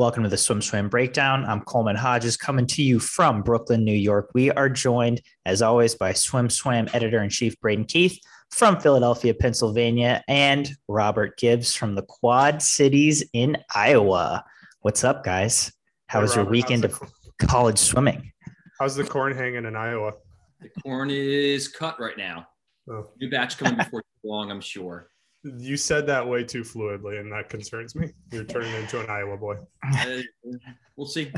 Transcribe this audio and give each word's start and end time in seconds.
Welcome 0.00 0.22
to 0.22 0.30
the 0.30 0.36
SwimSwam 0.36 0.88
Breakdown. 0.88 1.44
I'm 1.44 1.60
Coleman 1.60 1.94
Hodges 1.94 2.34
coming 2.34 2.66
to 2.68 2.82
you 2.82 2.98
from 2.98 3.42
Brooklyn, 3.42 3.84
New 3.84 3.92
York. 3.92 4.30
We 4.32 4.50
are 4.52 4.70
joined, 4.70 5.20
as 5.44 5.60
always, 5.60 5.94
by 5.94 6.14
SwimSwam 6.14 6.88
editor 6.94 7.22
in 7.22 7.28
chief 7.28 7.60
Braden 7.60 7.84
Keith 7.84 8.18
from 8.50 8.80
Philadelphia, 8.80 9.34
Pennsylvania, 9.34 10.24
and 10.26 10.70
Robert 10.88 11.36
Gibbs 11.36 11.74
from 11.74 11.96
the 11.96 12.02
Quad 12.02 12.62
Cities 12.62 13.28
in 13.34 13.58
Iowa. 13.74 14.42
What's 14.80 15.04
up, 15.04 15.22
guys? 15.22 15.70
How 16.06 16.20
Hey, 16.20 16.22
was 16.22 16.34
your 16.34 16.46
weekend 16.46 16.86
of 16.86 16.98
the- 16.98 17.46
college 17.46 17.78
swimming? 17.78 18.32
How's 18.78 18.96
the 18.96 19.04
corn 19.04 19.36
hanging 19.36 19.66
in 19.66 19.76
Iowa? 19.76 20.14
The 20.62 20.70
corn 20.82 21.10
is 21.10 21.68
cut 21.68 22.00
right 22.00 22.16
now. 22.16 22.46
Oh. 22.90 23.10
New 23.20 23.28
batch 23.30 23.58
coming 23.58 23.76
before 23.76 24.00
too 24.00 24.06
long, 24.30 24.50
I'm 24.50 24.62
sure. 24.62 25.09
You 25.42 25.76
said 25.76 26.06
that 26.06 26.26
way 26.26 26.44
too 26.44 26.62
fluidly, 26.62 27.18
and 27.18 27.32
that 27.32 27.48
concerns 27.48 27.94
me. 27.94 28.10
You're 28.30 28.44
turning 28.44 28.74
into 28.74 29.00
an 29.00 29.08
Iowa 29.08 29.36
boy. 29.36 29.56
Uh, 29.82 30.20
we'll 30.96 31.06
see. 31.06 31.32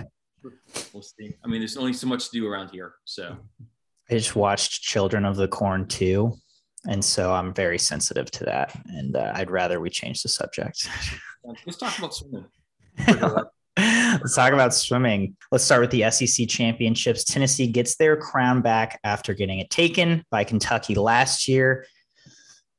We'll 0.93 1.03
see. 1.03 1.37
I 1.45 1.49
mean, 1.49 1.61
there's 1.61 1.77
only 1.77 1.93
so 1.93 2.09
much 2.09 2.31
to 2.31 2.41
do 2.41 2.47
around 2.49 2.71
here. 2.71 2.95
So 3.05 3.37
I 4.11 4.15
just 4.15 4.35
watched 4.35 4.83
Children 4.83 5.25
of 5.25 5.37
the 5.37 5.47
Corn 5.47 5.87
2, 5.87 6.33
and 6.87 7.05
so 7.05 7.33
I'm 7.33 7.55
very 7.55 7.79
sensitive 7.79 8.31
to 8.33 8.45
that. 8.45 8.75
And 8.87 9.17
uh, 9.17 9.33
I'd 9.35 9.51
rather 9.51 9.81
we 9.81 9.91
change 9.91 10.23
the 10.23 10.29
subject. 10.29 10.89
let's 11.67 11.79
talk 11.79 11.97
about 11.99 12.15
swimming. 12.15 12.47
Let's 13.77 14.37
talk 14.37 14.53
about 14.53 14.75
swimming. 14.75 15.35
Let's 15.51 15.65
start 15.65 15.81
with 15.81 15.91
the 15.91 16.11
SEC 16.11 16.47
championships. 16.47 17.25
Tennessee 17.25 17.67
gets 17.67 17.97
their 17.97 18.19
crown 18.19 18.61
back 18.61 19.01
after 19.03 19.33
getting 19.33 19.61
it 19.61 19.71
taken 19.71 20.25
by 20.31 20.45
Kentucky 20.45 20.95
last 20.95 21.49
year. 21.49 21.87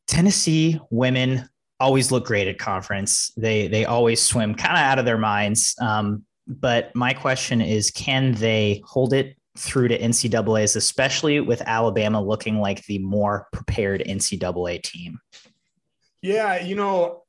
Tennessee 0.07 0.79
women 0.89 1.47
always 1.79 2.11
look 2.11 2.25
great 2.25 2.47
at 2.47 2.57
conference. 2.57 3.31
They 3.37 3.67
they 3.67 3.85
always 3.85 4.21
swim 4.21 4.55
kind 4.55 4.73
of 4.73 4.83
out 4.83 4.99
of 4.99 5.05
their 5.05 5.17
minds. 5.17 5.75
Um, 5.79 6.23
but 6.47 6.95
my 6.95 7.13
question 7.13 7.61
is, 7.61 7.91
can 7.91 8.33
they 8.33 8.81
hold 8.85 9.13
it 9.13 9.37
through 9.57 9.87
to 9.89 9.99
NCAA's, 9.99 10.75
especially 10.75 11.39
with 11.39 11.61
Alabama 11.61 12.21
looking 12.21 12.59
like 12.59 12.83
the 12.85 12.99
more 12.99 13.47
prepared 13.51 14.01
NCAA 14.01 14.81
team? 14.81 15.19
Yeah, 16.21 16.61
you 16.61 16.75
know, 16.75 17.23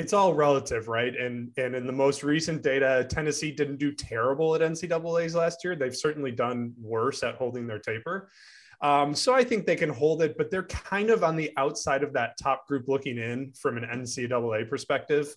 it's 0.00 0.14
all 0.14 0.32
relative, 0.32 0.88
right? 0.88 1.14
And 1.14 1.52
and 1.58 1.74
in 1.74 1.86
the 1.86 1.92
most 1.92 2.22
recent 2.22 2.62
data, 2.62 3.06
Tennessee 3.08 3.52
didn't 3.52 3.76
do 3.76 3.92
terrible 3.92 4.54
at 4.54 4.62
NCAA's 4.62 5.34
last 5.34 5.62
year. 5.62 5.76
They've 5.76 5.96
certainly 5.96 6.32
done 6.32 6.72
worse 6.80 7.22
at 7.22 7.34
holding 7.34 7.66
their 7.66 7.78
taper. 7.78 8.30
Um, 8.80 9.14
so 9.14 9.34
I 9.34 9.44
think 9.44 9.66
they 9.66 9.76
can 9.76 9.90
hold 9.90 10.22
it, 10.22 10.38
but 10.38 10.50
they're 10.50 10.62
kind 10.62 11.10
of 11.10 11.22
on 11.22 11.36
the 11.36 11.50
outside 11.58 12.02
of 12.02 12.14
that 12.14 12.38
top 12.42 12.66
group 12.66 12.88
looking 12.88 13.18
in 13.18 13.52
from 13.52 13.76
an 13.76 13.84
NCAA 13.84 14.70
perspective. 14.70 15.36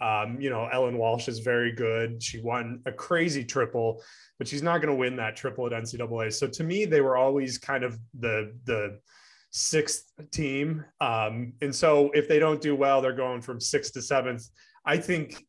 Um, 0.00 0.40
you 0.40 0.50
know, 0.50 0.68
Ellen 0.70 0.96
Walsh 0.96 1.26
is 1.26 1.40
very 1.40 1.72
good. 1.72 2.22
She 2.22 2.40
won 2.40 2.82
a 2.86 2.92
crazy 2.92 3.44
triple, 3.44 4.02
but 4.38 4.46
she's 4.46 4.62
not 4.62 4.78
going 4.78 4.94
to 4.94 4.98
win 4.98 5.16
that 5.16 5.34
triple 5.34 5.66
at 5.66 5.72
NCAA. 5.72 6.32
So 6.32 6.46
to 6.46 6.62
me, 6.62 6.84
they 6.84 7.00
were 7.00 7.16
always 7.16 7.58
kind 7.58 7.82
of 7.82 7.98
the 8.20 8.54
the 8.64 9.00
sixth 9.56 10.12
team. 10.32 10.84
Um, 11.00 11.54
and 11.62 11.74
so 11.74 12.10
if 12.12 12.28
they 12.28 12.38
don't 12.38 12.60
do 12.60 12.76
well, 12.76 13.00
they're 13.00 13.14
going 13.14 13.40
from 13.40 13.58
sixth 13.58 13.94
to 13.94 14.02
seventh. 14.02 14.46
I 14.84 14.98
think 14.98 15.42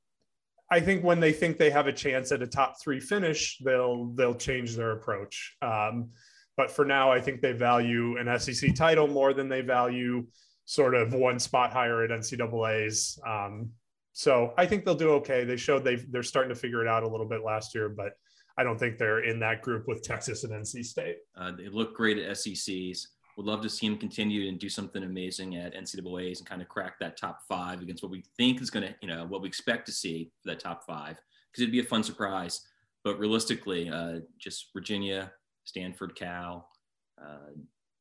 I 0.72 0.80
think 0.80 1.03
when 1.03 1.19
they 1.19 1.31
think 1.31 1.58
they 1.58 1.69
have 1.69 1.88
a 1.88 1.94
chance 1.94 2.31
at 2.31 2.41
a 2.41 2.47
top 2.47 2.75
three 2.81 3.02
finish, 3.02 3.58
they'll 3.64 4.05
they'll 4.16 4.36
change 4.36 4.75
their 4.75 4.91
approach. 4.91 5.55
Um, 5.61 6.09
but 6.55 6.72
for 6.72 6.86
now, 6.86 7.11
I 7.11 7.19
think 7.19 7.41
they 7.41 7.52
value 7.52 8.17
an 8.17 8.39
SEC 8.39 8.73
title 8.75 9.08
more 9.08 9.33
than 9.33 9.49
they 9.49 9.61
value 9.61 10.25
sort 10.66 10.95
of 10.95 11.14
one 11.14 11.38
spot 11.39 11.71
higher 11.71 12.03
at 12.03 12.09
NCAA's. 12.09 13.19
Um, 13.27 13.71
so 14.14 14.53
I 14.58 14.66
think 14.66 14.83
they'll 14.83 14.95
do 14.95 15.11
okay. 15.11 15.44
They 15.44 15.58
showed 15.58 15.83
they 15.83 15.95
they're 15.95 16.23
starting 16.23 16.49
to 16.49 16.59
figure 16.59 16.81
it 16.81 16.88
out 16.88 17.03
a 17.03 17.08
little 17.08 17.27
bit 17.27 17.44
last 17.44 17.75
year, 17.75 17.89
but 17.89 18.14
I 18.58 18.64
don't 18.64 18.80
think 18.80 18.97
they're 18.97 19.23
in 19.23 19.39
that 19.42 19.61
group 19.61 19.88
with 19.88 20.02
Texas 20.02 20.45
and 20.45 20.53
NC 20.53 20.86
State. 20.86 21.17
Uh, 21.36 21.52
they 21.52 21.67
look 21.67 21.93
great 21.93 22.17
at 22.17 22.37
SECs. 22.37 23.05
Would 23.37 23.45
love 23.45 23.61
to 23.61 23.70
see 23.70 23.87
them 23.87 23.98
continue 23.98 24.49
and 24.49 24.59
do 24.59 24.67
something 24.67 25.03
amazing 25.03 25.55
at 25.58 25.75
NCAA's 25.75 26.39
and 26.39 26.49
kind 26.49 26.61
of 26.61 26.67
crack 26.67 26.99
that 26.99 27.17
top 27.17 27.42
five 27.48 27.81
against 27.81 28.02
what 28.02 28.11
we 28.11 28.23
think 28.36 28.61
is 28.61 28.71
going 28.71 28.87
to, 28.87 28.95
you 28.99 29.08
know, 29.08 29.25
what 29.25 29.42
we 29.42 29.48
expect 29.48 29.86
to 29.86 29.92
see 29.92 30.31
for 30.42 30.49
that 30.49 30.59
top 30.59 30.86
five 30.86 31.21
because 31.52 31.61
it'd 31.61 31.71
be 31.71 31.80
a 31.80 31.83
fun 31.83 32.03
surprise. 32.03 32.65
But 33.03 33.20
realistically, 33.20 33.89
uh, 33.89 34.20
just 34.37 34.73
Virginia, 34.73 35.31
Stanford, 35.64 36.15
Cal, 36.15 36.67
uh, 37.21 37.52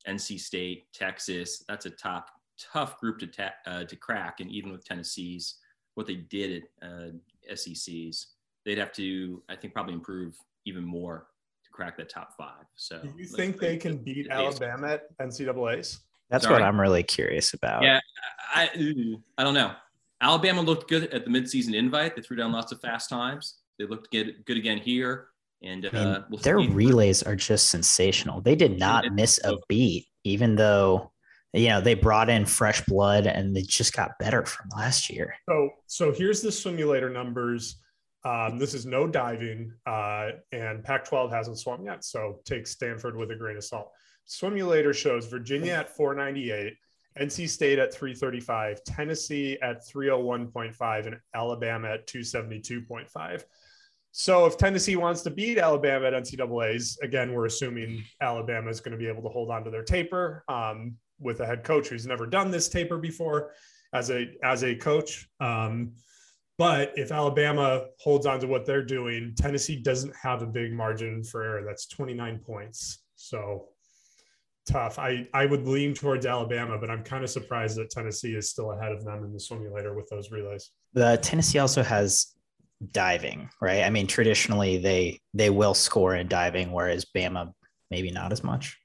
NC 0.07 0.39
State, 0.39 0.91
Texas. 0.93 1.63
That's 1.67 1.85
a 1.85 1.91
top 1.91 2.29
tough 2.59 2.99
group 2.99 3.19
to 3.19 3.27
ta- 3.27 3.55
uh, 3.65 3.83
to 3.83 3.95
crack. 3.95 4.39
And 4.39 4.51
even 4.51 4.71
with 4.71 4.85
Tennessee's 4.85 5.55
what 5.95 6.07
they 6.07 6.15
did 6.15 6.63
at 6.81 6.87
uh, 6.87 7.55
SECs, 7.55 8.27
they'd 8.65 8.77
have 8.77 8.91
to, 8.93 9.41
I 9.49 9.55
think, 9.55 9.73
probably 9.73 9.93
improve 9.93 10.35
even 10.65 10.83
more 10.83 11.27
crack 11.77 11.95
the 11.95 12.03
top 12.03 12.35
five. 12.35 12.65
So, 12.75 12.99
Do 12.99 13.13
you 13.15 13.25
think 13.25 13.59
they 13.59 13.77
can 13.77 13.97
beat 13.97 14.27
Alabama 14.29 14.93
at 14.93 15.17
NCAA's? 15.19 15.99
That's 16.29 16.43
Sorry. 16.43 16.55
what 16.55 16.63
I'm 16.63 16.81
really 16.81 17.03
curious 17.03 17.53
about. 17.53 17.83
Yeah, 17.83 17.99
I, 18.53 18.69
I 18.73 19.15
I 19.37 19.43
don't 19.43 19.53
know. 19.53 19.73
Alabama 20.19 20.61
looked 20.61 20.89
good 20.89 21.13
at 21.13 21.23
the 21.23 21.29
midseason 21.29 21.75
invite. 21.75 22.15
They 22.15 22.23
threw 22.23 22.35
down 22.35 22.51
lots 22.51 22.71
of 22.71 22.81
fast 22.81 23.09
times. 23.09 23.59
They 23.77 23.85
looked 23.85 24.11
good, 24.11 24.43
good 24.45 24.57
again 24.57 24.79
here. 24.79 25.27
And 25.61 25.85
I 25.85 25.95
mean, 25.95 26.07
uh, 26.07 26.23
we'll 26.29 26.41
their 26.41 26.59
see. 26.59 26.67
relays 26.69 27.21
are 27.21 27.35
just 27.35 27.69
sensational. 27.69 28.41
They 28.41 28.55
did 28.55 28.79
not 28.79 29.13
miss 29.13 29.39
a 29.43 29.55
beat, 29.69 30.07
even 30.23 30.55
though 30.55 31.11
you 31.53 31.69
know 31.69 31.79
they 31.79 31.93
brought 31.93 32.29
in 32.29 32.45
fresh 32.45 32.81
blood 32.85 33.27
and 33.27 33.55
they 33.55 33.61
just 33.61 33.93
got 33.93 34.17
better 34.19 34.45
from 34.45 34.69
last 34.75 35.09
year. 35.11 35.35
So, 35.47 35.69
so 35.85 36.11
here's 36.11 36.41
the 36.41 36.49
Swimulator 36.49 37.11
numbers. 37.11 37.77
Um, 38.23 38.57
this 38.57 38.73
is 38.73 38.85
no 38.85 39.07
diving, 39.07 39.71
uh, 39.85 40.31
and 40.51 40.83
Pac-12 40.83 41.31
hasn't 41.31 41.59
swum 41.59 41.85
yet, 41.85 42.03
so 42.03 42.39
take 42.45 42.67
Stanford 42.67 43.15
with 43.15 43.31
a 43.31 43.35
grain 43.35 43.57
of 43.57 43.63
salt. 43.63 43.91
Swimulator 44.27 44.93
shows 44.93 45.27
Virginia 45.27 45.73
at 45.73 45.95
498, 45.95 46.73
NC 47.19 47.47
State 47.47 47.79
at 47.79 47.93
335, 47.93 48.83
Tennessee 48.83 49.57
at 49.61 49.87
301.5, 49.87 51.07
and 51.07 51.17
Alabama 51.33 51.89
at 51.89 52.07
272.5. 52.07 53.43
So 54.11 54.45
if 54.45 54.57
Tennessee 54.57 54.95
wants 54.95 55.21
to 55.21 55.29
beat 55.29 55.57
Alabama 55.59 56.07
at 56.07 56.13
NCAA's, 56.13 56.97
again, 57.03 57.33
we're 57.33 57.45
assuming 57.45 58.03
Alabama 58.19 58.69
is 58.69 58.79
going 58.79 58.93
to 58.93 58.97
be 58.97 59.07
able 59.07 59.21
to 59.21 59.29
hold 59.29 59.51
on 59.51 59.63
to 59.63 59.69
their 59.69 59.83
taper 59.83 60.43
um, 60.49 60.95
with 61.19 61.39
a 61.41 61.45
head 61.45 61.63
coach 61.63 61.87
who's 61.89 62.07
never 62.07 62.25
done 62.25 62.49
this 62.49 62.67
taper 62.67 62.97
before 62.97 63.51
as 63.93 64.09
a 64.09 64.27
as 64.43 64.63
a 64.63 64.75
coach. 64.75 65.29
Um, 65.39 65.93
but 66.57 66.91
if 66.95 67.11
Alabama 67.11 67.85
holds 67.99 68.25
on 68.25 68.39
to 68.39 68.47
what 68.47 68.65
they're 68.65 68.85
doing, 68.85 69.33
Tennessee 69.37 69.75
doesn't 69.75 70.15
have 70.15 70.41
a 70.41 70.47
big 70.47 70.73
margin 70.73 71.23
for 71.23 71.43
error. 71.43 71.63
That's 71.65 71.87
29 71.87 72.39
points. 72.39 72.99
So 73.15 73.67
tough. 74.67 74.99
I, 74.99 75.27
I 75.33 75.45
would 75.45 75.67
lean 75.67 75.93
towards 75.93 76.25
Alabama, 76.25 76.77
but 76.77 76.89
I'm 76.89 77.03
kind 77.03 77.23
of 77.23 77.29
surprised 77.29 77.77
that 77.77 77.89
Tennessee 77.89 78.35
is 78.35 78.49
still 78.49 78.71
ahead 78.71 78.91
of 78.91 79.03
them 79.05 79.23
in 79.23 79.31
the 79.31 79.39
Swimulator 79.39 79.95
with 79.95 80.09
those 80.09 80.31
relays. 80.31 80.71
The 80.93 81.17
Tennessee 81.21 81.59
also 81.59 81.83
has 81.83 82.35
diving, 82.91 83.49
right? 83.61 83.83
I 83.83 83.89
mean, 83.89 84.07
traditionally 84.07 84.77
they 84.77 85.19
they 85.33 85.49
will 85.49 85.73
score 85.73 86.15
in 86.15 86.27
diving, 86.27 86.71
whereas 86.71 87.05
Bama 87.05 87.53
maybe 87.89 88.11
not 88.11 88.31
as 88.31 88.43
much. 88.43 88.77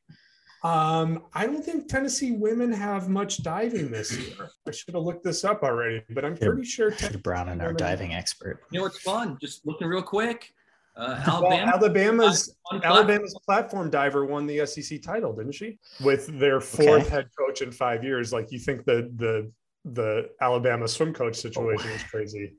Um, 0.65 1.25
I 1.35 1.47
don't 1.47 1.65
think 1.65 1.89
Tennessee 1.89 2.33
women 2.33 2.73
have 2.73 3.09
much 3.09 3.43
diving 3.43 3.91
this 3.91 4.17
year. 4.17 4.49
I 4.67 4.71
should 4.71 4.95
have 4.95 5.03
looked 5.03 5.25
this 5.25 5.45
up 5.45 5.63
already, 5.65 6.03
but 6.11 6.25
I'm 6.25 6.37
pretty 6.37 6.65
sure. 6.65 6.93
Should 6.97 7.23
Brown 7.23 7.49
and 7.49 7.61
our 7.61 7.73
diving 7.73 8.15
expert. 8.15 8.61
You 8.71 8.81
know, 8.81 8.87
it's 8.87 9.01
fun. 9.01 9.39
Just 9.41 9.67
looking 9.67 9.89
real 9.89 10.03
quick. 10.03 10.53
Uh, 10.95 11.21
Well, 11.27 11.47
Alabama. 11.53 11.73
Alabama's 11.73 12.55
platform. 12.71 12.93
Alabama's 12.93 13.35
platform 13.45 13.91
diver 13.91 14.25
won 14.25 14.47
the 14.47 14.65
SEC 14.67 15.03
title, 15.03 15.33
didn't 15.33 15.53
she? 15.53 15.79
With 16.05 16.39
their 16.39 16.61
fourth 16.61 17.07
Okay. 17.07 17.09
head 17.09 17.29
coach 17.37 17.63
in 17.63 17.73
five 17.73 18.05
years. 18.05 18.33
Like 18.33 18.53
you 18.53 18.59
think 18.61 18.85
the 18.85 19.11
the 19.17 19.51
the 19.85 20.29
Alabama 20.41 20.87
swim 20.87 21.13
coach 21.13 21.35
situation 21.37 21.91
is 21.91 22.03
crazy. 22.05 22.53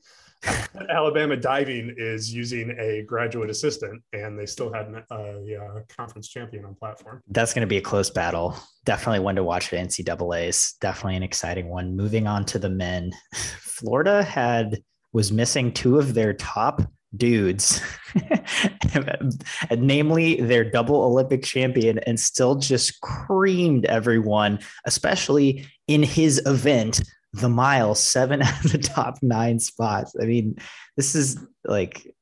Alabama 0.90 1.38
diving 1.38 1.94
is 1.98 2.34
using 2.34 2.76
a 2.80 3.04
graduate 3.04 3.50
assistant, 3.50 4.02
and 4.14 4.38
they 4.38 4.46
still 4.46 4.72
had 4.72 4.88
a 5.12 5.14
uh, 5.14 5.80
conference 5.90 6.28
champion 6.28 6.66
on 6.66 6.76
platform. 6.76 7.22
That's 7.30 7.54
going 7.54 7.62
to 7.62 7.68
be 7.68 7.78
a 7.78 7.82
close 7.82 8.10
battle. 8.10 8.58
Definitely 8.86 9.20
one 9.20 9.36
to 9.36 9.44
watch 9.44 9.72
at 9.74 9.88
NCAA's. 9.88 10.76
Definitely 10.82 11.18
an 11.18 11.24
exciting 11.24 11.70
one. 11.70 11.96
Moving 11.96 12.28
on 12.28 12.46
to 12.46 12.60
the 12.60 12.70
men, 12.70 13.14
Florida 13.34 14.24
had 14.24 14.82
was 15.14 15.32
missing 15.32 15.72
two 15.72 16.00
of 16.00 16.14
their 16.16 16.34
top 16.34 16.82
dudes, 17.16 17.80
namely 19.78 20.42
their 20.42 20.70
double 20.70 21.04
Olympic 21.04 21.44
champion, 21.44 22.00
and 22.00 22.20
still 22.20 22.56
just 22.56 23.00
creamed 23.02 23.86
everyone, 23.86 24.60
especially 24.86 25.68
in 25.88 26.02
his 26.02 26.42
event, 26.46 27.02
the 27.34 27.50
mile, 27.50 27.96
seven 27.96 28.42
out 28.44 28.66
of 28.66 28.72
the 28.72 28.78
top 28.78 29.20
nine 29.22 29.60
spots. 29.60 30.16
I 30.20 30.26
mean, 30.26 30.58
this 30.96 31.16
is 31.16 31.38
like 31.66 32.14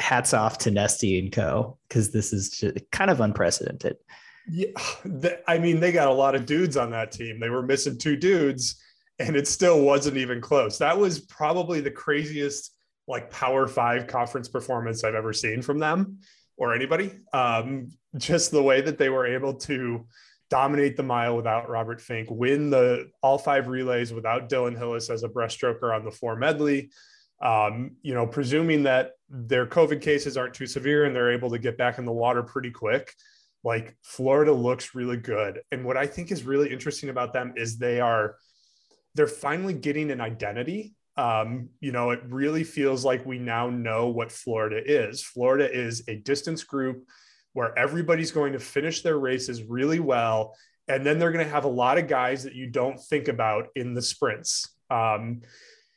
hats 0.00 0.32
off 0.32 0.58
to 0.58 0.70
Nesty 0.70 1.18
and 1.18 1.32
Co. 1.32 1.78
because 1.88 2.12
this 2.12 2.32
is 2.32 2.62
kind 2.92 3.10
of 3.10 3.20
unprecedented. 3.20 3.96
Yeah, 4.50 4.70
I 5.46 5.58
mean, 5.58 5.80
they 5.80 5.92
got 5.92 6.08
a 6.08 6.12
lot 6.12 6.34
of 6.34 6.46
dudes 6.46 6.76
on 6.76 6.90
that 6.92 7.12
team. 7.12 7.38
They 7.38 7.50
were 7.50 7.62
missing 7.62 7.98
two 7.98 8.16
dudes, 8.16 8.82
and 9.18 9.36
it 9.36 9.46
still 9.46 9.82
wasn't 9.82 10.16
even 10.16 10.40
close. 10.40 10.78
That 10.78 10.96
was 10.96 11.20
probably 11.20 11.80
the 11.80 11.90
craziest 11.90 12.74
like 13.06 13.30
Power 13.30 13.66
Five 13.66 14.06
conference 14.06 14.48
performance 14.48 15.04
I've 15.04 15.14
ever 15.14 15.34
seen 15.34 15.60
from 15.60 15.78
them 15.78 16.20
or 16.56 16.74
anybody. 16.74 17.12
Um, 17.32 17.90
just 18.16 18.50
the 18.50 18.62
way 18.62 18.80
that 18.80 18.96
they 18.96 19.10
were 19.10 19.26
able 19.26 19.54
to 19.54 20.06
dominate 20.50 20.96
the 20.96 21.02
mile 21.02 21.36
without 21.36 21.68
Robert 21.68 22.00
Finke, 22.00 22.30
win 22.30 22.70
the 22.70 23.10
all 23.22 23.38
five 23.38 23.68
relays 23.68 24.12
without 24.12 24.48
Dillon 24.48 24.76
Hillis 24.76 25.10
as 25.10 25.22
a 25.22 25.28
breaststroker 25.28 25.94
on 25.94 26.04
the 26.04 26.10
four 26.10 26.36
medley. 26.36 26.90
Um, 27.40 27.92
you 28.02 28.14
know, 28.14 28.26
presuming 28.26 28.82
that 28.84 29.12
their 29.28 29.66
COVID 29.66 30.00
cases 30.00 30.36
aren't 30.36 30.54
too 30.54 30.66
severe 30.66 31.04
and 31.04 31.14
they're 31.14 31.32
able 31.32 31.50
to 31.50 31.58
get 31.58 31.78
back 31.78 31.98
in 31.98 32.04
the 32.04 32.12
water 32.12 32.42
pretty 32.42 32.70
quick, 32.70 33.14
like 33.62 33.96
Florida 34.02 34.52
looks 34.52 34.94
really 34.94 35.16
good. 35.16 35.60
And 35.70 35.84
what 35.84 35.96
I 35.96 36.06
think 36.06 36.32
is 36.32 36.42
really 36.42 36.72
interesting 36.72 37.10
about 37.10 37.32
them 37.32 37.52
is 37.56 37.78
they 37.78 38.00
are 38.00 38.36
they're 39.14 39.26
finally 39.26 39.74
getting 39.74 40.10
an 40.10 40.20
identity. 40.20 40.94
Um, 41.16 41.70
you 41.80 41.92
know, 41.92 42.10
it 42.10 42.20
really 42.28 42.64
feels 42.64 43.04
like 43.04 43.26
we 43.26 43.38
now 43.38 43.68
know 43.68 44.08
what 44.08 44.30
Florida 44.30 44.80
is. 44.84 45.22
Florida 45.22 45.70
is 45.70 46.04
a 46.08 46.16
distance 46.16 46.62
group 46.62 47.04
where 47.52 47.76
everybody's 47.78 48.30
going 48.30 48.52
to 48.52 48.58
finish 48.58 49.02
their 49.02 49.18
races 49.18 49.62
really 49.64 50.00
well. 50.00 50.54
And 50.88 51.04
then 51.04 51.18
they're 51.18 51.32
going 51.32 51.44
to 51.44 51.52
have 51.52 51.64
a 51.64 51.68
lot 51.68 51.98
of 51.98 52.08
guys 52.08 52.42
that 52.44 52.54
you 52.54 52.66
don't 52.68 52.98
think 52.98 53.28
about 53.28 53.68
in 53.74 53.94
the 53.94 54.02
sprints. 54.02 54.68
Um, 54.90 55.42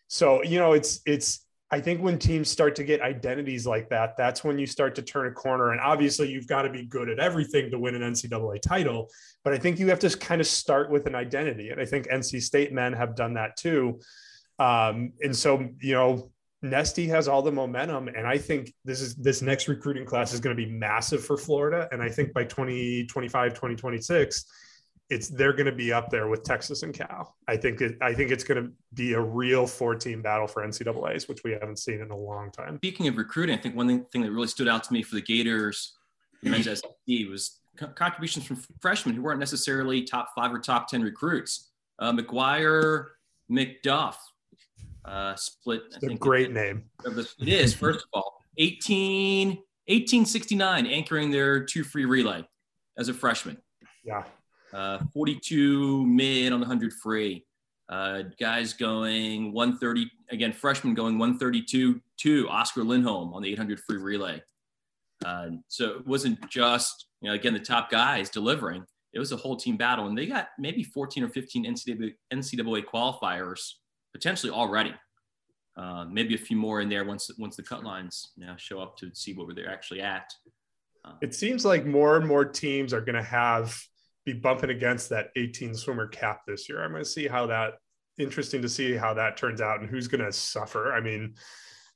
so, 0.08 0.44
you 0.44 0.60
know, 0.60 0.74
it's, 0.74 1.02
it's, 1.06 1.46
I 1.74 1.80
think 1.80 2.02
when 2.02 2.20
teams 2.20 2.50
start 2.50 2.76
to 2.76 2.84
get 2.84 3.02
identities 3.02 3.66
like 3.66 3.90
that, 3.90 4.18
that's 4.18 4.44
when 4.44 4.60
you 4.60 4.66
start 4.66 4.94
to 4.96 5.02
turn 5.02 5.28
a 5.28 5.32
corner. 5.32 5.72
And 5.72 5.80
obviously, 5.80 6.30
you've 6.30 6.48
got 6.48 6.64
to 6.64 6.70
be 6.70 6.86
good 6.86 7.08
at 7.08 7.18
everything 7.18 7.72
to 7.72 7.80
win 7.80 7.96
an 7.96 8.02
NCAA 8.02 8.62
title. 8.62 9.08
But 9.46 9.54
I 9.54 9.58
think 9.58 9.80
you 9.80 9.88
have 9.88 10.00
to 10.00 10.10
kind 10.18 10.42
of 10.42 10.48
start 10.48 10.92
with 10.92 11.08
an 11.08 11.16
identity. 11.16 11.70
And 11.70 11.80
I 11.80 11.86
think 11.86 12.10
NC 12.10 12.42
State 12.42 12.74
men 12.74 12.92
have 12.92 13.16
done 13.16 13.36
that 13.36 13.56
too. 13.56 14.02
Um, 14.60 15.14
and 15.22 15.34
so, 15.36 15.70
you 15.80 15.94
know, 15.94 16.30
Nesty 16.62 17.08
has 17.08 17.28
all 17.28 17.42
the 17.42 17.52
momentum. 17.52 18.08
And 18.08 18.28
I 18.28 18.38
think 18.38 18.74
this 18.86 19.02
is 19.02 19.16
this 19.16 19.42
next 19.42 19.68
recruiting 19.68 20.06
class 20.06 20.34
is 20.34 20.40
going 20.40 20.56
to 20.56 20.64
be 20.64 20.72
massive 20.72 21.24
for 21.24 21.38
Florida. 21.38 21.88
And 21.92 22.02
I 22.02 22.10
think 22.10 22.34
by 22.34 22.44
2025, 22.44 23.54
2026, 23.54 24.46
it's 25.10 25.28
they're 25.28 25.54
going 25.54 25.66
to 25.66 25.74
be 25.74 25.92
up 25.92 26.10
there 26.10 26.30
with 26.30 26.44
Texas 26.44 26.84
and 26.84 26.94
Cal. 26.94 27.36
I 27.48 27.58
think 27.58 27.82
it, 27.82 27.98
I 28.02 28.14
think 28.14 28.32
it's 28.32 28.46
going 28.46 28.64
to 28.64 28.72
be 28.94 29.14
a 29.14 29.20
real 29.20 29.68
four 29.68 29.96
team 29.96 30.22
battle 30.22 30.48
for 30.48 30.66
NCAA's, 30.66 31.28
which 31.28 31.44
we 31.44 31.52
haven't 31.52 31.80
seen 31.80 32.00
in 32.00 32.12
a 32.12 32.16
long 32.16 32.50
time. 32.52 32.78
Speaking 32.78 33.08
of 33.08 33.18
recruiting, 33.18 33.58
I 33.58 33.62
think 33.62 33.76
one 33.76 34.06
thing 34.06 34.22
that 34.22 34.32
really 34.32 34.48
stood 34.48 34.70
out 34.70 34.84
to 34.86 34.94
me 34.94 35.04
for 35.04 35.16
the 35.16 35.22
Gators, 35.22 35.98
men's 36.44 36.66
was 37.30 37.60
contributions 37.96 38.46
from 38.46 38.62
freshmen 38.80 39.16
who 39.16 39.22
weren't 39.22 39.40
necessarily 39.40 40.04
top 40.04 40.30
five 40.34 40.54
or 40.54 40.60
top 40.60 40.88
ten 40.88 41.02
recruits. 41.02 41.72
Uh, 42.00 42.14
Macguire, 42.14 43.08
McDuff, 43.52 44.16
uh, 45.06 45.36
split. 45.36 45.84
It's 45.88 45.98
I 45.98 46.00
think 46.00 46.14
a 46.14 46.18
great 46.18 46.52
name. 46.52 46.86
It 47.06 47.48
is. 47.48 47.74
First 47.74 48.00
of 48.00 48.10
all, 48.14 48.44
18, 48.58 49.50
1869 49.50 50.86
anchoring 50.86 51.32
their 51.32 51.64
two 51.64 51.84
free 51.84 52.06
relay 52.06 52.46
as 52.98 53.10
a 53.10 53.14
freshman. 53.14 53.58
Yeah 54.04 54.24
uh, 54.74 55.00
42 55.14 56.06
mid 56.06 56.54
on 56.54 56.60
the 56.60 56.66
100 56.66 56.94
free. 56.94 57.46
Uh, 57.90 58.24
guys 58.40 58.72
going 58.74 59.52
130, 59.52 60.10
again, 60.30 60.54
freshman 60.54 60.94
going 60.94 61.18
132 61.18 62.00
to 62.18 62.50
Oscar 62.50 62.84
Lindholm 62.84 63.34
on 63.34 63.42
the 63.42 63.52
800 63.52 63.82
free 63.82 63.98
relay. 63.98 64.42
Uh, 65.26 65.50
so 65.68 65.98
it 65.98 66.08
wasn't 66.08 66.50
just, 66.50 67.08
you 67.22 67.30
know, 67.30 67.36
again, 67.36 67.54
the 67.54 67.60
top 67.60 67.92
guys 67.92 68.30
delivering. 68.30 68.86
It 69.14 69.20
was 69.20 69.34
a 69.34 69.38
whole 69.38 69.58
team 69.58 69.76
battle. 69.76 70.08
And 70.08 70.18
they 70.18 70.26
got 70.26 70.50
maybe 70.58 70.84
14 70.84 71.24
or 71.26 71.28
15 71.28 71.66
NCAA, 71.66 72.14
NCAA 72.34 72.86
qualifiers 72.86 73.74
potentially 74.22 74.52
already. 74.52 74.94
Uh, 75.76 76.06
maybe 76.06 76.36
a 76.36 76.38
few 76.38 76.58
more 76.58 76.82
in 76.82 76.90
there 76.90 77.06
once 77.06 77.32
once 77.40 77.56
the 77.56 77.64
cut 77.64 77.84
lines 77.84 78.34
you 78.36 78.46
know, 78.46 78.56
show 78.58 78.80
up 78.80 78.98
to 78.98 79.10
see 79.14 79.34
what 79.34 79.56
they're 79.56 79.70
actually 79.70 80.02
at. 80.02 80.32
Uh, 81.04 81.14
it 81.22 81.34
seems 81.34 81.66
like 81.66 81.86
more 81.86 82.18
and 82.18 82.28
more 82.28 82.46
teams 82.46 82.94
are 82.94 83.02
going 83.02 83.16
to 83.16 83.24
have 83.24 83.76
be 84.26 84.34
bumping 84.34 84.70
against 84.70 85.10
that 85.10 85.30
18 85.36 85.74
swimmer 85.74 86.08
cap 86.08 86.42
this 86.46 86.70
year. 86.70 86.84
I'm 86.84 86.92
going 86.92 87.04
to 87.04 87.10
see 87.10 87.28
how 87.28 87.48
that 87.48 87.76
interesting 88.20 88.62
to 88.62 88.70
see 88.70 88.94
how 88.94 89.14
that 89.16 89.38
turns 89.38 89.62
out 89.62 89.80
and 89.80 89.90
who's 89.90 90.08
going 90.08 90.24
to 90.24 90.32
suffer. 90.32 90.94
I 90.94 91.00
mean, 91.00 91.34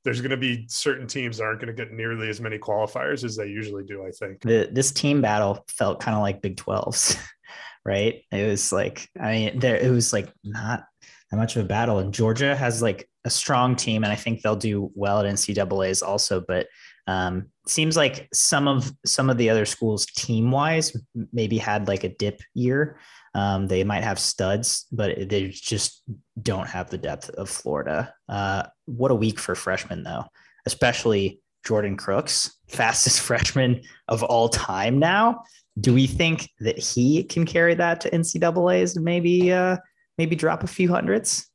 there's 0.03 0.21
going 0.21 0.31
to 0.31 0.37
be 0.37 0.65
certain 0.69 1.05
teams 1.05 1.37
that 1.37 1.43
aren't 1.43 1.59
going 1.59 1.75
to 1.75 1.85
get 1.85 1.93
nearly 1.93 2.29
as 2.29 2.41
many 2.41 2.57
qualifiers 2.57 3.23
as 3.23 3.35
they 3.35 3.47
usually 3.47 3.83
do. 3.83 4.03
I 4.05 4.11
think 4.11 4.41
the, 4.41 4.69
this 4.71 4.91
team 4.91 5.21
battle 5.21 5.63
felt 5.67 5.99
kind 5.99 6.15
of 6.15 6.21
like 6.21 6.41
Big 6.41 6.57
12s, 6.57 7.19
right? 7.85 8.23
It 8.31 8.47
was 8.49 8.71
like, 8.71 9.07
I 9.19 9.31
mean, 9.31 9.59
there 9.59 9.75
it 9.75 9.91
was 9.91 10.13
like 10.13 10.31
not 10.43 10.85
that 11.31 11.37
much 11.37 11.55
of 11.55 11.65
a 11.65 11.67
battle. 11.67 11.99
And 11.99 12.13
Georgia 12.13 12.55
has 12.55 12.81
like 12.81 13.09
a 13.23 13.29
strong 13.29 13.75
team, 13.75 14.03
and 14.03 14.11
I 14.11 14.15
think 14.15 14.41
they'll 14.41 14.55
do 14.55 14.91
well 14.95 15.19
at 15.19 15.25
NCAA's 15.25 16.01
also. 16.01 16.41
But 16.41 16.67
um, 17.07 17.47
seems 17.67 17.97
like 17.97 18.27
some 18.33 18.67
of 18.67 18.91
some 19.05 19.29
of 19.29 19.37
the 19.37 19.49
other 19.49 19.65
schools 19.65 20.05
team 20.05 20.51
wise 20.51 20.95
maybe 21.31 21.57
had 21.57 21.87
like 21.87 22.03
a 22.03 22.09
dip 22.09 22.41
year. 22.53 22.99
Um, 23.33 23.67
they 23.67 23.83
might 23.83 24.03
have 24.03 24.17
studs, 24.17 24.85
but 24.91 25.29
they 25.29 25.49
just 25.49 26.03
don't 26.41 26.67
have 26.67 26.89
the 26.89 26.97
depth 26.97 27.29
of 27.31 27.49
Florida. 27.49 28.13
Uh, 28.29 28.63
what 28.85 29.11
a 29.11 29.15
week 29.15 29.39
for 29.39 29.55
freshmen 29.55 30.03
though, 30.03 30.23
especially 30.65 31.41
Jordan 31.65 31.97
Crooks, 31.97 32.55
fastest 32.67 33.19
freshman 33.19 33.81
of 34.07 34.23
all 34.23 34.49
time 34.49 34.99
now. 34.99 35.43
Do 35.79 35.93
we 35.93 36.07
think 36.07 36.49
that 36.61 36.79
he 36.79 37.23
can 37.23 37.45
carry 37.45 37.73
that 37.75 37.99
to 38.01 38.09
NCAA's 38.09 38.97
maybe 38.97 39.51
uh, 39.51 39.77
maybe 40.17 40.35
drop 40.35 40.63
a 40.63 40.67
few 40.67 40.89
hundreds? 40.89 41.49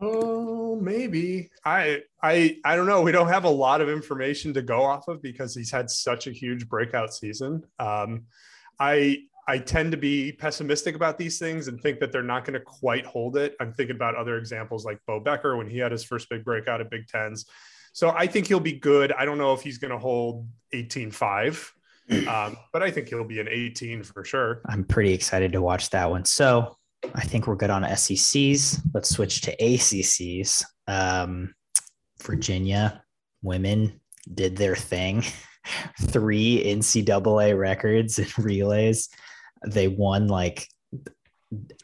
Oh, 0.00 0.76
maybe. 0.76 1.50
I 1.64 2.02
I 2.22 2.58
I 2.64 2.76
don't 2.76 2.86
know. 2.86 3.02
We 3.02 3.12
don't 3.12 3.28
have 3.28 3.44
a 3.44 3.50
lot 3.50 3.80
of 3.80 3.88
information 3.88 4.54
to 4.54 4.62
go 4.62 4.82
off 4.82 5.08
of 5.08 5.20
because 5.20 5.54
he's 5.54 5.70
had 5.70 5.90
such 5.90 6.26
a 6.26 6.30
huge 6.30 6.68
breakout 6.68 7.12
season. 7.12 7.64
Um, 7.78 8.24
I 8.78 9.18
I 9.46 9.58
tend 9.58 9.90
to 9.90 9.98
be 9.98 10.32
pessimistic 10.32 10.94
about 10.94 11.18
these 11.18 11.38
things 11.38 11.68
and 11.68 11.80
think 11.80 11.98
that 12.00 12.12
they're 12.12 12.22
not 12.22 12.44
going 12.44 12.54
to 12.54 12.64
quite 12.64 13.04
hold 13.04 13.36
it. 13.36 13.56
I'm 13.60 13.72
thinking 13.72 13.96
about 13.96 14.14
other 14.14 14.38
examples 14.38 14.84
like 14.84 14.98
Bo 15.06 15.20
Becker 15.20 15.56
when 15.56 15.68
he 15.68 15.78
had 15.78 15.92
his 15.92 16.04
first 16.04 16.28
big 16.28 16.44
breakout 16.44 16.80
at 16.80 16.88
Big 16.88 17.08
Tens. 17.08 17.46
So 17.92 18.10
I 18.10 18.26
think 18.26 18.46
he'll 18.46 18.60
be 18.60 18.78
good. 18.78 19.12
I 19.12 19.24
don't 19.24 19.38
know 19.38 19.52
if 19.52 19.62
he's 19.62 19.78
going 19.78 19.90
to 19.90 19.98
hold 19.98 20.46
18.5, 20.72 21.70
um, 22.28 22.56
but 22.72 22.82
I 22.82 22.90
think 22.90 23.08
he'll 23.08 23.24
be 23.24 23.40
an 23.40 23.48
18 23.50 24.04
for 24.04 24.24
sure. 24.24 24.62
I'm 24.66 24.84
pretty 24.84 25.12
excited 25.12 25.52
to 25.52 25.60
watch 25.60 25.90
that 25.90 26.08
one. 26.08 26.24
So 26.24 26.76
I 27.14 27.22
think 27.22 27.46
we're 27.46 27.56
good 27.56 27.70
on 27.70 27.82
SECs. 27.96 28.80
Let's 28.94 29.10
switch 29.10 29.40
to 29.42 29.56
ACCs. 29.56 30.64
Um, 30.86 31.54
Virginia 32.22 33.02
women 33.42 34.00
did 34.32 34.56
their 34.56 34.76
thing. 34.76 35.24
Three 36.02 36.62
NCAA 36.64 37.58
records 37.58 38.18
and 38.18 38.38
relays. 38.44 39.08
They 39.66 39.88
won 39.88 40.28
like 40.28 40.66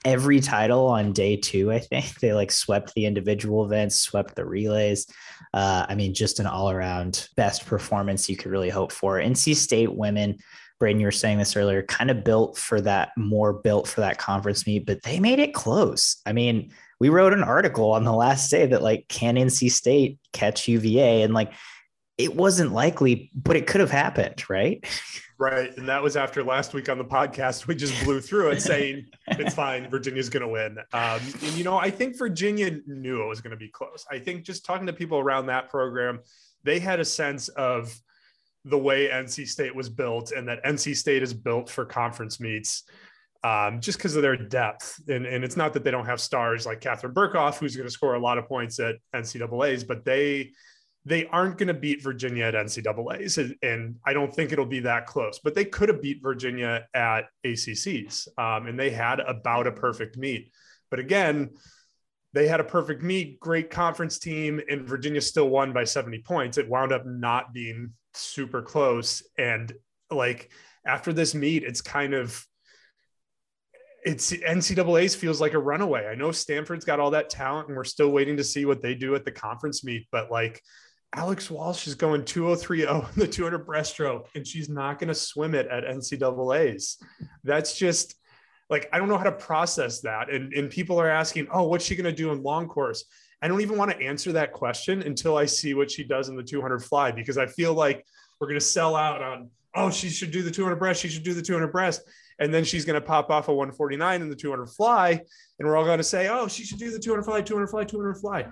every 0.05 0.41
title 0.41 0.87
on 0.87 1.13
day 1.13 1.37
two. 1.37 1.73
I 1.73 1.81
think 1.81 2.19
they 2.21 2.33
like 2.33 2.53
swept 2.53 2.95
the 2.95 3.07
individual 3.07 3.65
events, 3.65 3.97
swept 3.97 4.35
the 4.35 4.45
relays. 4.45 5.07
Uh, 5.53 5.87
I 5.89 5.95
mean, 5.95 6.15
just 6.15 6.41
an 6.41 6.47
all 6.47 6.71
around 6.71 7.29
best 7.37 7.67
performance 7.67 8.29
you 8.29 8.37
could 8.37 8.51
really 8.51 8.71
hope 8.71 8.93
for. 8.93 9.19
NC 9.19 9.57
State 9.57 9.93
women 9.93 10.39
Braden, 10.79 11.01
you 11.01 11.07
were 11.07 11.13
saying 11.13 11.39
this 11.39 11.57
earlier, 11.57 11.83
kind 11.83 12.11
of 12.11 12.25
built 12.25 12.59
for 12.59 12.81
that, 12.83 13.11
more 13.17 13.53
built 13.53 13.89
for 13.89 14.03
that 14.03 14.19
conference 14.19 14.67
meet, 14.67 14.87
but 14.87 15.03
they 15.03 15.21
made 15.21 15.39
it 15.39 15.55
close. 15.55 16.21
I 16.27 16.33
mean, 16.33 16.73
we 17.01 17.09
wrote 17.09 17.33
an 17.33 17.43
article 17.43 17.93
on 17.93 18.05
the 18.05 18.13
last 18.13 18.51
day 18.51 18.67
that 18.67 18.83
like, 18.83 19.09
can 19.09 19.37
NC 19.37 19.71
State 19.71 20.19
catch 20.33 20.69
UVA? 20.69 21.23
And 21.23 21.35
like, 21.35 21.53
it 22.19 22.35
wasn't 22.35 22.73
likely, 22.73 23.31
but 23.35 23.57
it 23.57 23.67
could 23.67 23.81
have 23.81 23.91
happened, 23.91 24.49
right? 24.49 24.85
Right. 25.39 25.77
And 25.77 25.89
that 25.89 26.03
was 26.03 26.17
after 26.17 26.43
last 26.43 26.73
week 26.73 26.89
on 26.89 26.97
the 26.97 27.05
podcast. 27.05 27.67
We 27.67 27.75
just 27.75 28.03
blew 28.05 28.21
through 28.21 28.53
it 28.53 28.63
saying 28.63 29.07
it's 29.29 29.55
fine. 29.55 29.91
Virginia's 29.91 30.31
going 30.31 30.43
to 30.43 30.49
win. 30.49 30.79
Um, 30.95 31.21
and, 31.43 31.53
you 31.53 31.65
know, 31.65 31.77
I 31.77 31.91
think 31.91 32.19
Virginia 32.19 32.79
knew 32.87 33.23
it 33.23 33.27
was 33.27 33.43
going 33.43 33.51
to 33.51 33.57
be 33.57 33.69
close. 33.69 34.07
I 34.11 34.19
think 34.19 34.45
just 34.45 34.65
talking 34.65 34.87
to 34.87 34.95
people 34.95 35.19
around 35.19 35.47
that 35.47 35.69
program, 35.69 36.21
they 36.63 36.79
had 36.79 37.01
a 37.01 37.05
sense 37.05 37.49
of 37.49 37.95
the 38.67 38.79
way 38.79 39.09
NC 39.09 39.47
State 39.47 39.75
was 39.75 39.89
built 39.89 40.33
and 40.33 40.47
that 40.49 40.63
NC 40.65 40.97
State 40.97 41.23
is 41.23 41.33
built 41.33 41.71
for 41.71 41.85
conference 41.85 42.41
meets 42.41 42.83
um, 43.45 43.81
just 43.81 43.99
because 43.99 44.17
of 44.17 44.23
their 44.23 44.37
depth. 44.37 45.01
And, 45.09 45.25
and 45.25 45.45
it's 45.45 45.57
not 45.57 45.73
that 45.75 45.85
they 45.85 45.93
don't 45.93 46.07
have 46.07 46.21
stars 46.21 46.67
like 46.67 46.81
Katharine 46.81 47.15
Berkoff, 47.15 47.59
who's 47.59 47.77
going 47.77 47.87
to 47.87 47.93
score 47.93 48.15
a 48.15 48.21
lot 48.21 48.39
of 48.39 48.47
points 48.47 48.81
at 48.81 48.97
NCAA's, 49.15 49.85
but 49.85 50.05
they 50.05 50.53
they 51.05 51.25
aren't 51.27 51.57
going 51.57 51.69
to 51.69 51.75
beat 51.75 52.03
Virginia 52.03 52.47
at 52.47 52.55
NCAA's. 52.55 53.39
And, 53.39 53.55
and, 53.63 53.95
I 54.05 54.13
don't 54.13 54.35
think 54.35 54.51
it'll 54.51 54.67
be 54.67 54.81
that 54.81 55.07
close, 55.07 55.39
but 55.39 55.55
they 55.55 55.65
could 55.65 55.89
have 55.89 56.03
beat 56.03 56.21
Virginia 56.21 56.89
at 56.95 57.27
ACC's. 57.45 58.27
Um, 58.37 58.67
and 58.67 58.77
they 58.77 58.91
had 58.91 59.21
about 59.21 59.69
a 59.69 59.73
perfect 59.73 60.17
meet. 60.17 60.51
But 60.91 60.99
again, 60.99 61.51
they 62.33 62.49
had 62.49 62.59
a 62.59 62.65
perfect 62.65 63.05
meet, 63.05 63.39
great 63.39 63.71
conference 63.71 64.19
team, 64.19 64.61
and 64.69 64.87
Virginia 64.87 65.21
still 65.21 65.49
won 65.49 65.73
by 65.73 65.85
70 65.85 66.23
points. 66.23 66.59
It 66.59 66.69
wound 66.69 66.93
up 66.93 67.07
not 67.07 67.55
being 67.55 67.93
super 68.21 68.63
close. 68.63 69.23
And 69.39 69.73
like 70.11 70.51
after 70.87 71.13
this 71.13 71.35
meet, 71.35 71.63
it's 71.63 71.81
kind 71.81 72.15
of 72.15 72.45
it's 74.05 74.31
NCAA's 74.33 75.17
feels 75.17 75.41
like 75.41 75.55
a 75.55 75.59
runaway. 75.59 76.07
I 76.07 76.15
know 76.15 76.31
Stanford's 76.31 76.85
got 76.85 77.01
all 77.01 77.11
that 77.11 77.29
talent, 77.29 77.69
and 77.69 77.77
we're 77.77 77.83
still 77.83 78.11
waiting 78.11 78.37
to 78.37 78.45
see 78.45 78.65
what 78.65 78.81
they 78.81 78.95
do 78.95 79.17
at 79.17 79.25
the 79.25 79.33
conference 79.33 79.83
meet. 79.83 80.07
But 80.13 80.31
like 80.31 80.63
Alex 81.13 81.51
Walsh 81.51 81.87
is 81.87 81.97
going 81.97 82.25
2030 82.25 82.83
in 82.85 83.03
the 83.17 83.27
200 83.27 83.67
breaststroke, 83.67 84.27
and 84.35 84.47
she's 84.47 84.69
not 84.69 84.99
going 84.99 85.09
to 85.09 85.15
swim 85.15 85.55
it 85.55 85.67
at 85.67 85.85
NCAA's. 85.85 86.99
That's 87.43 87.77
just 87.77 88.15
like, 88.69 88.89
I 88.93 88.99
don't 88.99 89.09
know 89.09 89.19
how 89.19 89.25
to 89.25 89.33
process 89.33 90.03
that. 90.03 90.31
And, 90.31 90.53
and 90.53 90.71
people 90.71 91.01
are 91.01 91.09
asking, 91.09 91.49
oh, 91.53 91.69
what's 91.69 91.85
she 91.85 91.97
going 91.97 92.05
to 92.05 92.13
do 92.13 92.31
in 92.33 92.43
long 92.43 92.69
course? 92.69 93.05
I 93.43 93.49
don't 93.49 93.61
even 93.61 93.77
want 93.77 93.91
to 93.91 94.01
answer 94.03 94.33
that 94.33 94.53
question 94.53 95.03
until 95.03 95.37
I 95.37 95.45
see 95.45 95.75
what 95.75 95.91
she 95.91 96.05
does 96.05 96.29
in 96.29 96.37
the 96.37 96.43
200 96.43 96.81
fly 96.81 97.11
because 97.11 97.37
I 97.37 97.47
feel 97.47 97.75
like 97.75 98.05
we're 98.41 98.49
going 98.49 98.59
to 98.59 98.65
sell 98.65 98.97
out 98.97 99.23
on, 99.23 99.51
oh, 99.75 99.91
she 99.91 100.09
should 100.09 100.31
do 100.31 100.43
the 100.43 100.51
200 100.51 100.77
breast. 100.77 101.03
She 101.03 101.09
should 101.09 101.23
do 101.23 101.35
the 101.35 101.43
200 101.43 101.69
breast. 101.69 102.03
And 102.39 102.53
then 102.53 102.65
she's 102.65 102.85
going 102.85 103.01
to 103.01 103.07
pop 103.07 103.31
off 103.31 103.49
a 103.49 103.55
149 103.55 104.23
in 104.23 104.29
the 104.29 104.37
200 104.37 104.67
fly. 104.67 105.21
And 105.59 105.69
we're 105.69 105.77
all 105.77 105.85
going 105.85 105.99
to 105.99 106.05
say, 106.05 106.29
oh, 106.29 106.49
she 106.49 106.65
should 106.65 106.79
do 106.79 106.91
the 106.91 106.99
200 106.99 107.23
fly, 107.23 107.41
200 107.43 107.67
fly, 107.69 107.85
200 107.85 108.15
fly. 108.15 108.47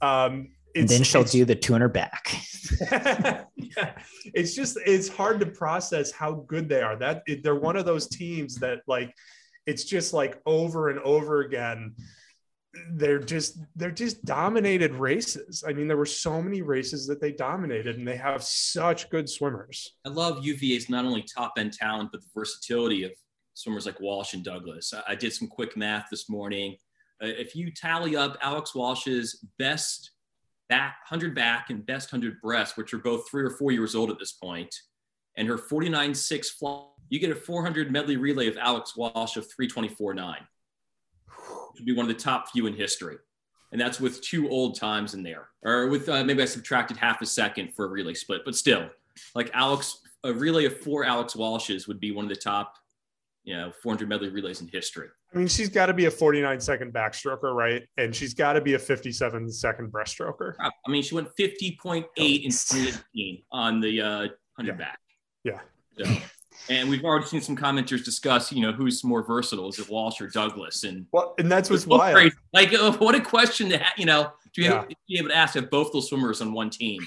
Um, 0.00 0.48
and 0.76 0.88
then 0.88 1.02
she'll 1.02 1.24
do 1.24 1.44
the 1.44 1.54
200 1.54 1.88
back. 1.88 2.36
yeah, 2.90 3.92
it's 4.34 4.54
just, 4.54 4.78
it's 4.86 5.08
hard 5.08 5.40
to 5.40 5.46
process 5.46 6.12
how 6.12 6.44
good 6.46 6.68
they 6.68 6.82
are. 6.82 6.96
That 6.96 7.22
they're 7.42 7.56
one 7.56 7.76
of 7.76 7.84
those 7.84 8.08
teams 8.08 8.56
that 8.56 8.80
like, 8.86 9.12
it's 9.66 9.84
just 9.84 10.12
like 10.12 10.40
over 10.46 10.88
and 10.88 10.98
over 11.00 11.40
again 11.40 11.94
they're 12.92 13.18
just 13.18 13.58
they're 13.76 13.90
just 13.90 14.24
dominated 14.24 14.94
races. 14.94 15.64
I 15.66 15.72
mean, 15.72 15.88
there 15.88 15.96
were 15.96 16.06
so 16.06 16.42
many 16.42 16.62
races 16.62 17.06
that 17.06 17.20
they 17.20 17.32
dominated, 17.32 17.96
and 17.96 18.06
they 18.06 18.16
have 18.16 18.42
such 18.42 19.10
good 19.10 19.28
swimmers. 19.28 19.94
I 20.04 20.10
love 20.10 20.44
UVA's 20.44 20.88
not 20.88 21.04
only 21.04 21.22
top 21.22 21.54
end 21.58 21.72
talent, 21.72 22.10
but 22.12 22.20
the 22.20 22.28
versatility 22.34 23.04
of 23.04 23.12
swimmers 23.54 23.86
like 23.86 24.00
Walsh 24.00 24.34
and 24.34 24.44
Douglas. 24.44 24.92
I, 25.06 25.14
did 25.14 25.32
some 25.32 25.48
quick 25.48 25.76
math 25.76 26.06
this 26.10 26.28
morning. 26.30 26.76
Uh, 27.22 27.26
if 27.26 27.56
you 27.56 27.72
tally 27.72 28.16
up 28.16 28.36
Alex 28.40 28.74
Walsh's 28.74 29.44
best 29.58 30.12
back 30.68 30.98
100 31.08 31.34
back 31.34 31.70
and 31.70 31.84
best 31.84 32.12
100 32.12 32.40
breast, 32.40 32.76
which 32.76 32.94
are 32.94 32.98
both 32.98 33.28
three 33.28 33.42
or 33.42 33.50
four 33.50 33.72
years 33.72 33.94
old 33.94 34.10
at 34.10 34.18
this 34.18 34.32
point, 34.32 34.74
and 35.36 35.48
her 35.48 35.58
49.6 35.58 36.46
fly, 36.46 36.84
you 37.08 37.18
get 37.18 37.30
a 37.30 37.34
400 37.34 37.90
medley 37.90 38.16
relay 38.16 38.46
of 38.48 38.56
Alex 38.58 38.96
Walsh 38.96 39.36
of 39.36 39.46
324.9 39.60 40.36
to 41.76 41.82
be 41.82 41.92
one 41.92 42.08
of 42.08 42.14
the 42.14 42.22
top 42.22 42.50
few 42.50 42.66
in 42.66 42.74
history. 42.74 43.16
And 43.72 43.80
that's 43.80 44.00
with 44.00 44.22
two 44.22 44.48
old 44.48 44.78
times 44.78 45.14
in 45.14 45.22
there, 45.22 45.48
or 45.62 45.88
with 45.88 46.08
uh, 46.08 46.24
maybe 46.24 46.42
I 46.42 46.46
subtracted 46.46 46.96
half 46.96 47.20
a 47.20 47.26
second 47.26 47.74
for 47.74 47.84
a 47.84 47.88
relay 47.88 48.14
split, 48.14 48.42
but 48.44 48.54
still, 48.54 48.88
like 49.34 49.50
Alex, 49.52 49.98
a 50.24 50.32
relay 50.32 50.64
of 50.64 50.78
four 50.78 51.04
Alex 51.04 51.34
Walshes 51.34 51.86
would 51.86 52.00
be 52.00 52.10
one 52.10 52.24
of 52.24 52.30
the 52.30 52.36
top, 52.36 52.76
you 53.44 53.54
know, 53.54 53.70
400 53.82 54.08
medley 54.08 54.30
relays 54.30 54.62
in 54.62 54.68
history. 54.68 55.08
I 55.34 55.38
mean, 55.38 55.48
she's 55.48 55.68
got 55.68 55.86
to 55.86 55.94
be 55.94 56.06
a 56.06 56.10
49 56.10 56.58
second 56.60 56.94
backstroker, 56.94 57.54
right? 57.54 57.82
And 57.98 58.14
she's 58.14 58.32
got 58.32 58.54
to 58.54 58.62
be 58.62 58.74
a 58.74 58.78
57 58.78 59.52
second 59.52 59.92
breaststroker. 59.92 60.54
I 60.58 60.70
mean, 60.90 61.02
she 61.02 61.14
went 61.14 61.28
50.8 61.38 62.04
in 62.16 62.50
2018 62.50 63.42
on 63.52 63.80
the 63.80 64.00
uh, 64.00 64.18
100 64.56 64.66
yeah. 64.66 64.72
back. 64.72 64.98
Yeah. 65.44 65.60
So, 65.98 66.22
and 66.68 66.88
we've 66.88 67.04
already 67.04 67.26
seen 67.26 67.40
some 67.40 67.56
commenters 67.56 68.04
discuss, 68.04 68.52
you 68.52 68.62
know, 68.62 68.72
who's 68.72 69.02
more 69.04 69.22
versatile, 69.22 69.68
is 69.68 69.78
it 69.78 69.88
Walsh 69.88 70.20
or 70.20 70.28
Douglas? 70.28 70.84
And 70.84 71.06
well, 71.12 71.34
and 71.38 71.50
that's 71.50 71.70
what's 71.70 71.86
wild. 71.86 72.32
Like, 72.52 72.72
uh, 72.72 72.92
what 72.92 73.14
a 73.14 73.20
question 73.20 73.68
to 73.70 73.78
have, 73.78 73.94
you 73.96 74.06
know, 74.06 74.32
to 74.54 74.62
yeah. 74.62 74.84
be 75.08 75.18
able 75.18 75.28
to 75.28 75.36
ask 75.36 75.54
have 75.54 75.70
both 75.70 75.92
those 75.92 76.08
swimmers 76.08 76.40
on 76.40 76.52
one 76.52 76.70
team. 76.70 77.00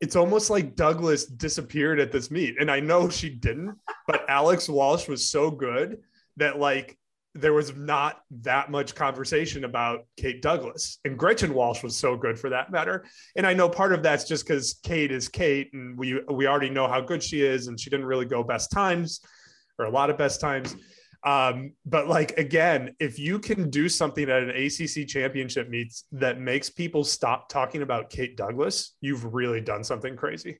It's 0.00 0.16
almost 0.16 0.50
like 0.50 0.76
Douglas 0.76 1.24
disappeared 1.24 2.00
at 2.00 2.12
this 2.12 2.30
meet, 2.30 2.56
and 2.60 2.70
I 2.70 2.80
know 2.80 3.08
she 3.08 3.30
didn't, 3.30 3.76
but 4.06 4.28
Alex 4.28 4.68
Walsh 4.68 5.08
was 5.08 5.26
so 5.26 5.50
good 5.50 5.98
that 6.36 6.58
like 6.58 6.98
there 7.36 7.52
was 7.52 7.76
not 7.76 8.22
that 8.42 8.70
much 8.70 8.94
conversation 8.94 9.64
about 9.64 10.06
Kate 10.16 10.42
Douglas. 10.42 10.98
And 11.04 11.18
Gretchen 11.18 11.54
Walsh 11.54 11.82
was 11.82 11.96
so 11.96 12.16
good 12.16 12.38
for 12.38 12.50
that 12.50 12.70
matter. 12.70 13.04
And 13.36 13.46
I 13.46 13.54
know 13.54 13.68
part 13.68 13.92
of 13.92 14.02
that's 14.02 14.24
just 14.24 14.46
because 14.46 14.80
Kate 14.82 15.12
is 15.12 15.28
Kate 15.28 15.70
and 15.72 15.98
we 15.98 16.20
we 16.32 16.46
already 16.46 16.70
know 16.70 16.88
how 16.88 17.00
good 17.00 17.22
she 17.22 17.42
is, 17.42 17.68
and 17.68 17.78
she 17.78 17.90
didn't 17.90 18.06
really 18.06 18.26
go 18.26 18.42
best 18.42 18.70
times 18.70 19.20
or 19.78 19.84
a 19.84 19.90
lot 19.90 20.10
of 20.10 20.16
best 20.16 20.40
times. 20.40 20.74
Um, 21.24 21.72
but 21.84 22.08
like 22.08 22.38
again, 22.38 22.94
if 23.00 23.18
you 23.18 23.38
can 23.38 23.68
do 23.68 23.88
something 23.88 24.28
at 24.30 24.42
an 24.42 24.50
ACC 24.50 25.06
championship 25.08 25.68
meets 25.68 26.04
that 26.12 26.40
makes 26.40 26.70
people 26.70 27.04
stop 27.04 27.48
talking 27.48 27.82
about 27.82 28.10
Kate 28.10 28.36
Douglas, 28.36 28.94
you've 29.00 29.34
really 29.34 29.60
done 29.60 29.84
something 29.84 30.16
crazy. 30.16 30.58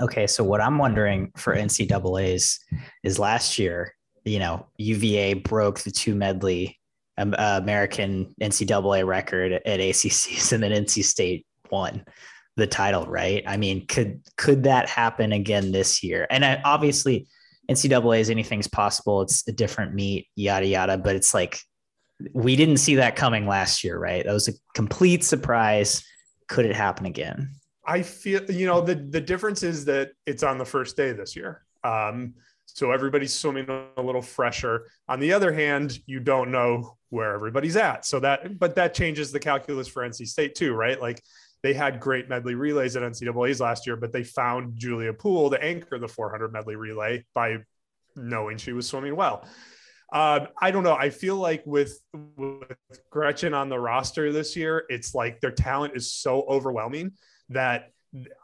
Okay, 0.00 0.28
so 0.28 0.44
what 0.44 0.60
I'm 0.60 0.78
wondering 0.78 1.32
for 1.36 1.56
NCAA's 1.56 2.60
is 3.02 3.18
last 3.18 3.58
year 3.58 3.94
you 4.24 4.38
know, 4.38 4.66
UVA 4.76 5.34
broke 5.34 5.80
the 5.80 5.90
two 5.90 6.14
medley 6.14 6.78
um, 7.16 7.34
uh, 7.36 7.58
American 7.62 8.34
NCAA 8.40 9.06
record 9.06 9.52
at 9.52 9.80
ACCs, 9.80 10.52
and 10.52 10.62
then 10.62 10.72
NC 10.72 11.04
State 11.04 11.46
won 11.70 12.04
the 12.56 12.66
title. 12.66 13.06
Right? 13.06 13.42
I 13.46 13.56
mean, 13.56 13.86
could 13.86 14.22
could 14.36 14.64
that 14.64 14.88
happen 14.88 15.32
again 15.32 15.72
this 15.72 16.02
year? 16.02 16.26
And 16.30 16.44
I, 16.44 16.60
obviously, 16.64 17.26
NCAA 17.70 18.20
is 18.20 18.30
anything's 18.30 18.68
possible. 18.68 19.22
It's 19.22 19.46
a 19.48 19.52
different 19.52 19.94
meet, 19.94 20.28
yada 20.36 20.66
yada. 20.66 20.96
But 20.98 21.16
it's 21.16 21.34
like 21.34 21.58
we 22.32 22.56
didn't 22.56 22.78
see 22.78 22.96
that 22.96 23.16
coming 23.16 23.46
last 23.46 23.84
year, 23.84 23.98
right? 23.98 24.24
That 24.24 24.32
was 24.32 24.48
a 24.48 24.52
complete 24.74 25.24
surprise. 25.24 26.04
Could 26.48 26.66
it 26.66 26.74
happen 26.74 27.06
again? 27.06 27.50
I 27.86 28.02
feel 28.02 28.44
you 28.50 28.66
know 28.66 28.80
the 28.80 28.94
the 28.94 29.20
difference 29.20 29.62
is 29.62 29.86
that 29.86 30.12
it's 30.26 30.42
on 30.42 30.58
the 30.58 30.64
first 30.64 30.96
day 30.96 31.12
this 31.12 31.34
year. 31.34 31.62
Um, 31.82 32.34
so 32.74 32.92
everybody's 32.92 33.34
swimming 33.34 33.66
a 33.96 34.02
little 34.02 34.22
fresher. 34.22 34.86
On 35.08 35.20
the 35.20 35.32
other 35.32 35.52
hand, 35.52 35.98
you 36.06 36.20
don't 36.20 36.50
know 36.50 36.96
where 37.10 37.34
everybody's 37.34 37.76
at. 37.76 38.04
So 38.04 38.20
that, 38.20 38.58
but 38.58 38.76
that 38.76 38.94
changes 38.94 39.32
the 39.32 39.40
calculus 39.40 39.88
for 39.88 40.06
NC 40.06 40.26
State 40.26 40.54
too, 40.54 40.74
right? 40.74 41.00
Like 41.00 41.22
they 41.62 41.72
had 41.72 41.98
great 41.98 42.28
medley 42.28 42.54
relays 42.54 42.94
at 42.94 43.02
NCAA's 43.02 43.60
last 43.60 43.86
year, 43.86 43.96
but 43.96 44.12
they 44.12 44.22
found 44.22 44.76
Julia 44.76 45.12
Poole 45.12 45.50
to 45.50 45.62
anchor 45.62 45.98
the 45.98 46.08
400 46.08 46.52
medley 46.52 46.76
relay 46.76 47.24
by 47.34 47.58
knowing 48.14 48.58
she 48.58 48.72
was 48.72 48.86
swimming 48.86 49.16
well. 49.16 49.44
Um, 50.12 50.48
I 50.60 50.70
don't 50.70 50.84
know. 50.84 50.94
I 50.94 51.10
feel 51.10 51.36
like 51.36 51.62
with, 51.66 51.98
with 52.36 52.76
Gretchen 53.10 53.54
on 53.54 53.68
the 53.68 53.78
roster 53.78 54.32
this 54.32 54.56
year, 54.56 54.84
it's 54.88 55.14
like 55.14 55.40
their 55.40 55.50
talent 55.50 55.96
is 55.96 56.12
so 56.12 56.42
overwhelming 56.42 57.12
that 57.50 57.90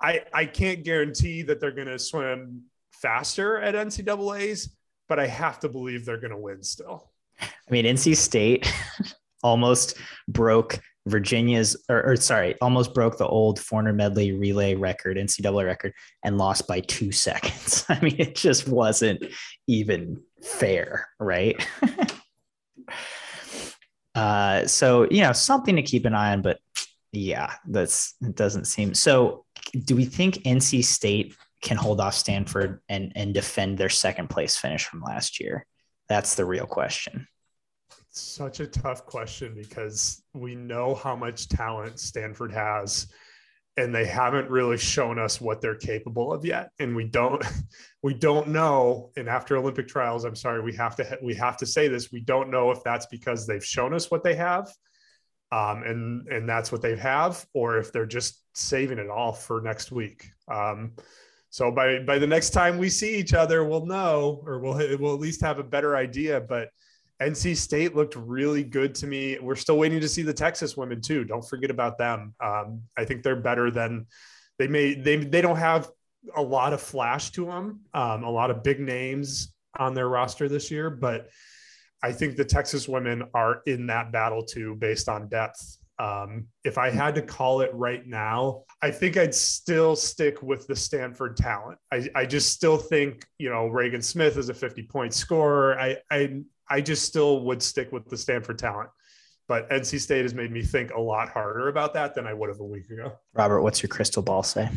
I, 0.00 0.22
I 0.32 0.44
can't 0.46 0.84
guarantee 0.84 1.42
that 1.42 1.60
they're 1.60 1.72
going 1.72 1.88
to 1.88 1.98
swim 1.98 2.64
faster 3.04 3.60
at 3.60 3.74
NCAA's, 3.74 4.74
but 5.10 5.20
I 5.20 5.26
have 5.26 5.60
to 5.60 5.68
believe 5.68 6.06
they're 6.06 6.16
going 6.16 6.30
to 6.30 6.38
win 6.38 6.62
still. 6.62 7.10
I 7.38 7.46
mean, 7.68 7.84
NC 7.84 8.16
State 8.16 8.72
almost 9.42 9.98
broke 10.26 10.80
Virginia's, 11.06 11.76
or, 11.90 12.02
or, 12.12 12.16
sorry, 12.16 12.54
almost 12.62 12.94
broke 12.94 13.18
the 13.18 13.26
old 13.26 13.60
400 13.60 13.92
medley 13.92 14.32
relay 14.32 14.74
record, 14.74 15.18
NCAA 15.18 15.66
record, 15.66 15.92
and 16.24 16.38
lost 16.38 16.66
by 16.66 16.80
two 16.80 17.12
seconds. 17.12 17.84
I 17.90 18.00
mean, 18.00 18.16
it 18.18 18.36
just 18.36 18.68
wasn't 18.68 19.22
even 19.66 20.22
fair, 20.42 21.06
right? 21.20 21.62
uh, 24.14 24.66
so, 24.66 25.06
you 25.10 25.20
know, 25.20 25.32
something 25.32 25.76
to 25.76 25.82
keep 25.82 26.06
an 26.06 26.14
eye 26.14 26.32
on, 26.32 26.40
but 26.40 26.58
yeah, 27.12 27.52
that's 27.68 28.14
it 28.22 28.34
doesn't 28.34 28.64
seem 28.64 28.94
so. 28.94 29.44
Do 29.84 29.94
we 29.94 30.06
think 30.06 30.36
NC 30.36 30.82
State 30.84 31.34
can 31.64 31.76
hold 31.76 32.00
off 32.00 32.14
Stanford 32.14 32.80
and 32.88 33.12
and 33.16 33.34
defend 33.34 33.78
their 33.78 33.88
second 33.88 34.30
place 34.30 34.56
finish 34.56 34.84
from 34.84 35.02
last 35.02 35.40
year? 35.40 35.66
That's 36.08 36.36
the 36.36 36.44
real 36.44 36.66
question. 36.66 37.26
It's 38.08 38.20
such 38.20 38.60
a 38.60 38.66
tough 38.66 39.06
question 39.06 39.54
because 39.56 40.22
we 40.34 40.54
know 40.54 40.94
how 40.94 41.16
much 41.16 41.48
talent 41.48 41.98
Stanford 41.98 42.52
has 42.52 43.08
and 43.76 43.92
they 43.92 44.04
haven't 44.04 44.48
really 44.48 44.78
shown 44.78 45.18
us 45.18 45.40
what 45.40 45.60
they're 45.60 45.74
capable 45.74 46.32
of 46.32 46.44
yet 46.44 46.70
and 46.78 46.94
we 46.94 47.04
don't 47.04 47.44
we 48.02 48.14
don't 48.14 48.48
know 48.48 49.10
and 49.16 49.28
after 49.28 49.56
olympic 49.56 49.88
trials 49.88 50.24
i'm 50.24 50.36
sorry 50.36 50.62
we 50.62 50.72
have 50.72 50.94
to 50.94 51.18
we 51.22 51.34
have 51.34 51.56
to 51.56 51.66
say 51.66 51.88
this 51.88 52.12
we 52.12 52.20
don't 52.20 52.50
know 52.50 52.70
if 52.70 52.82
that's 52.84 53.06
because 53.06 53.46
they've 53.46 53.64
shown 53.64 53.92
us 53.92 54.10
what 54.10 54.22
they 54.22 54.34
have 54.34 54.72
um, 55.52 55.82
and 55.84 56.28
and 56.28 56.48
that's 56.48 56.72
what 56.72 56.82
they 56.82 56.96
have 56.96 57.44
or 57.52 57.78
if 57.78 57.92
they're 57.92 58.06
just 58.06 58.42
saving 58.54 58.98
it 58.98 59.10
all 59.10 59.32
for 59.32 59.60
next 59.60 59.92
week 59.92 60.30
um, 60.48 60.92
so 61.54 61.70
by 61.70 62.00
by 62.00 62.18
the 62.18 62.26
next 62.26 62.50
time 62.50 62.78
we 62.78 62.88
see 62.88 63.14
each 63.14 63.32
other, 63.32 63.62
we'll 63.62 63.86
know, 63.86 64.42
or 64.44 64.58
we'll 64.58 64.74
we'll 64.98 65.14
at 65.14 65.20
least 65.20 65.40
have 65.42 65.60
a 65.60 65.62
better 65.62 65.94
idea. 65.94 66.40
But 66.40 66.70
NC 67.22 67.56
State 67.56 67.94
looked 67.94 68.16
really 68.16 68.64
good 68.64 68.92
to 68.96 69.06
me. 69.06 69.38
We're 69.40 69.54
still 69.54 69.78
waiting 69.78 70.00
to 70.00 70.08
see 70.08 70.22
the 70.22 70.34
Texas 70.34 70.76
women 70.76 71.00
too. 71.00 71.22
Don't 71.22 71.48
forget 71.48 71.70
about 71.70 71.96
them. 71.96 72.34
Um, 72.42 72.82
I 72.98 73.04
think 73.04 73.22
they're 73.22 73.36
better 73.36 73.70
than 73.70 74.08
they 74.58 74.66
may. 74.66 74.94
They 74.94 75.14
they 75.18 75.40
don't 75.42 75.54
have 75.54 75.88
a 76.34 76.42
lot 76.42 76.72
of 76.72 76.80
flash 76.80 77.30
to 77.30 77.44
them, 77.46 77.82
um, 77.94 78.24
a 78.24 78.30
lot 78.30 78.50
of 78.50 78.64
big 78.64 78.80
names 78.80 79.54
on 79.78 79.94
their 79.94 80.08
roster 80.08 80.48
this 80.48 80.72
year, 80.72 80.90
but 80.90 81.28
I 82.02 82.10
think 82.10 82.34
the 82.34 82.44
Texas 82.44 82.88
women 82.88 83.28
are 83.32 83.62
in 83.64 83.86
that 83.86 84.10
battle 84.10 84.44
too, 84.44 84.74
based 84.74 85.08
on 85.08 85.28
depth. 85.28 85.78
Um, 86.00 86.48
if 86.64 86.78
I 86.78 86.90
had 86.90 87.14
to 87.14 87.22
call 87.22 87.60
it 87.60 87.70
right 87.72 88.04
now, 88.04 88.64
I 88.84 88.90
think 88.90 89.16
I'd 89.16 89.34
still 89.34 89.96
stick 89.96 90.42
with 90.42 90.66
the 90.66 90.76
Stanford 90.76 91.38
talent. 91.38 91.78
I, 91.90 92.06
I 92.14 92.26
just 92.26 92.52
still 92.52 92.76
think, 92.76 93.24
you 93.38 93.48
know, 93.48 93.68
Regan 93.68 94.02
Smith 94.02 94.36
is 94.36 94.50
a 94.50 94.54
50 94.54 94.82
point 94.82 95.14
scorer. 95.14 95.80
I, 95.80 95.96
I, 96.10 96.42
I 96.68 96.82
just 96.82 97.06
still 97.06 97.44
would 97.46 97.62
stick 97.62 97.92
with 97.92 98.10
the 98.10 98.18
Stanford 98.18 98.58
talent. 98.58 98.90
But 99.48 99.70
NC 99.70 100.00
State 100.00 100.20
has 100.20 100.34
made 100.34 100.52
me 100.52 100.62
think 100.62 100.90
a 100.90 101.00
lot 101.00 101.30
harder 101.30 101.68
about 101.68 101.94
that 101.94 102.14
than 102.14 102.26
I 102.26 102.34
would 102.34 102.50
have 102.50 102.60
a 102.60 102.64
week 102.64 102.90
ago. 102.90 103.14
Robert, 103.32 103.62
what's 103.62 103.82
your 103.82 103.88
crystal 103.88 104.22
ball 104.22 104.42
say? 104.42 104.68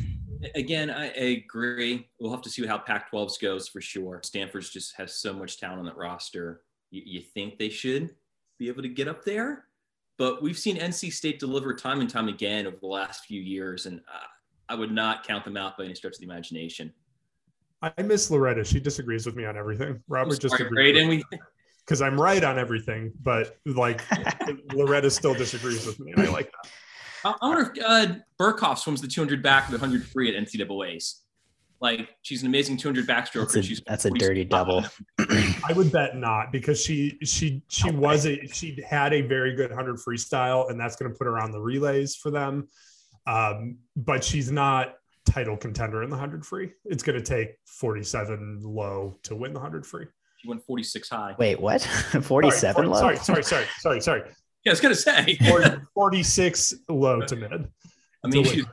Again, 0.55 0.89
I 0.89 1.07
agree. 1.07 2.07
We'll 2.17 2.31
have 2.31 2.41
to 2.43 2.49
see 2.49 2.65
how 2.65 2.77
Pac 2.77 3.11
12s 3.11 3.41
goes 3.41 3.67
for 3.67 3.81
sure. 3.81 4.21
Stanford's 4.23 4.69
just 4.69 4.95
has 4.95 5.15
so 5.15 5.33
much 5.33 5.59
talent 5.59 5.79
on 5.79 5.85
that 5.85 5.97
roster. 5.97 6.61
You, 6.91 7.01
you 7.05 7.19
think 7.19 7.59
they 7.59 7.67
should 7.67 8.15
be 8.57 8.69
able 8.69 8.83
to 8.83 8.89
get 8.89 9.09
up 9.09 9.25
there? 9.25 9.65
But 10.17 10.41
we've 10.41 10.57
seen 10.57 10.77
NC 10.77 11.13
State 11.13 11.39
deliver 11.39 11.74
time 11.75 12.01
and 12.01 12.09
time 12.09 12.27
again 12.27 12.65
over 12.65 12.77
the 12.81 12.88
last 12.88 13.25
few 13.25 13.39
years, 13.39 13.86
and 13.86 14.00
uh, 14.00 14.25
I 14.69 14.75
would 14.75 14.91
not 14.91 15.25
count 15.25 15.45
them 15.45 15.57
out 15.57 15.77
by 15.77 15.86
any 15.86 15.95
stretch 15.95 16.15
of 16.15 16.19
the 16.19 16.25
imagination. 16.25 16.91
I 17.81 18.01
miss 18.01 18.31
Loretta. 18.31 18.63
She 18.63 18.79
disagrees 18.79 19.25
with 19.25 19.36
me 19.36 19.45
on 19.45 19.55
everything. 19.55 20.01
Robert 20.07 20.39
just 20.39 20.59
agrees. 20.59 21.24
Because 21.86 22.01
I'm 22.01 22.19
right 22.19 22.43
on 22.43 22.57
everything, 22.57 23.13
but 23.21 23.57
like 23.65 24.01
Loretta 24.74 25.12
still 25.12 25.36
disagrees 25.36 25.86
with 25.86 26.00
me, 26.00 26.12
and 26.12 26.27
I 26.27 26.31
like 26.31 26.51
that. 26.51 26.71
I 27.24 27.47
wonder 27.47 27.71
if 27.75 27.83
uh, 27.83 28.15
Berkoff 28.39 28.79
swims 28.79 29.01
the 29.01 29.07
200 29.07 29.41
back, 29.43 29.67
the 29.67 29.77
100 29.77 30.05
free 30.05 30.36
at 30.36 30.43
NCAA's. 30.43 31.21
Like 31.79 32.10
she's 32.24 32.41
an 32.41 32.48
amazing 32.48 32.77
200 32.77 33.07
backstroke. 33.07 33.41
That's 33.41 33.55
a, 33.55 33.63
she's 33.63 33.81
that's 33.86 34.05
a 34.05 34.10
dirty 34.12 34.43
double. 34.43 34.84
I 35.19 35.74
would 35.75 35.91
bet 35.91 36.15
not 36.15 36.51
because 36.51 36.81
she 36.81 37.17
she 37.24 37.62
she 37.67 37.89
okay. 37.89 37.98
was 37.98 38.25
a 38.25 38.48
she 38.48 38.81
had 38.88 39.13
a 39.13 39.22
very 39.22 39.55
good 39.55 39.69
100 39.69 39.98
freestyle, 39.98 40.69
and 40.69 40.79
that's 40.79 40.96
going 40.96 41.12
to 41.12 41.17
put 41.17 41.25
her 41.25 41.39
on 41.39 41.51
the 41.51 41.60
relays 41.60 42.15
for 42.15 42.31
them. 42.31 42.67
Um, 43.27 43.77
but 43.96 44.24
she's 44.24 44.51
not 44.51 44.96
title 45.25 45.57
contender 45.57 46.03
in 46.03 46.10
the 46.10 46.15
100 46.15 46.46
free. 46.46 46.72
It's 46.86 47.03
going 47.03 47.22
to 47.22 47.24
take 47.24 47.57
47 47.65 48.62
low 48.63 49.15
to 49.24 49.36
win 49.36 49.53
the 49.53 49.60
100 49.60 49.86
free. 49.86 50.05
She 50.38 50.48
went 50.48 50.63
46 50.63 51.10
high. 51.10 51.36
Wait, 51.38 51.60
what? 51.60 51.81
47 52.22 52.75
sorry, 52.75 52.88
low? 52.88 53.00
Sorry, 53.00 53.17
sorry, 53.17 53.43
sorry, 53.43 53.65
sorry, 53.79 54.01
sorry. 54.01 54.22
Yeah, 54.63 54.72
I 54.72 54.74
was 54.74 54.81
gonna 54.81 54.96
say 54.96 55.38
40, 55.48 55.81
46 55.93 56.74
low 56.89 57.22
to 57.22 57.36
mid. 57.36 57.67
I 58.24 58.27
mean, 58.27 58.43
she's 58.43 58.63
a 58.63 58.67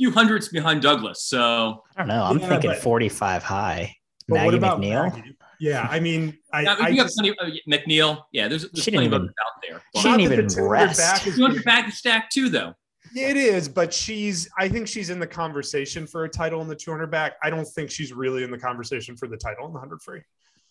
few 0.00 0.10
hundreds 0.10 0.48
behind 0.48 0.80
Douglas. 0.80 1.24
So 1.24 1.84
I 1.94 2.00
don't 2.00 2.08
know. 2.08 2.24
I'm 2.24 2.38
yeah, 2.38 2.48
thinking 2.48 2.70
but, 2.70 2.78
45 2.78 3.42
high. 3.42 3.94
But 4.26 4.36
Maggie 4.36 4.46
what 4.46 4.54
about 4.54 4.80
MacNeil? 4.80 5.14
Maggie? 5.14 5.36
Yeah, 5.60 5.86
I 5.90 6.00
mean, 6.00 6.38
I, 6.54 6.62
now, 6.62 6.76
I 6.80 6.94
just, 6.94 7.18
plenty, 7.18 7.36
uh, 7.38 7.50
MacNeil. 7.68 8.22
Yeah, 8.32 8.48
there's, 8.48 8.62
there's 8.70 8.86
plenty 8.86 9.08
didn't 9.08 9.14
even, 9.14 9.22
out 9.22 9.62
there. 9.68 9.82
She 9.96 10.08
didn't 10.08 10.20
even 10.20 10.68
rest. 10.68 10.98
Back 10.98 11.26
is 11.26 11.36
200 11.36 11.64
back 11.64 11.92
stack 11.92 12.30
too, 12.30 12.48
though. 12.48 12.72
It 13.14 13.36
is, 13.36 13.68
but 13.68 13.92
she's. 13.92 14.48
I 14.56 14.68
think 14.68 14.88
she's 14.88 15.10
in 15.10 15.18
the 15.18 15.26
conversation 15.26 16.06
for 16.06 16.24
a 16.24 16.28
title 16.28 16.62
in 16.62 16.68
the 16.68 16.76
200 16.76 17.08
back. 17.08 17.34
I 17.42 17.50
don't 17.50 17.66
think 17.66 17.90
she's 17.90 18.12
really 18.12 18.42
in 18.42 18.50
the 18.50 18.58
conversation 18.58 19.16
for 19.16 19.28
the 19.28 19.36
title 19.36 19.66
in 19.66 19.72
the 19.72 19.80
100 19.80 20.00
free. 20.00 20.22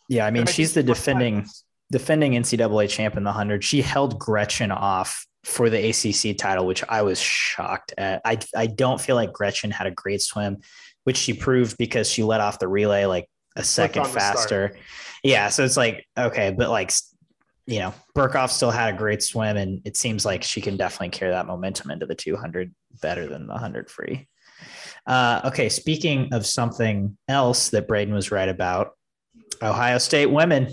Yeah, 0.08 0.26
I 0.26 0.32
mean, 0.32 0.48
I 0.48 0.52
she's 0.52 0.74
the 0.74 0.82
defending 0.82 1.46
defending 1.92 2.34
NCAA 2.34 2.90
champ 2.90 3.18
in 3.18 3.24
the 3.24 3.30
100. 3.30 3.64
She 3.64 3.82
held 3.82 4.20
Gretchen 4.20 4.72
off 4.72 5.26
for 5.44 5.70
the 5.70 5.90
ACC 5.90 6.38
title, 6.38 6.66
which 6.66 6.84
I 6.88 7.02
was 7.02 7.20
shocked 7.20 7.94
at. 7.98 8.22
I, 8.26 8.40
I 8.56 8.68
don't 8.68 9.00
feel 9.00 9.16
like 9.16 9.34
Gretchen 9.34 9.72
had 9.72 9.88
a 9.88 9.92
great 9.92 10.22
swim, 10.22 10.58
which 11.04 11.18
she 11.18 11.34
proved 11.34 11.78
because 11.78 12.10
she 12.10 12.24
let 12.24 12.42
off 12.42 12.60
the 12.60 12.68
relay 12.68 13.06
like 13.06 13.28
a 13.56 13.64
second 13.64 14.08
faster. 14.08 14.78
Yeah. 15.24 15.50
So 15.50 15.64
it's 15.64 15.78
like, 15.78 16.06
okay, 16.18 16.54
but 16.56 16.70
like, 16.70 16.92
you 17.66 17.80
know, 17.80 17.94
Berkoff 18.16 18.50
still 18.50 18.72
had 18.72 18.94
a 18.94 18.98
great 18.98 19.22
swim, 19.22 19.58
and 19.58 19.82
it 19.86 19.96
seems 19.96 20.26
like 20.26 20.44
she 20.44 20.60
can 20.60 20.76
definitely 20.76 21.10
carry 21.10 21.32
that 21.32 21.46
momentum 21.46 21.92
into 21.92 22.06
the 22.06 22.16
200 22.16 22.74
better 23.02 23.28
than 23.28 23.48
the 23.48 23.54
100 23.54 23.90
free. 23.90 24.28
Uh, 25.06 25.42
okay. 25.46 25.70
Speaking 25.70 26.34
of 26.34 26.46
something 26.46 27.18
else 27.28 27.70
that 27.70 27.88
Braden 27.88 28.14
was 28.14 28.32
right 28.32 28.50
about, 28.50 28.92
Ohio 29.62 29.98
State 29.98 30.28
women 30.28 30.70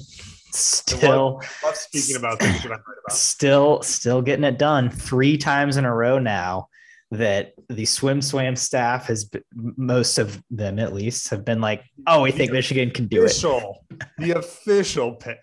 still 0.60 1.34
love, 1.34 1.60
love 1.64 1.76
speaking 1.76 2.16
about 2.16 2.38
things 2.40 2.62
that 2.62 2.72
I'm 2.72 2.78
right 2.78 2.96
about. 3.06 3.16
Still, 3.16 3.82
still 3.82 4.22
getting 4.22 4.44
it 4.44 4.58
done 4.58 4.90
three 4.90 5.36
times 5.36 5.76
in 5.76 5.84
a 5.84 5.94
row 5.94 6.18
now. 6.18 6.68
That 7.12 7.52
the 7.68 7.84
SwimSwam 7.84 8.58
staff 8.58 9.06
has 9.06 9.26
been, 9.26 9.44
most 9.54 10.18
of 10.18 10.42
them 10.50 10.80
at 10.80 10.92
least 10.92 11.28
have 11.28 11.44
been 11.44 11.60
like, 11.60 11.84
oh, 12.08 12.22
we 12.22 12.32
think 12.32 12.50
Michigan 12.50 12.90
can 12.90 13.06
do 13.06 13.22
official, 13.24 13.84
it. 13.92 14.02
the 14.18 14.32
official 14.32 15.14
pick. 15.14 15.38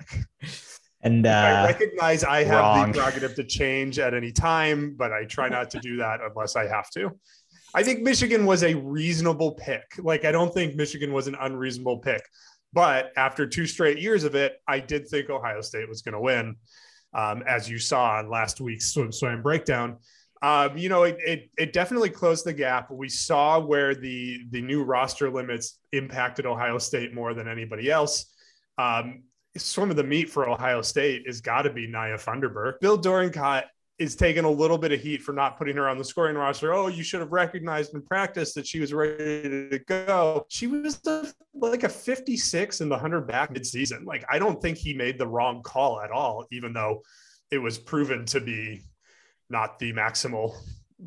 And 1.03 1.25
uh, 1.25 1.29
I 1.29 1.65
recognize 1.67 2.25
I 2.25 2.43
have 2.43 2.59
wrong. 2.59 2.91
the 2.91 2.97
prerogative 2.97 3.35
to 3.35 3.45
change 3.45 3.97
at 3.97 4.13
any 4.13 4.31
time, 4.31 4.95
but 4.97 5.13
I 5.13 5.23
try 5.23 5.47
not 5.47 5.69
to 5.71 5.79
do 5.79 5.97
that 5.97 6.19
unless 6.21 6.57
I 6.57 6.67
have 6.67 6.89
to. 6.91 7.11
I 7.75 7.83
think 7.83 8.01
Michigan 8.01 8.45
was 8.45 8.63
a 8.63 8.75
reasonable 8.75 9.53
pick. 9.53 9.83
Like, 9.97 10.25
I 10.25 10.31
don't 10.31 10.53
think 10.53 10.75
Michigan 10.75 11.11
was 11.11 11.27
an 11.27 11.35
unreasonable 11.39 11.99
pick. 11.99 12.21
But 12.73 13.11
after 13.15 13.47
two 13.47 13.67
straight 13.67 13.99
years 13.99 14.23
of 14.23 14.35
it, 14.35 14.61
I 14.67 14.79
did 14.79 15.07
think 15.07 15.29
Ohio 15.29 15.61
State 15.61 15.87
was 15.87 16.01
going 16.01 16.13
to 16.13 16.19
win, 16.19 16.55
um, 17.13 17.43
as 17.47 17.69
you 17.69 17.77
saw 17.77 18.17
on 18.17 18.29
last 18.29 18.59
week's 18.59 18.93
SwimSwam 18.93 19.43
breakdown. 19.43 19.97
Um, 20.41 20.77
you 20.77 20.89
know, 20.89 21.03
it, 21.03 21.17
it, 21.25 21.49
it 21.57 21.71
definitely 21.71 22.09
closed 22.09 22.45
the 22.45 22.51
gap. 22.51 22.91
We 22.91 23.07
saw 23.07 23.59
where 23.59 23.95
the 23.95 24.39
the 24.49 24.61
new 24.61 24.83
roster 24.83 25.29
limits 25.29 25.79
impacted 25.93 26.45
Ohio 26.45 26.79
State 26.79 27.13
more 27.13 27.33
than 27.33 27.47
anybody 27.47 27.89
else. 27.89 28.25
Um, 28.77 29.23
some 29.55 29.89
of 29.89 29.95
the 29.95 30.03
meat 30.03 30.29
for 30.29 30.49
Ohio 30.49 30.81
State 30.81 31.23
is 31.27 31.39
got 31.39 31.61
to 31.61 31.69
be 31.69 31.87
Nyah 31.87 32.21
Funderburke. 32.21 32.81
Bill 32.81 32.99
Dorenkott 32.99 33.63
is 33.99 34.15
taking 34.15 34.43
a 34.43 34.49
little 34.49 34.77
bit 34.77 34.91
of 34.91 34.99
heat 34.99 35.21
for 35.21 35.33
not 35.33 35.57
putting 35.57 35.77
her 35.77 35.87
on 35.87 35.97
the 35.97 36.03
scoring 36.03 36.35
roster. 36.35 36.73
Oh, 36.73 36.87
you 36.87 37.03
should 37.03 37.19
have 37.19 37.31
recognized 37.31 37.93
in 37.93 38.01
practice 38.01 38.53
that 38.55 38.65
she 38.65 38.79
was 38.79 38.93
ready 38.93 39.69
to 39.69 39.79
go. 39.87 40.45
She 40.49 40.67
was 40.67 40.99
a, 41.05 41.27
like 41.71 41.83
a 41.83 41.89
56 41.89 42.81
in 42.81 42.89
the 42.89 42.95
100 42.95 43.27
back 43.27 43.53
midseason. 43.53 44.05
Like, 44.05 44.25
I 44.29 44.39
don't 44.39 44.61
think 44.61 44.77
he 44.77 44.93
made 44.93 45.17
the 45.17 45.27
wrong 45.27 45.61
call 45.61 46.01
at 46.01 46.11
all, 46.11 46.45
even 46.51 46.73
though 46.73 47.03
it 47.51 47.57
was 47.57 47.77
proven 47.77 48.25
to 48.27 48.39
be 48.39 48.81
not 49.49 49.79
the 49.79 49.93
maximal 49.93 50.55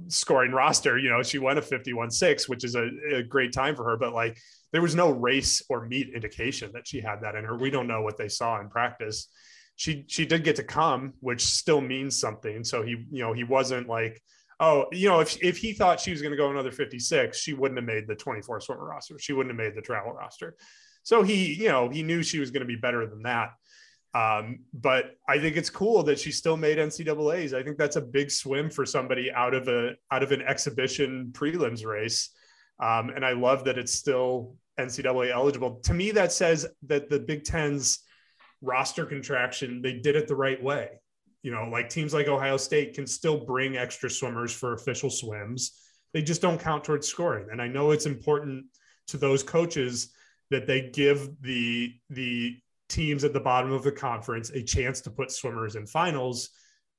scoring 0.09 0.53
roster. 0.53 0.99
You 0.99 1.11
know, 1.11 1.23
she 1.23 1.38
went 1.38 1.59
a 1.59 1.62
51 1.62 2.11
6, 2.11 2.49
which 2.49 2.64
is 2.64 2.75
a, 2.75 2.88
a 3.12 3.23
great 3.23 3.53
time 3.53 3.77
for 3.77 3.85
her, 3.85 3.97
but 3.97 4.12
like, 4.12 4.38
there 4.73 4.83
was 4.83 4.95
no 4.95 5.11
race 5.11 5.62
or 5.69 5.87
meet 5.87 6.14
indication 6.14 6.71
that 6.75 6.87
she 6.87 7.01
had 7.01 7.23
that 7.23 7.35
in 7.35 7.45
her. 7.45 7.57
We 7.57 7.71
don't 7.71 7.87
know 7.87 8.03
what 8.03 8.16
they 8.16 8.29
saw 8.29 8.61
in 8.61 8.69
practice 8.69 9.29
she 9.77 10.05
she 10.09 10.25
did 10.25 10.42
get 10.42 10.57
to 10.57 10.64
come, 10.64 11.12
which 11.21 11.45
still 11.45 11.81
means 11.81 12.19
something. 12.19 12.64
So 12.64 12.83
he, 12.83 12.92
you 13.11 13.23
know, 13.23 13.33
he 13.33 13.45
wasn't 13.45 13.88
like, 13.88 14.21
oh, 14.61 14.87
you 14.92 15.09
know, 15.09 15.21
if 15.21 15.37
if 15.42 15.59
he 15.59 15.73
thought 15.73 16.01
she 16.01 16.11
was 16.11 16.23
going 16.23 16.33
to 16.33 16.37
go 16.37 16.51
another 16.51 16.73
56, 16.73 17.38
she 17.38 17.53
wouldn't 17.53 17.79
have 17.79 17.87
made 17.87 18.07
the 18.07 18.14
24 18.14 18.61
swimmer 18.61 18.87
roster. 18.87 19.19
She 19.19 19.33
wouldn't 19.33 19.55
have 19.55 19.64
made 19.64 19.77
the 19.77 19.83
travel 19.83 20.12
roster. 20.12 20.57
So 21.03 21.23
he, 21.23 21.55
you 21.55 21.69
know, 21.69 21.88
he 21.88 22.03
knew 22.03 22.23
she 22.23 22.40
was 22.40 22.51
going 22.51 22.62
to 22.62 22.66
be 22.66 22.77
better 22.77 23.07
than 23.07 23.23
that. 23.23 23.51
Um, 24.14 24.61
but 24.73 25.16
I 25.29 25.38
think 25.38 25.57
it's 25.57 25.69
cool 25.69 26.03
that 26.05 26.19
she 26.19 26.33
still 26.33 26.57
made 26.57 26.79
NCAA's. 26.79 27.53
I 27.53 27.62
think 27.62 27.77
that's 27.77 27.97
a 27.97 28.01
big 28.01 28.31
swim 28.31 28.71
for 28.71 28.87
somebody 28.87 29.31
out 29.31 29.55
of 29.55 29.69
a 29.69 29.95
out 30.11 30.23
of 30.23 30.33
an 30.33 30.42
exhibition 30.42 31.33
prelims 31.33 31.85
race. 31.85 32.31
Um, 32.81 33.11
and 33.11 33.25
I 33.25 33.33
love 33.33 33.64
that 33.64 33.79
it's 33.79 33.92
still 33.92 34.57
NCAA 34.79 35.31
eligible. 35.33 35.81
To 35.85 35.95
me, 35.95 36.11
that 36.12 36.33
says 36.33 36.66
that 36.87 37.09
the 37.11 37.19
Big 37.19 37.45
Ten's 37.45 38.01
roster 38.62 39.07
contraction, 39.07 39.83
they 39.83 39.95
did 39.95 40.16
it 40.16 40.29
the 40.29 40.37
right 40.37 40.62
way. 40.62 41.01
You 41.42 41.53
know, 41.53 41.68
like 41.70 41.88
teams 41.88 42.12
like 42.12 42.29
Ohio 42.29 42.57
State 42.57 42.94
can 42.94 43.07
still 43.07 43.44
bring 43.44 43.77
extra 43.77 44.11
swimmers 44.11 44.53
for 44.53 44.72
official 44.72 45.11
swims. 45.11 45.81
They 46.12 46.22
just 46.22 46.42
don't 46.42 46.61
count 46.61 46.85
towards 46.85 47.07
scoring. 47.07 47.49
And 47.53 47.62
I 47.62 47.68
know 47.68 47.90
it's 47.90 48.07
important 48.07 48.66
to 49.09 49.16
those 49.16 49.42
coaches 49.42 50.12
that 50.51 50.66
they 50.66 50.90
give 50.90 51.29
the 51.40 51.94
the 52.11 52.57
teams 52.88 53.25
at 53.25 53.33
the 53.33 53.40
bottom 53.40 53.72
of 53.72 53.83
the 53.83 53.92
conference 53.92 54.51
a 54.51 54.62
chance 54.62 55.01
to 55.03 55.11
put 55.11 55.31
swimmers 55.31 55.75
in 55.75 55.87
finals 55.87 56.51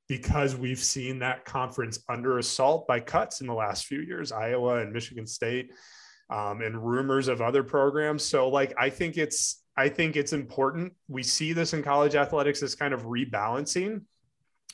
because 0.08 0.56
we've 0.56 0.80
seen 0.80 1.20
that 1.20 1.46
conference 1.46 2.00
under 2.10 2.38
assault 2.40 2.88
by 2.88 3.00
cuts 3.00 3.42
in 3.42 3.48
the 3.48 3.54
last 3.54 3.86
few 3.86 4.00
years, 4.00 4.32
Iowa 4.32 4.78
and 4.78 4.94
Michigan 4.94 5.28
State, 5.28 5.72
um, 6.30 6.62
and 6.62 6.78
rumors 6.78 7.28
of 7.28 7.42
other 7.42 7.64
programs. 7.64 8.24
So, 8.24 8.50
like, 8.50 8.74
I 8.78 8.90
think 8.90 9.18
it's 9.18 9.64
I 9.78 9.90
think 9.90 10.16
it's 10.16 10.34
important. 10.34 10.94
We 11.08 11.24
see 11.24 11.54
this 11.54 11.74
in 11.74 11.84
college 11.84 12.16
athletics 12.16 12.64
as 12.64 12.74
kind 12.74 12.94
of 12.94 13.04
rebalancing. 13.04 14.02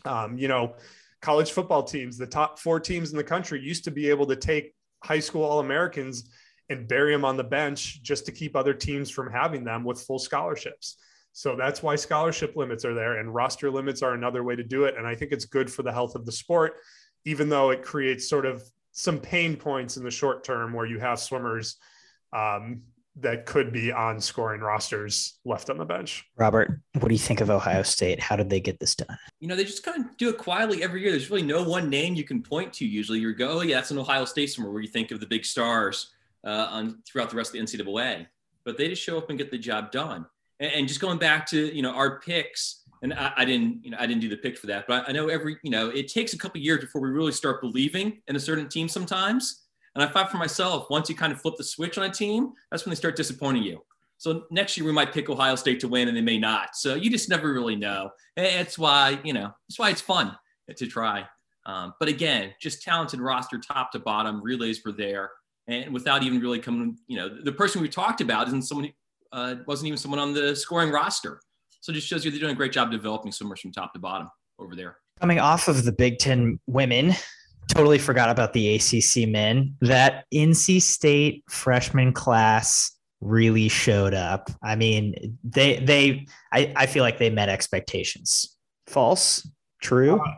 Um, 0.05 0.37
you 0.37 0.47
know, 0.47 0.75
college 1.21 1.51
football 1.51 1.83
teams, 1.83 2.17
the 2.17 2.27
top 2.27 2.59
four 2.59 2.79
teams 2.79 3.11
in 3.11 3.17
the 3.17 3.23
country 3.23 3.61
used 3.61 3.85
to 3.85 3.91
be 3.91 4.09
able 4.09 4.25
to 4.27 4.35
take 4.35 4.73
high 5.03 5.19
school 5.19 5.43
All 5.43 5.59
Americans 5.59 6.29
and 6.69 6.87
bury 6.87 7.13
them 7.13 7.25
on 7.25 7.37
the 7.37 7.43
bench 7.43 8.01
just 8.03 8.25
to 8.25 8.31
keep 8.31 8.55
other 8.55 8.73
teams 8.73 9.09
from 9.09 9.31
having 9.31 9.63
them 9.63 9.83
with 9.83 10.01
full 10.01 10.19
scholarships. 10.19 10.97
So 11.33 11.55
that's 11.55 11.81
why 11.81 11.95
scholarship 11.95 12.55
limits 12.55 12.85
are 12.85 12.93
there 12.93 13.17
and 13.19 13.33
roster 13.33 13.71
limits 13.71 14.01
are 14.01 14.13
another 14.13 14.43
way 14.43 14.55
to 14.55 14.63
do 14.63 14.85
it. 14.85 14.95
And 14.97 15.07
I 15.07 15.15
think 15.15 15.31
it's 15.31 15.45
good 15.45 15.71
for 15.71 15.83
the 15.83 15.91
health 15.91 16.15
of 16.15 16.25
the 16.25 16.31
sport, 16.31 16.73
even 17.25 17.49
though 17.49 17.71
it 17.71 17.81
creates 17.81 18.29
sort 18.29 18.45
of 18.45 18.63
some 18.91 19.17
pain 19.19 19.55
points 19.57 19.97
in 19.97 20.03
the 20.03 20.11
short 20.11 20.43
term 20.43 20.73
where 20.73 20.85
you 20.85 20.99
have 20.99 21.19
swimmers 21.19 21.77
um, 22.31 22.81
that 23.15 23.45
could 23.45 23.71
be 23.71 23.91
on 23.91 24.19
scoring 24.19 24.61
rosters 24.61 25.39
left 25.45 25.69
on 25.69 25.77
the 25.77 25.85
bench. 25.85 26.25
Robert, 26.35 26.79
what 26.99 27.07
do 27.07 27.13
you 27.13 27.19
think 27.19 27.41
of 27.41 27.49
Ohio 27.49 27.83
State? 27.83 28.19
How 28.19 28.35
did 28.35 28.49
they 28.49 28.59
get 28.59 28.79
this 28.79 28.95
done? 28.95 29.17
You 29.39 29.47
know, 29.47 29.55
they 29.55 29.65
just 29.65 29.83
kind 29.83 30.03
of 30.03 30.17
do 30.17 30.29
it 30.29 30.37
quietly 30.37 30.83
every 30.83 31.01
year. 31.01 31.11
There's 31.11 31.29
really 31.29 31.43
no 31.43 31.63
one 31.63 31.89
name 31.89 32.15
you 32.15 32.23
can 32.23 32.41
point 32.41 32.73
to. 32.73 32.85
Usually, 32.85 33.19
you 33.19 33.33
go, 33.35 33.59
"Oh, 33.59 33.61
yeah, 33.61 33.75
that's 33.75 33.91
an 33.91 33.99
Ohio 33.99 34.25
State 34.25 34.47
somewhere," 34.47 34.73
where 34.73 34.81
you 34.81 34.87
think 34.87 35.11
of 35.11 35.19
the 35.19 35.27
big 35.27 35.45
stars 35.45 36.11
uh, 36.43 36.67
on 36.71 37.01
throughout 37.05 37.29
the 37.29 37.35
rest 37.35 37.53
of 37.55 37.59
the 37.59 37.77
NCAA. 37.77 38.27
But 38.65 38.77
they 38.77 38.87
just 38.87 39.01
show 39.01 39.17
up 39.17 39.29
and 39.29 39.37
get 39.37 39.51
the 39.51 39.57
job 39.57 39.91
done. 39.91 40.25
And, 40.59 40.71
and 40.71 40.87
just 40.87 40.99
going 40.99 41.19
back 41.19 41.45
to 41.49 41.75
you 41.75 41.81
know 41.83 41.91
our 41.91 42.19
picks 42.19 42.83
and 43.03 43.13
I, 43.13 43.33
I, 43.35 43.45
didn't, 43.45 43.83
you 43.83 43.91
know, 43.91 43.97
I 43.99 44.07
didn't 44.07 44.21
do 44.21 44.29
the 44.29 44.37
pick 44.37 44.57
for 44.57 44.67
that, 44.67 44.87
but 44.87 45.03
I, 45.03 45.09
I 45.09 45.11
know 45.11 45.27
every, 45.27 45.57
you 45.61 45.69
know, 45.69 45.89
it 45.89 46.07
takes 46.07 46.31
a 46.31 46.37
couple 46.37 46.61
years 46.61 46.79
before 46.79 47.01
we 47.01 47.09
really 47.09 47.33
start 47.33 47.59
believing 47.59 48.21
in 48.29 48.37
a 48.37 48.39
certain 48.39 48.69
team 48.69 48.87
sometimes. 48.87 49.62
And 49.95 50.03
I 50.03 50.07
find 50.07 50.29
for 50.29 50.37
myself, 50.37 50.89
once 50.89 51.09
you 51.09 51.15
kind 51.15 51.31
of 51.31 51.41
flip 51.41 51.55
the 51.57 51.63
switch 51.63 51.97
on 51.97 52.05
a 52.05 52.11
team, 52.11 52.53
that's 52.71 52.85
when 52.85 52.91
they 52.91 52.95
start 52.95 53.15
disappointing 53.15 53.63
you. 53.63 53.83
So 54.17 54.45
next 54.49 54.77
year 54.77 54.85
we 54.85 54.93
might 54.93 55.11
pick 55.13 55.29
Ohio 55.29 55.55
State 55.55 55.79
to 55.81 55.87
win, 55.87 56.07
and 56.07 56.15
they 56.15 56.21
may 56.21 56.37
not. 56.37 56.75
So 56.75 56.95
you 56.95 57.09
just 57.09 57.29
never 57.29 57.51
really 57.51 57.75
know. 57.75 58.11
That's 58.35 58.79
why, 58.79 59.19
you 59.23 59.33
know, 59.33 59.51
that's 59.67 59.77
why 59.77 59.89
it's 59.89 60.01
fun 60.01 60.35
to 60.75 60.87
try. 60.87 61.27
Um, 61.65 61.93
but 61.99 62.09
again, 62.09 62.53
just 62.59 62.81
talented 62.81 63.19
roster, 63.19 63.57
top 63.57 63.91
to 63.91 63.99
bottom. 63.99 64.41
Relays 64.41 64.83
were 64.83 64.91
there, 64.91 65.31
and 65.67 65.93
without 65.93 66.23
even 66.23 66.39
really 66.39 66.59
coming, 66.59 66.97
you 67.07 67.17
know, 67.17 67.29
the 67.29 67.51
person 67.51 67.81
we 67.81 67.89
talked 67.89 68.21
about 68.21 68.47
isn't 68.47 68.63
someone, 68.63 68.91
uh, 69.31 69.55
wasn't 69.67 69.87
even 69.87 69.97
someone 69.97 70.19
on 70.19 70.33
the 70.33 70.55
scoring 70.55 70.89
roster. 70.89 71.41
So 71.81 71.91
it 71.91 71.95
just 71.95 72.07
shows 72.07 72.23
you 72.23 72.31
they're 72.31 72.39
doing 72.39 72.53
a 72.53 72.55
great 72.55 72.71
job 72.71 72.91
developing 72.91 73.31
swimmers 73.31 73.59
from 73.59 73.71
top 73.71 73.93
to 73.93 73.99
bottom 73.99 74.29
over 74.57 74.75
there. 74.75 74.97
Coming 75.19 75.39
off 75.39 75.67
of 75.67 75.83
the 75.83 75.91
Big 75.91 76.17
Ten 76.19 76.59
women, 76.65 77.13
totally 77.69 77.97
forgot 77.97 78.29
about 78.29 78.53
the 78.53 78.75
ACC 78.75 79.27
men. 79.27 79.75
That 79.81 80.25
NC 80.33 80.81
State 80.81 81.43
freshman 81.49 82.13
class 82.13 82.91
really 83.21 83.69
showed 83.69 84.13
up. 84.13 84.49
I 84.61 84.75
mean, 84.75 85.37
they 85.43 85.77
they 85.79 86.27
I, 86.51 86.73
I 86.75 86.85
feel 86.85 87.03
like 87.03 87.17
they 87.17 87.29
met 87.29 87.49
expectations. 87.49 88.55
False? 88.87 89.47
True? 89.81 90.19
Uh, 90.19 90.33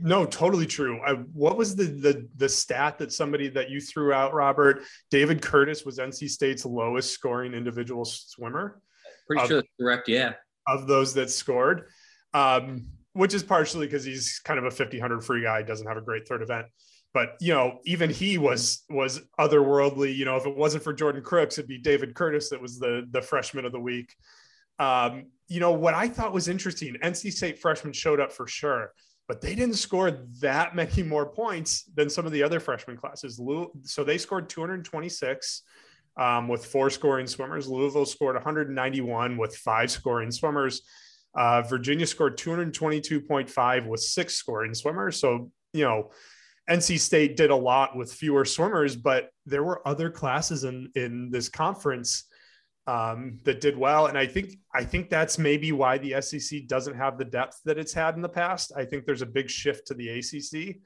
no, 0.00 0.24
totally 0.24 0.66
true. 0.66 1.00
I, 1.04 1.14
what 1.14 1.56
was 1.56 1.74
the 1.74 1.84
the 1.84 2.28
the 2.36 2.48
stat 2.48 2.98
that 2.98 3.12
somebody 3.12 3.48
that 3.48 3.70
you 3.70 3.80
threw 3.80 4.12
out, 4.12 4.32
Robert? 4.32 4.82
David 5.10 5.42
Curtis 5.42 5.84
was 5.84 5.98
NC 5.98 6.28
State's 6.28 6.64
lowest 6.64 7.12
scoring 7.12 7.54
individual 7.54 8.04
swimmer. 8.04 8.80
Pretty 9.26 9.42
of, 9.42 9.48
sure 9.48 9.56
that's 9.58 9.68
correct. 9.80 10.08
Yeah. 10.08 10.34
Of 10.66 10.86
those 10.86 11.14
that 11.14 11.30
scored, 11.30 11.88
um, 12.34 12.88
which 13.18 13.34
is 13.34 13.42
partially 13.42 13.86
because 13.86 14.04
he's 14.04 14.40
kind 14.44 14.58
of 14.58 14.64
a 14.64 14.70
50 14.70 14.98
100 14.98 15.24
free 15.24 15.42
guy, 15.42 15.62
doesn't 15.62 15.86
have 15.86 15.96
a 15.96 16.02
great 16.02 16.28
third 16.28 16.42
event. 16.42 16.66
But 17.12 17.36
you 17.40 17.52
know, 17.52 17.80
even 17.84 18.10
he 18.10 18.38
was 18.38 18.84
was 18.88 19.20
otherworldly. 19.40 20.14
You 20.14 20.24
know, 20.24 20.36
if 20.36 20.46
it 20.46 20.56
wasn't 20.56 20.84
for 20.84 20.92
Jordan 20.92 21.22
Crooks, 21.22 21.58
it'd 21.58 21.68
be 21.68 21.78
David 21.78 22.14
Curtis 22.14 22.50
that 22.50 22.62
was 22.62 22.78
the 22.78 23.06
the 23.10 23.20
freshman 23.22 23.64
of 23.64 23.72
the 23.72 23.80
week. 23.80 24.14
Um, 24.78 25.26
you 25.48 25.58
know 25.58 25.72
what 25.72 25.94
I 25.94 26.08
thought 26.08 26.32
was 26.32 26.48
interesting. 26.48 26.94
NC 27.02 27.32
State 27.32 27.58
freshmen 27.58 27.92
showed 27.92 28.20
up 28.20 28.32
for 28.32 28.46
sure 28.46 28.92
but 29.28 29.42
they 29.42 29.54
didn't 29.54 29.74
score 29.74 30.10
that 30.40 30.74
many 30.74 31.02
more 31.02 31.26
points 31.26 31.84
than 31.94 32.08
some 32.08 32.24
of 32.24 32.32
the 32.32 32.42
other 32.42 32.58
freshman 32.58 32.96
classes. 32.96 33.38
So 33.84 34.02
they 34.02 34.16
scored 34.16 34.48
226 34.48 35.62
um, 36.16 36.48
with 36.48 36.64
four 36.64 36.88
scoring 36.88 37.26
swimmers. 37.26 37.68
Louisville 37.68 38.06
scored 38.06 38.36
191 38.36 39.36
with 39.36 39.54
five 39.54 39.90
scoring 39.90 40.30
swimmers. 40.30 40.80
Uh, 41.34 41.62
Virginia 41.62 42.06
scored 42.06 42.36
222.5 42.38 43.86
with 43.86 44.00
six 44.00 44.34
scoring 44.34 44.74
swimmers. 44.74 45.20
So, 45.20 45.50
you 45.72 45.84
know, 45.84 46.10
NC 46.68 46.98
State 46.98 47.36
did 47.36 47.50
a 47.50 47.56
lot 47.56 47.96
with 47.96 48.12
fewer 48.12 48.44
swimmers, 48.44 48.96
but 48.96 49.30
there 49.46 49.62
were 49.62 49.86
other 49.86 50.10
classes 50.10 50.64
in, 50.64 50.90
in 50.94 51.30
this 51.30 51.48
conference 51.48 52.24
um, 52.88 53.38
that 53.44 53.60
did 53.60 53.76
well. 53.76 54.06
And 54.06 54.16
I 54.16 54.26
think 54.26 54.54
I 54.74 54.82
think 54.82 55.10
that's 55.10 55.38
maybe 55.38 55.72
why 55.72 55.98
the 55.98 56.20
SEC 56.22 56.66
doesn't 56.66 56.94
have 56.94 57.18
the 57.18 57.24
depth 57.24 57.60
that 57.66 57.78
it's 57.78 57.92
had 57.92 58.16
in 58.16 58.22
the 58.22 58.28
past. 58.28 58.72
I 58.74 58.86
think 58.86 59.04
there's 59.04 59.22
a 59.22 59.26
big 59.26 59.50
shift 59.50 59.86
to 59.88 59.94
the 59.94 60.08
ACC, 60.08 60.76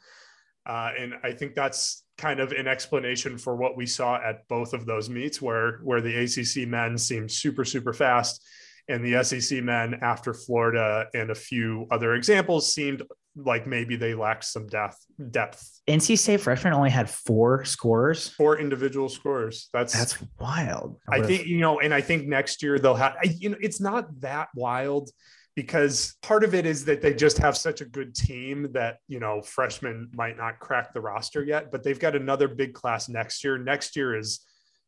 uh, 0.67 0.91
and 0.99 1.15
I 1.23 1.33
think 1.33 1.55
that's 1.55 2.05
kind 2.19 2.41
of 2.41 2.51
an 2.53 2.67
explanation 2.67 3.39
for 3.39 3.57
what 3.57 3.77
we 3.77 3.87
saw 3.87 4.17
at 4.17 4.47
both 4.49 4.75
of 4.75 4.85
those 4.85 5.09
meets, 5.09 5.41
where 5.41 5.79
where 5.85 6.01
the 6.01 6.25
ACC 6.25 6.69
men 6.69 6.99
seemed 6.99 7.31
super 7.31 7.65
super 7.65 7.93
fast, 7.93 8.45
and 8.89 9.05
the 9.05 9.23
SEC 9.23 9.63
men 9.63 9.99
after 10.03 10.35
Florida 10.35 11.07
and 11.15 11.31
a 11.31 11.35
few 11.35 11.87
other 11.91 12.15
examples 12.15 12.73
seemed 12.73 13.03
like 13.37 13.67
maybe 13.67 13.97
they 13.97 14.15
lacked 14.15 14.45
some 14.45 14.67
depth 14.67 14.99
depth. 15.31 15.81
NC 15.89 16.19
State 16.19 16.41
freshman 16.41 16.73
only 16.73 16.91
had 16.91 17.09
four 17.09 17.65
scorers, 17.65 18.29
four 18.29 18.59
individual 18.59 19.09
scorers. 19.09 19.69
That's 19.73 19.93
that's 19.95 20.19
wild. 20.39 20.99
I, 21.11 21.17
I 21.17 21.23
think 21.23 21.47
you 21.47 21.59
know, 21.59 21.81
and 21.81 21.95
I 21.95 22.01
think 22.01 22.27
next 22.27 22.63
year 22.63 22.79
they'll 22.79 22.95
have. 22.95 23.17
You 23.25 23.51
know, 23.51 23.57
it's 23.61 23.81
not 23.81 24.21
that 24.21 24.49
wild 24.55 25.11
because 25.55 26.17
part 26.23 26.45
of 26.45 26.55
it 26.55 26.67
is 26.67 26.85
that 26.87 27.03
they 27.03 27.15
just 27.15 27.39
have 27.39 27.57
such 27.57 27.81
a 27.81 27.85
good 27.85 28.15
team 28.15 28.69
that 28.73 28.99
you 29.09 29.21
know 29.21 29.41
freshmen 29.41 30.11
might 30.15 30.37
not 30.37 30.59
crack 30.59 30.93
the 30.93 31.01
roster 31.01 31.43
yet, 31.43 31.71
but 31.71 31.83
they've 31.83 32.01
got 32.01 32.15
another 32.15 32.49
big 32.49 32.75
class 32.75 33.09
next 33.09 33.45
year. 33.45 33.57
Next 33.57 33.97
year 33.97 34.17
is 34.17 34.41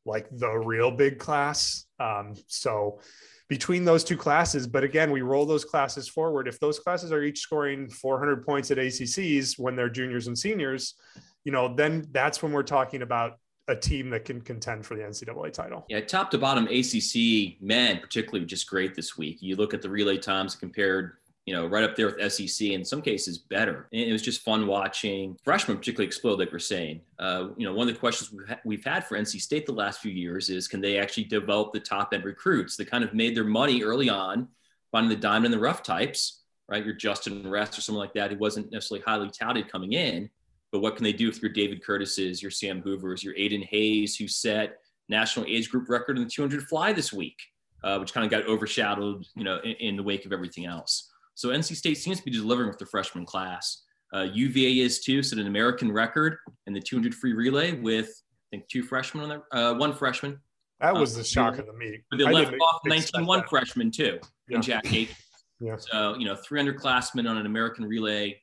like 0.06 0.26
the 0.30 0.50
real 0.50 0.90
big 0.90 1.18
class. 1.18 1.86
Um, 1.98 2.34
so 2.46 3.00
between 3.48 3.84
those 3.84 4.04
two 4.04 4.16
classes. 4.16 4.66
But 4.66 4.84
again, 4.84 5.10
we 5.10 5.22
roll 5.22 5.46
those 5.46 5.64
classes 5.64 6.08
forward. 6.08 6.48
If 6.48 6.58
those 6.60 6.78
classes 6.78 7.12
are 7.12 7.22
each 7.22 7.40
scoring 7.40 7.88
400 7.88 8.44
points 8.44 8.70
at 8.70 8.78
ACCs 8.78 9.58
when 9.58 9.76
they're 9.76 9.90
juniors 9.90 10.26
and 10.26 10.38
seniors, 10.38 10.94
you 11.44 11.52
know, 11.52 11.74
then 11.74 12.06
that's 12.10 12.42
when 12.42 12.52
we're 12.52 12.62
talking 12.62 13.02
about 13.02 13.38
a 13.68 13.76
team 13.76 14.10
that 14.10 14.24
can 14.24 14.40
contend 14.40 14.84
for 14.84 14.94
the 14.94 15.02
NCAA 15.02 15.52
title. 15.52 15.86
Yeah, 15.88 16.00
top 16.00 16.30
to 16.32 16.38
bottom, 16.38 16.66
ACC 16.66 17.60
men 17.62 17.98
particularly 17.98 18.44
just 18.44 18.68
great 18.68 18.94
this 18.94 19.16
week. 19.16 19.38
You 19.40 19.56
look 19.56 19.72
at 19.72 19.82
the 19.82 19.88
relay 19.88 20.18
times 20.18 20.54
compared 20.54 21.16
you 21.46 21.54
know, 21.54 21.66
right 21.66 21.84
up 21.84 21.94
there 21.94 22.06
with 22.06 22.32
SEC, 22.32 22.68
in 22.68 22.84
some 22.84 23.02
cases 23.02 23.36
better. 23.38 23.86
And 23.92 24.02
it 24.02 24.12
was 24.12 24.22
just 24.22 24.42
fun 24.42 24.66
watching 24.66 25.36
freshmen 25.44 25.76
particularly 25.76 26.06
explode, 26.06 26.38
like 26.38 26.52
we're 26.52 26.58
saying. 26.58 27.02
Uh, 27.18 27.48
you 27.56 27.66
know, 27.66 27.74
one 27.74 27.86
of 27.86 27.94
the 27.94 28.00
questions 28.00 28.32
we've, 28.32 28.48
ha- 28.48 28.60
we've 28.64 28.84
had 28.84 29.04
for 29.04 29.18
NC 29.18 29.40
State 29.40 29.66
the 29.66 29.72
last 29.72 30.00
few 30.00 30.10
years 30.10 30.48
is 30.48 30.66
can 30.66 30.80
they 30.80 30.98
actually 30.98 31.24
develop 31.24 31.72
the 31.72 31.80
top 31.80 32.14
end 32.14 32.24
recruits 32.24 32.76
that 32.76 32.90
kind 32.90 33.04
of 33.04 33.12
made 33.12 33.36
their 33.36 33.44
money 33.44 33.82
early 33.82 34.08
on, 34.08 34.48
finding 34.90 35.10
the 35.10 35.16
diamond 35.16 35.46
in 35.46 35.50
the 35.52 35.58
rough 35.58 35.82
types, 35.82 36.44
right? 36.66 36.84
Your 36.84 36.94
Justin 36.94 37.48
Ress 37.48 37.76
or 37.76 37.82
someone 37.82 38.04
like 38.04 38.14
that 38.14 38.30
who 38.30 38.38
wasn't 38.38 38.72
necessarily 38.72 39.04
highly 39.04 39.30
touted 39.30 39.70
coming 39.70 39.92
in. 39.92 40.30
But 40.72 40.80
what 40.80 40.96
can 40.96 41.04
they 41.04 41.12
do 41.12 41.26
with 41.26 41.42
your 41.42 41.52
David 41.52 41.84
Curtis's, 41.84 42.42
your 42.42 42.50
Sam 42.50 42.80
Hoovers, 42.80 43.22
your 43.22 43.34
Aiden 43.34 43.64
Hayes, 43.66 44.16
who 44.16 44.26
set 44.26 44.78
national 45.08 45.46
age 45.46 45.70
group 45.70 45.88
record 45.88 46.16
in 46.16 46.24
the 46.24 46.30
200 46.30 46.66
fly 46.66 46.92
this 46.92 47.12
week, 47.12 47.38
uh, 47.84 47.98
which 47.98 48.14
kind 48.14 48.24
of 48.24 48.30
got 48.30 48.48
overshadowed, 48.48 49.26
you 49.36 49.44
know, 49.44 49.58
in, 49.58 49.72
in 49.72 49.96
the 49.96 50.02
wake 50.02 50.24
of 50.24 50.32
everything 50.32 50.64
else. 50.64 51.10
So 51.34 51.48
NC 51.48 51.76
State 51.76 51.98
seems 51.98 52.18
to 52.18 52.24
be 52.24 52.30
delivering 52.30 52.68
with 52.68 52.78
the 52.78 52.86
freshman 52.86 53.26
class. 53.26 53.82
Uh, 54.14 54.28
UVA 54.32 54.78
is 54.78 55.00
too, 55.00 55.22
set 55.22 55.38
an 55.38 55.46
American 55.46 55.90
record 55.90 56.36
in 56.66 56.72
the 56.72 56.80
200 56.80 57.14
free 57.14 57.32
relay 57.32 57.72
with 57.72 58.06
I 58.06 58.56
think 58.56 58.68
two 58.68 58.84
freshmen 58.84 59.24
on 59.24 59.28
there, 59.28 59.42
uh, 59.50 59.74
one 59.74 59.92
freshman. 59.92 60.38
That 60.80 60.94
was 60.94 61.14
uh, 61.14 61.18
the 61.18 61.24
shock 61.24 61.58
of 61.58 61.66
the 61.66 61.72
meet. 61.72 62.02
But 62.10 62.18
they 62.18 62.26
I 62.26 62.30
left 62.30 62.54
off 62.54 62.80
19 62.84 63.26
one 63.26 63.42
freshman 63.48 63.90
too 63.90 64.18
yeah. 64.48 64.56
in 64.56 64.62
Jack 64.62 64.86
Hake. 64.86 65.14
yeah. 65.60 65.76
So 65.76 66.16
you 66.18 66.26
know 66.26 66.36
300 66.36 66.76
classmen 66.78 67.26
on 67.26 67.36
an 67.36 67.46
American 67.46 67.84
relay 67.84 68.40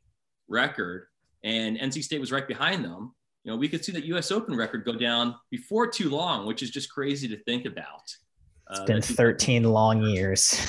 record, 0.50 1.08
and 1.44 1.78
NC 1.78 2.04
State 2.04 2.20
was 2.20 2.32
right 2.32 2.48
behind 2.48 2.84
them. 2.84 3.14
You 3.44 3.52
know 3.52 3.58
we 3.58 3.70
could 3.70 3.86
see 3.86 3.92
that 3.94 4.04
U.S. 4.06 4.32
Open 4.32 4.56
record 4.56 4.84
go 4.86 4.94
down 4.94 5.36
before 5.50 5.88
too 5.88 6.10
long, 6.10 6.46
which 6.46 6.62
is 6.62 6.72
just 6.72 6.92
crazy 6.92 7.28
to 7.30 7.38
think 7.44 7.66
about. 7.66 8.04
It's 8.72 8.80
uh, 8.80 8.86
been 8.86 9.02
13 9.02 9.64
long 9.64 10.02
years. 10.02 10.60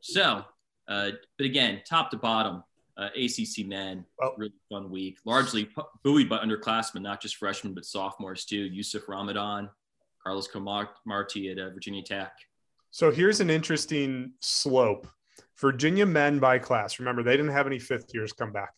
so 0.00 0.44
uh, 0.88 1.10
but 1.38 1.46
again, 1.46 1.82
top 1.88 2.10
to 2.10 2.16
bottom, 2.16 2.62
uh, 2.96 3.08
ACC 3.16 3.66
men, 3.66 4.04
oh. 4.20 4.34
really 4.36 4.52
fun 4.68 4.90
week. 4.90 5.18
Largely 5.24 5.68
buoyed 6.02 6.28
by 6.28 6.38
underclassmen, 6.38 7.02
not 7.02 7.20
just 7.20 7.36
freshmen, 7.36 7.74
but 7.74 7.84
sophomores 7.84 8.44
too. 8.44 8.56
Youssef 8.56 9.08
Ramadan, 9.08 9.70
Carlos 10.22 10.48
Marti 11.04 11.50
at 11.50 11.58
uh, 11.58 11.70
Virginia 11.70 12.02
Tech. 12.02 12.32
So 12.90 13.10
here's 13.10 13.40
an 13.40 13.50
interesting 13.50 14.32
slope. 14.40 15.08
Virginia 15.58 16.04
men 16.04 16.38
by 16.38 16.58
class. 16.58 16.98
Remember, 16.98 17.22
they 17.22 17.36
didn't 17.36 17.52
have 17.52 17.66
any 17.66 17.78
fifth 17.78 18.12
years 18.12 18.32
come 18.32 18.52
back. 18.52 18.74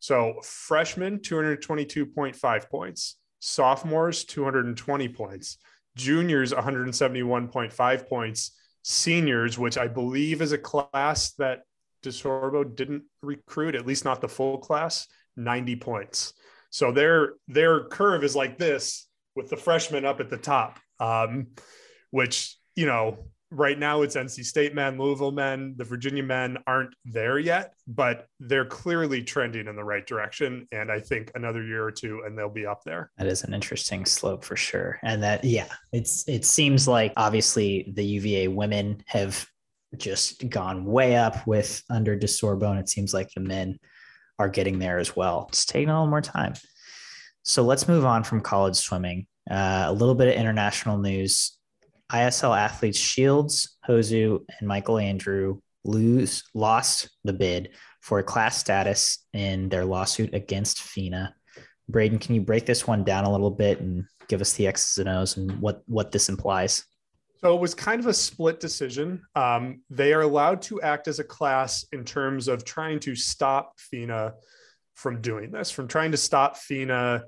So 0.00 0.34
freshmen, 0.42 1.18
222.5 1.20 2.70
points. 2.70 3.16
Sophomores, 3.38 4.24
220 4.24 5.08
points. 5.10 5.58
Juniors, 5.96 6.52
171.5 6.52 8.08
points 8.08 8.52
seniors, 8.82 9.58
which 9.58 9.78
I 9.78 9.88
believe 9.88 10.42
is 10.42 10.52
a 10.52 10.58
class 10.58 11.32
that 11.38 11.62
DeSorbo 12.02 12.74
didn't 12.74 13.04
recruit, 13.22 13.74
at 13.74 13.86
least 13.86 14.04
not 14.04 14.20
the 14.20 14.28
full 14.28 14.58
class, 14.58 15.06
90 15.36 15.76
points. 15.76 16.34
So 16.70 16.90
their 16.90 17.34
their 17.48 17.84
curve 17.84 18.24
is 18.24 18.34
like 18.34 18.58
this 18.58 19.06
with 19.36 19.50
the 19.50 19.56
freshmen 19.56 20.04
up 20.04 20.20
at 20.20 20.30
the 20.30 20.36
top, 20.36 20.78
um, 20.98 21.48
which 22.10 22.56
you 22.74 22.86
know 22.86 23.26
right 23.52 23.78
now 23.78 24.02
it's 24.02 24.16
NC 24.16 24.44
State 24.44 24.74
men, 24.74 24.98
Louisville 24.98 25.30
men, 25.30 25.74
the 25.76 25.84
Virginia 25.84 26.22
men 26.22 26.58
aren't 26.66 26.94
there 27.04 27.38
yet, 27.38 27.74
but 27.86 28.26
they're 28.40 28.64
clearly 28.64 29.22
trending 29.22 29.68
in 29.68 29.76
the 29.76 29.84
right 29.84 30.06
direction. 30.06 30.66
And 30.72 30.90
I 30.90 30.98
think 31.00 31.30
another 31.34 31.62
year 31.62 31.84
or 31.84 31.90
two 31.90 32.22
and 32.24 32.36
they'll 32.36 32.48
be 32.48 32.66
up 32.66 32.82
there. 32.84 33.10
That 33.18 33.26
is 33.26 33.44
an 33.44 33.54
interesting 33.54 34.06
slope 34.06 34.44
for 34.44 34.56
sure. 34.56 34.98
And 35.02 35.22
that, 35.22 35.44
yeah, 35.44 35.68
it's, 35.92 36.26
it 36.28 36.44
seems 36.44 36.88
like 36.88 37.12
obviously 37.16 37.92
the 37.94 38.04
UVA 38.04 38.48
women 38.48 39.02
have 39.06 39.46
just 39.96 40.48
gone 40.48 40.84
way 40.86 41.16
up 41.16 41.46
with 41.46 41.82
under 41.90 42.18
DeSorbo. 42.18 42.70
And 42.70 42.80
it 42.80 42.88
seems 42.88 43.12
like 43.12 43.30
the 43.34 43.40
men 43.40 43.78
are 44.38 44.48
getting 44.48 44.78
there 44.78 44.98
as 44.98 45.14
well. 45.14 45.46
It's 45.50 45.66
taking 45.66 45.90
a 45.90 45.92
little 45.92 46.08
more 46.08 46.22
time. 46.22 46.54
So 47.42 47.62
let's 47.62 47.88
move 47.88 48.06
on 48.06 48.24
from 48.24 48.40
college 48.40 48.76
swimming. 48.76 49.26
Uh, 49.50 49.84
a 49.88 49.92
little 49.92 50.14
bit 50.14 50.28
of 50.28 50.34
international 50.34 50.98
news. 50.98 51.58
ISL 52.12 52.56
athletes 52.56 52.98
Shields, 52.98 53.76
Hosszu, 53.88 54.44
and 54.58 54.68
Michael 54.68 54.98
Andrew 54.98 55.60
lose 55.84 56.44
lost 56.54 57.10
the 57.24 57.32
bid 57.32 57.70
for 58.00 58.22
class 58.22 58.58
status 58.58 59.24
in 59.32 59.68
their 59.68 59.84
lawsuit 59.84 60.34
against 60.34 60.82
FINA. 60.82 61.34
Braden, 61.88 62.18
can 62.18 62.34
you 62.34 62.40
break 62.40 62.66
this 62.66 62.86
one 62.86 63.04
down 63.04 63.24
a 63.24 63.32
little 63.32 63.50
bit 63.50 63.80
and 63.80 64.04
give 64.28 64.40
us 64.40 64.52
the 64.52 64.66
X's 64.66 64.98
and 64.98 65.08
O's 65.08 65.36
and 65.36 65.60
what 65.60 65.82
what 65.86 66.12
this 66.12 66.28
implies? 66.28 66.84
So 67.40 67.56
it 67.56 67.60
was 67.60 67.74
kind 67.74 67.98
of 67.98 68.06
a 68.06 68.14
split 68.14 68.60
decision. 68.60 69.22
Um, 69.34 69.82
they 69.90 70.12
are 70.12 70.20
allowed 70.20 70.62
to 70.62 70.80
act 70.80 71.08
as 71.08 71.18
a 71.18 71.24
class 71.24 71.84
in 71.92 72.04
terms 72.04 72.46
of 72.46 72.64
trying 72.64 73.00
to 73.00 73.16
stop 73.16 73.80
FINA 73.80 74.34
from 74.94 75.20
doing 75.20 75.50
this, 75.50 75.70
from 75.70 75.88
trying 75.88 76.12
to 76.12 76.16
stop 76.16 76.56
FINA 76.56 77.24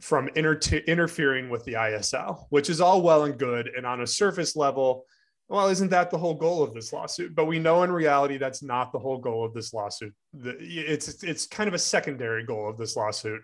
from 0.00 0.28
inter- 0.34 0.82
interfering 0.86 1.48
with 1.48 1.64
the 1.64 1.74
ISL, 1.74 2.46
which 2.50 2.70
is 2.70 2.80
all 2.80 3.02
well 3.02 3.24
and 3.24 3.38
good. 3.38 3.70
And 3.76 3.86
on 3.86 4.00
a 4.00 4.06
surface 4.06 4.56
level, 4.56 5.04
well, 5.48 5.68
isn't 5.68 5.90
that 5.90 6.10
the 6.10 6.18
whole 6.18 6.34
goal 6.34 6.62
of 6.62 6.72
this 6.72 6.92
lawsuit? 6.92 7.34
But 7.34 7.46
we 7.46 7.58
know 7.58 7.82
in 7.82 7.92
reality 7.92 8.38
that's 8.38 8.62
not 8.62 8.92
the 8.92 8.98
whole 8.98 9.18
goal 9.18 9.44
of 9.44 9.52
this 9.52 9.74
lawsuit. 9.74 10.14
It's 10.42 11.22
it's 11.22 11.46
kind 11.46 11.68
of 11.68 11.74
a 11.74 11.78
secondary 11.78 12.44
goal 12.44 12.68
of 12.68 12.78
this 12.78 12.96
lawsuit. 12.96 13.42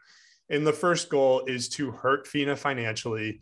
And 0.48 0.66
the 0.66 0.72
first 0.72 1.10
goal 1.10 1.44
is 1.46 1.68
to 1.70 1.90
hurt 1.90 2.26
FINA 2.26 2.56
financially, 2.56 3.40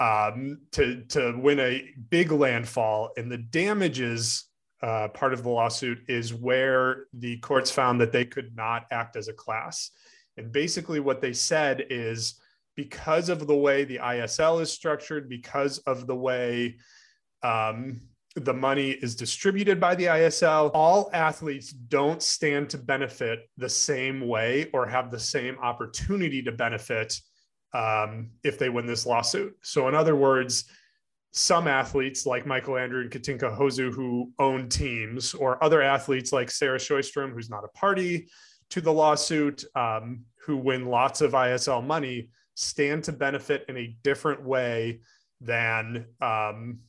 um, 0.00 0.58
to 0.72 1.04
to 1.10 1.38
win 1.38 1.60
a 1.60 1.88
big 2.10 2.32
landfall, 2.32 3.10
and 3.16 3.30
the 3.30 3.38
damages 3.38 4.44
uh, 4.82 5.08
part 5.08 5.32
of 5.32 5.42
the 5.42 5.48
lawsuit 5.48 5.98
is 6.08 6.34
where 6.34 7.06
the 7.14 7.38
courts 7.38 7.70
found 7.70 8.00
that 8.00 8.12
they 8.12 8.24
could 8.24 8.54
not 8.54 8.84
act 8.90 9.16
as 9.16 9.28
a 9.28 9.32
class. 9.32 9.90
And 10.36 10.52
basically, 10.52 11.00
what 11.00 11.20
they 11.20 11.32
said 11.32 11.86
is 11.90 12.40
because 12.76 13.28
of 13.28 13.46
the 13.46 13.56
way 13.56 13.84
the 13.84 13.98
ISL 13.98 14.60
is 14.60 14.72
structured, 14.72 15.28
because 15.28 15.78
of 15.78 16.06
the 16.06 16.16
way 16.16 16.76
um, 17.42 18.00
the 18.36 18.54
money 18.54 18.90
is 18.90 19.14
distributed 19.14 19.78
by 19.78 19.94
the 19.94 20.06
ISL, 20.06 20.70
all 20.74 21.08
athletes 21.12 21.70
don't 21.70 22.22
stand 22.22 22.68
to 22.70 22.78
benefit 22.78 23.48
the 23.56 23.68
same 23.68 24.26
way 24.26 24.70
or 24.72 24.86
have 24.86 25.10
the 25.10 25.20
same 25.20 25.56
opportunity 25.60 26.42
to 26.42 26.50
benefit 26.50 27.20
um, 27.74 28.30
if 28.42 28.58
they 28.58 28.68
win 28.68 28.86
this 28.86 29.06
lawsuit. 29.06 29.54
So, 29.62 29.88
in 29.88 29.94
other 29.94 30.16
words, 30.16 30.64
some 31.32 31.66
athletes 31.66 32.26
like 32.26 32.46
Michael 32.46 32.76
Andrew 32.76 33.02
and 33.02 33.10
Katinka 33.10 33.56
Hosszu 33.56 33.92
who 33.92 34.32
own 34.38 34.68
teams, 34.68 35.34
or 35.34 35.62
other 35.62 35.82
athletes 35.82 36.32
like 36.32 36.50
Sarah 36.50 36.78
Sjöström, 36.78 37.32
who's 37.32 37.50
not 37.50 37.64
a 37.64 37.68
party 37.68 38.28
to 38.74 38.80
the 38.80 38.92
lawsuit, 38.92 39.64
um, 39.76 40.24
who 40.44 40.56
win 40.56 40.86
lots 40.86 41.20
of 41.20 41.30
ISL 41.30 41.86
money, 41.86 42.28
stand 42.56 43.04
to 43.04 43.12
benefit 43.12 43.64
in 43.68 43.76
a 43.76 43.96
different 44.02 44.42
way 44.42 44.98
than 45.40 46.06
um, 46.20 46.80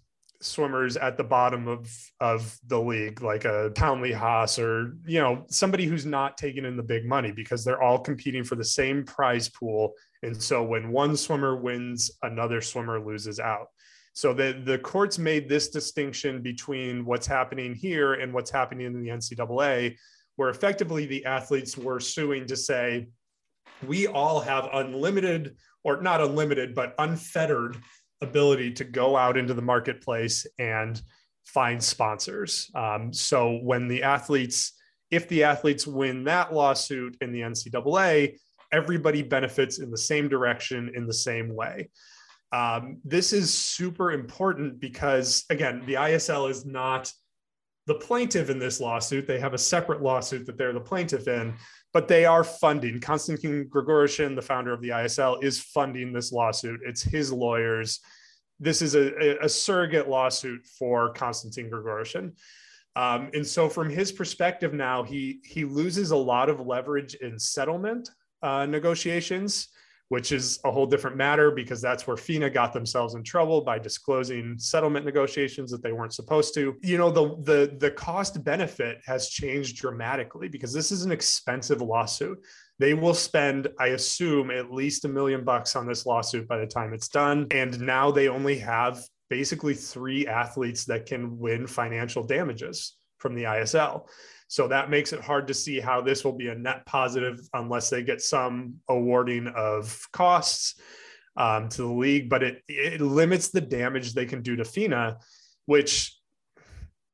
swimmers 0.41 0.97
at 0.97 1.15
the 1.15 1.23
bottom 1.23 1.67
of 1.67 1.87
of 2.19 2.57
the 2.65 2.81
league, 2.81 3.21
like 3.21 3.45
a 3.45 3.69
Townley 3.75 4.11
Haas 4.11 4.57
or 4.57 4.97
you 5.05 5.19
know 5.19 5.45
somebody 5.47 5.85
who's 5.85 6.07
not 6.07 6.39
taking 6.39 6.65
in 6.65 6.75
the 6.75 6.81
big 6.81 7.05
money 7.05 7.31
because 7.31 7.63
they're 7.63 7.83
all 7.83 7.99
competing 7.99 8.43
for 8.43 8.55
the 8.55 8.65
same 8.65 9.03
prize 9.03 9.47
pool. 9.47 9.93
And 10.23 10.41
so 10.41 10.63
when 10.63 10.91
one 10.91 11.15
swimmer 11.15 11.55
wins, 11.55 12.09
another 12.23 12.61
swimmer 12.61 12.99
loses 12.99 13.39
out. 13.39 13.67
So 14.13 14.33
the 14.33 14.59
the 14.65 14.79
courts 14.79 15.19
made 15.19 15.47
this 15.47 15.69
distinction 15.69 16.41
between 16.41 17.05
what's 17.05 17.27
happening 17.27 17.75
here 17.75 18.15
and 18.15 18.33
what's 18.33 18.49
happening 18.49 18.87
in 18.87 19.03
the 19.03 19.09
NCAA, 19.09 19.97
where 20.35 20.49
effectively 20.49 21.05
the 21.05 21.25
athletes 21.25 21.77
were 21.77 21.99
suing 21.99 22.45
to 22.47 22.55
say 22.55 23.07
we 23.85 24.07
all 24.07 24.39
have 24.39 24.69
unlimited 24.73 25.55
or 25.83 26.01
not 26.01 26.21
unlimited 26.21 26.73
but 26.73 26.95
unfettered 26.99 27.77
ability 28.21 28.71
to 28.71 28.83
go 28.83 29.15
out 29.15 29.37
into 29.37 29.53
the 29.53 29.61
marketplace 29.61 30.45
and 30.59 31.01
find 31.45 31.81
sponsors. 31.81 32.71
Um, 32.73 33.13
so 33.13 33.57
when 33.61 33.87
the 33.87 34.03
athletes, 34.03 34.73
if 35.11 35.27
the 35.27 35.43
athletes 35.43 35.85
win 35.85 36.23
that 36.23 36.53
lawsuit 36.53 37.17
in 37.21 37.31
the 37.31 37.41
NCAA, 37.41 38.37
everybody 38.71 39.21
benefits 39.21 39.79
in 39.79 39.91
the 39.91 39.97
same 39.97 40.27
direction 40.27 40.91
in 40.95 41.05
the 41.05 41.13
same 41.13 41.53
way. 41.53 41.89
Um, 42.51 42.99
this 43.03 43.33
is 43.33 43.53
super 43.53 44.11
important 44.11 44.79
because, 44.79 45.45
again, 45.49 45.83
the 45.85 45.95
ISL 45.95 46.49
is 46.49 46.65
not 46.65 47.11
the 47.87 47.95
plaintiff 47.95 48.49
in 48.49 48.59
this 48.59 48.79
lawsuit. 48.79 49.27
They 49.27 49.39
have 49.39 49.53
a 49.53 49.57
separate 49.57 50.01
lawsuit 50.01 50.45
that 50.45 50.57
they're 50.57 50.73
the 50.73 50.79
plaintiff 50.79 51.27
in, 51.27 51.55
but 51.93 52.07
they 52.07 52.25
are 52.25 52.43
funding. 52.43 52.99
Konstantin 52.99 53.69
Grigorishin, 53.69 54.35
the 54.35 54.41
founder 54.41 54.73
of 54.73 54.81
the 54.81 54.89
ISL, 54.89 55.43
is 55.43 55.59
funding 55.61 56.11
this 56.11 56.31
lawsuit. 56.31 56.79
It's 56.85 57.03
his 57.03 57.31
lawyers. 57.31 57.99
This 58.59 58.81
is 58.81 58.95
a, 58.95 59.37
a 59.43 59.49
surrogate 59.49 60.09
lawsuit 60.09 60.65
for 60.79 61.13
Konstantin 61.13 61.69
Grigorishin. 61.69 62.33
Um, 62.95 63.29
and 63.33 63.45
so, 63.45 63.67
from 63.67 63.89
his 63.89 64.11
perspective 64.11 64.73
now, 64.73 65.03
he 65.03 65.41
he 65.43 65.65
loses 65.65 66.11
a 66.11 66.17
lot 66.17 66.49
of 66.49 66.65
leverage 66.65 67.15
in 67.15 67.37
settlement 67.37 68.09
uh, 68.41 68.65
negotiations 68.65 69.67
which 70.09 70.31
is 70.31 70.59
a 70.65 70.71
whole 70.71 70.85
different 70.85 71.17
matter 71.17 71.51
because 71.51 71.81
that's 71.81 72.05
where 72.05 72.17
FINA 72.17 72.49
got 72.49 72.73
themselves 72.73 73.15
in 73.15 73.23
trouble 73.23 73.61
by 73.61 73.79
disclosing 73.79 74.55
settlement 74.57 75.05
negotiations 75.05 75.71
that 75.71 75.81
they 75.81 75.91
weren't 75.91 76.13
supposed 76.13 76.53
to. 76.53 76.75
You 76.81 76.97
know, 76.97 77.09
the 77.09 77.35
the 77.41 77.77
the 77.79 77.91
cost 77.91 78.43
benefit 78.43 78.99
has 79.05 79.29
changed 79.29 79.77
dramatically 79.77 80.47
because 80.47 80.73
this 80.73 80.91
is 80.91 81.03
an 81.03 81.11
expensive 81.11 81.81
lawsuit. 81.81 82.37
They 82.77 82.93
will 82.93 83.13
spend, 83.13 83.69
I 83.79 83.87
assume, 83.87 84.51
at 84.51 84.71
least 84.71 85.05
a 85.05 85.07
million 85.07 85.43
bucks 85.43 85.75
on 85.75 85.87
this 85.87 86.05
lawsuit 86.05 86.47
by 86.47 86.59
the 86.59 86.67
time 86.67 86.93
it's 86.93 87.07
done. 87.07 87.47
And 87.51 87.79
now 87.79 88.11
they 88.11 88.27
only 88.27 88.59
have 88.59 89.01
basically 89.29 89.73
three 89.73 90.27
athletes 90.27 90.85
that 90.85 91.05
can 91.05 91.39
win 91.39 91.67
financial 91.67 92.23
damages 92.23 92.97
from 93.17 93.33
the 93.33 93.43
ISL. 93.43 94.07
So 94.47 94.67
that 94.67 94.89
makes 94.89 95.11
it 95.11 95.21
hard 95.21 95.47
to 95.47 95.53
see 95.53 95.79
how 95.79 96.01
this 96.01 96.23
will 96.23 96.37
be 96.37 96.49
a 96.49 96.55
net 96.55 96.85
positive 96.85 97.39
unless 97.53 97.89
they 97.89 98.03
get 98.03 98.21
some 98.21 98.75
awarding 98.87 99.47
of 99.47 99.99
costs 100.11 100.79
um, 101.35 101.69
to 101.69 101.81
the 101.81 101.87
league. 101.87 102.29
But 102.29 102.43
it 102.43 102.61
it 102.67 103.01
limits 103.01 103.49
the 103.49 103.61
damage 103.61 104.13
they 104.13 104.25
can 104.25 104.41
do 104.41 104.55
to 104.55 104.65
FINA, 104.65 105.17
which 105.65 106.17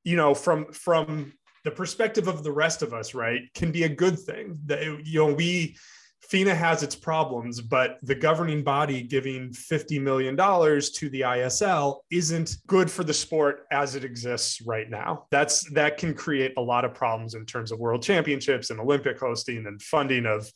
you 0.04 0.18
know 0.18 0.34
from 0.34 0.72
from 0.74 1.34
the 1.64 1.72
perspective 1.72 2.28
of 2.28 2.44
the 2.44 2.52
rest 2.52 2.82
of 2.82 2.94
us, 2.94 3.14
right, 3.14 3.42
can 3.54 3.72
be 3.72 3.84
a 3.84 3.90
good 3.90 4.20
thing. 4.20 4.60
That 4.66 4.84
you 5.06 5.20
know 5.20 5.34
we 5.34 5.78
FINA 6.32 6.56
has 6.56 6.82
its 6.82 6.96
problems, 6.96 7.60
but 7.60 8.00
the 8.04 8.16
governing 8.16 8.64
body 8.64 9.02
giving 9.02 9.50
$50 9.50 10.02
million 10.02 10.38
to 10.38 11.10
the 11.10 11.22
ISL 11.22 11.98
isn't 12.10 12.56
good 12.68 12.90
for 12.90 13.04
the 13.04 13.14
sport 13.14 13.66
as 13.70 13.96
it 13.96 14.06
exists 14.06 14.62
right 14.62 14.90
now. 14.90 15.26
That's 15.30 15.70
that 15.74 15.98
can 15.98 16.14
create 16.14 16.54
a 16.56 16.62
lot 16.62 16.86
of 16.86 16.94
problems 16.94 17.36
in 17.36 17.46
terms 17.46 17.74
of 17.74 17.80
world 17.80 18.02
championships 18.02 18.70
and 18.70 18.80
Olympic 18.80 19.20
hosting 19.20 19.68
and 19.68 19.82
funding 19.82 20.26
of 20.26 20.50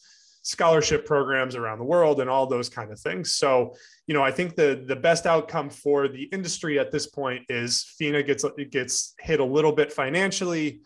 scholarship 0.43 1.05
programs 1.05 1.57
around 1.57 1.79
the 1.79 1.83
world 1.83 2.21
and 2.21 2.29
all 2.29 2.47
those 2.47 2.69
kind 2.69 2.89
of 2.89 2.97
things. 2.97 3.33
So, 3.33 3.75
you 4.07 4.13
know, 4.13 4.23
I 4.23 4.31
think 4.31 4.55
the 4.55 4.81
the 4.87 4.95
best 4.95 5.25
outcome 5.25 5.69
for 5.69 6.07
the 6.07 6.23
industry 6.31 6.79
at 6.79 6.93
this 6.93 7.07
point 7.07 7.43
is 7.49 7.83
FINA 7.97 8.23
gets 8.23 8.45
gets 8.71 9.13
hit 9.19 9.41
a 9.41 9.45
little 9.45 9.73
bit 9.73 9.91
financially 9.91 10.83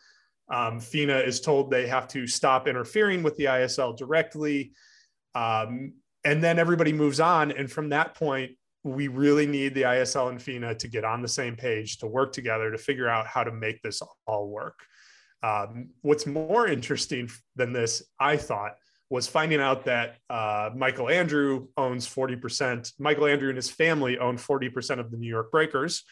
um, 0.50 0.80
FINA 0.80 1.18
is 1.18 1.42
told 1.42 1.70
they 1.70 1.88
have 1.88 2.08
to 2.10 2.26
stop 2.26 2.68
interfering 2.68 3.24
with 3.24 3.36
the 3.38 3.46
ISL 3.46 3.96
directly. 3.96 4.72
Um, 5.36 5.94
and 6.24 6.44
then 6.44 6.60
everybody 6.60 6.92
moves 6.92 7.20
on. 7.20 7.52
And 7.52 7.72
from 7.72 7.90
that 7.90 8.16
point, 8.16 8.52
we 8.84 9.08
really 9.08 9.46
need 9.46 9.74
the 9.74 9.84
ISL 9.84 10.30
and 10.30 10.42
FINA 10.42 10.76
to 10.76 10.88
get 10.88 11.04
on 11.04 11.22
the 11.22 11.28
same 11.28 11.56
page, 11.56 11.98
to 12.00 12.08
work 12.08 12.34
together, 12.34 12.72
to 12.72 12.78
figure 12.78 13.08
out 13.08 13.28
how 13.28 13.44
to 13.44 13.52
make 13.52 13.82
this 13.82 14.02
all 14.26 14.48
work. 14.48 14.80
Um, 15.44 15.90
what's 16.02 16.26
more 16.26 16.68
interesting 16.68 17.30
than 17.56 17.74
this, 17.74 18.04
I 18.20 18.38
thought, 18.38 18.74
was 19.10 19.28
finding 19.28 19.60
out 19.60 19.86
that 19.86 20.18
uh, 20.30 20.70
Michael 20.76 21.10
Andrew 21.10 21.68
owns 21.78 22.08
40%. 22.08 22.92
Michael 23.00 23.26
Andrew 23.26 23.50
and 23.50 23.56
his 23.56 23.70
family 23.70 24.18
own 24.18 24.38
40% 24.38 25.00
of 25.00 25.12
the 25.12 25.18
New 25.18 25.30
York 25.30 25.52
Breakers. 25.52 26.04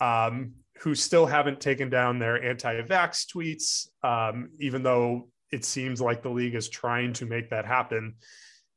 Um, 0.00 0.54
who 0.80 0.94
still 0.94 1.26
haven't 1.26 1.60
taken 1.60 1.88
down 1.88 2.18
their 2.18 2.42
anti-vax 2.42 3.26
tweets, 3.26 3.88
um, 4.04 4.50
even 4.60 4.82
though 4.82 5.28
it 5.52 5.64
seems 5.64 6.00
like 6.00 6.22
the 6.22 6.28
league 6.28 6.54
is 6.54 6.68
trying 6.68 7.12
to 7.14 7.26
make 7.26 7.50
that 7.50 7.64
happen. 7.64 8.14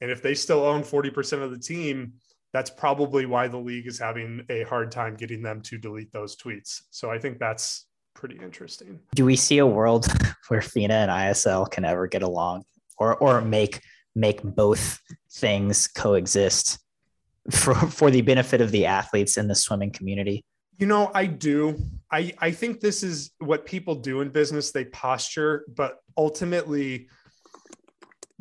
And 0.01 0.09
if 0.11 0.21
they 0.21 0.33
still 0.33 0.63
own 0.63 0.81
40% 0.81 1.41
of 1.41 1.51
the 1.51 1.59
team, 1.59 2.13
that's 2.53 2.69
probably 2.69 3.25
why 3.25 3.47
the 3.47 3.57
league 3.57 3.87
is 3.87 3.99
having 3.99 4.45
a 4.49 4.63
hard 4.63 4.91
time 4.91 5.15
getting 5.15 5.41
them 5.41 5.61
to 5.61 5.77
delete 5.77 6.11
those 6.11 6.35
tweets. 6.35 6.81
So 6.89 7.11
I 7.11 7.19
think 7.19 7.37
that's 7.37 7.85
pretty 8.15 8.39
interesting. 8.41 8.99
Do 9.15 9.25
we 9.25 9.35
see 9.35 9.59
a 9.59 9.67
world 9.67 10.07
where 10.47 10.61
FINA 10.61 10.93
and 10.93 11.11
ISL 11.11 11.69
can 11.69 11.85
ever 11.85 12.07
get 12.07 12.23
along 12.23 12.63
or 12.97 13.15
or 13.17 13.41
make 13.41 13.81
make 14.15 14.41
both 14.43 14.99
things 15.31 15.87
coexist 15.87 16.79
for 17.51 17.75
for 17.75 18.11
the 18.11 18.21
benefit 18.21 18.61
of 18.61 18.71
the 18.71 18.85
athletes 18.85 19.37
in 19.37 19.47
the 19.47 19.55
swimming 19.55 19.91
community? 19.91 20.43
You 20.79 20.85
know, 20.85 21.11
I 21.13 21.25
do. 21.25 21.77
I 22.09 22.33
I 22.39 22.51
think 22.51 22.79
this 22.79 23.03
is 23.03 23.31
what 23.39 23.65
people 23.65 23.95
do 23.95 24.21
in 24.21 24.29
business. 24.29 24.71
They 24.71 24.85
posture, 24.85 25.65
but 25.75 25.99
ultimately 26.17 27.09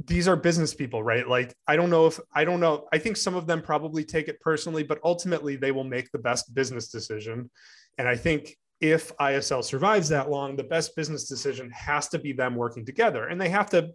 these 0.06 0.28
are 0.28 0.36
business 0.36 0.72
people, 0.72 1.02
right? 1.02 1.28
Like 1.28 1.52
I 1.66 1.74
don't 1.74 1.90
know 1.90 2.06
if 2.06 2.20
I 2.32 2.44
don't 2.44 2.60
know. 2.60 2.86
I 2.92 2.98
think 2.98 3.16
some 3.16 3.34
of 3.34 3.48
them 3.48 3.60
probably 3.60 4.04
take 4.04 4.28
it 4.28 4.40
personally, 4.40 4.84
but 4.84 5.00
ultimately 5.02 5.56
they 5.56 5.72
will 5.72 5.84
make 5.84 6.12
the 6.12 6.20
best 6.20 6.54
business 6.54 6.88
decision. 6.88 7.50
And 7.98 8.06
I 8.06 8.14
think 8.14 8.56
if 8.80 9.14
ISL 9.16 9.64
survives 9.64 10.08
that 10.10 10.30
long, 10.30 10.54
the 10.54 10.62
best 10.62 10.94
business 10.94 11.26
decision 11.26 11.68
has 11.72 12.06
to 12.10 12.20
be 12.20 12.32
them 12.32 12.54
working 12.54 12.86
together. 12.86 13.26
And 13.26 13.40
they 13.40 13.48
have 13.48 13.68
to 13.70 13.90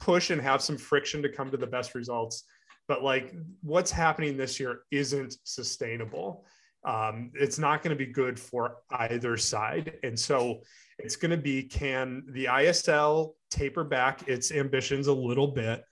push 0.00 0.30
and 0.30 0.42
have 0.42 0.60
some 0.62 0.76
friction 0.76 1.22
to 1.22 1.28
come 1.28 1.52
to 1.52 1.56
the 1.56 1.68
best 1.68 1.94
results. 1.94 2.42
But 2.88 3.04
like 3.04 3.32
what's 3.62 3.92
happening 3.92 4.36
this 4.36 4.58
year 4.58 4.80
isn't 4.90 5.36
sustainable. 5.44 6.44
Um, 6.84 7.30
it's 7.34 7.58
not 7.58 7.82
going 7.82 7.96
to 7.96 8.04
be 8.04 8.12
good 8.12 8.38
for 8.38 8.76
either 8.90 9.36
side. 9.36 9.94
And 10.02 10.18
so 10.18 10.60
it's 10.98 11.16
going 11.16 11.30
to 11.30 11.36
be 11.36 11.62
can 11.62 12.24
the 12.30 12.46
ISL 12.46 13.32
taper 13.50 13.84
back 13.84 14.28
its 14.28 14.52
ambitions 14.52 15.06
a 15.06 15.12
little 15.12 15.48
bit? 15.48 15.82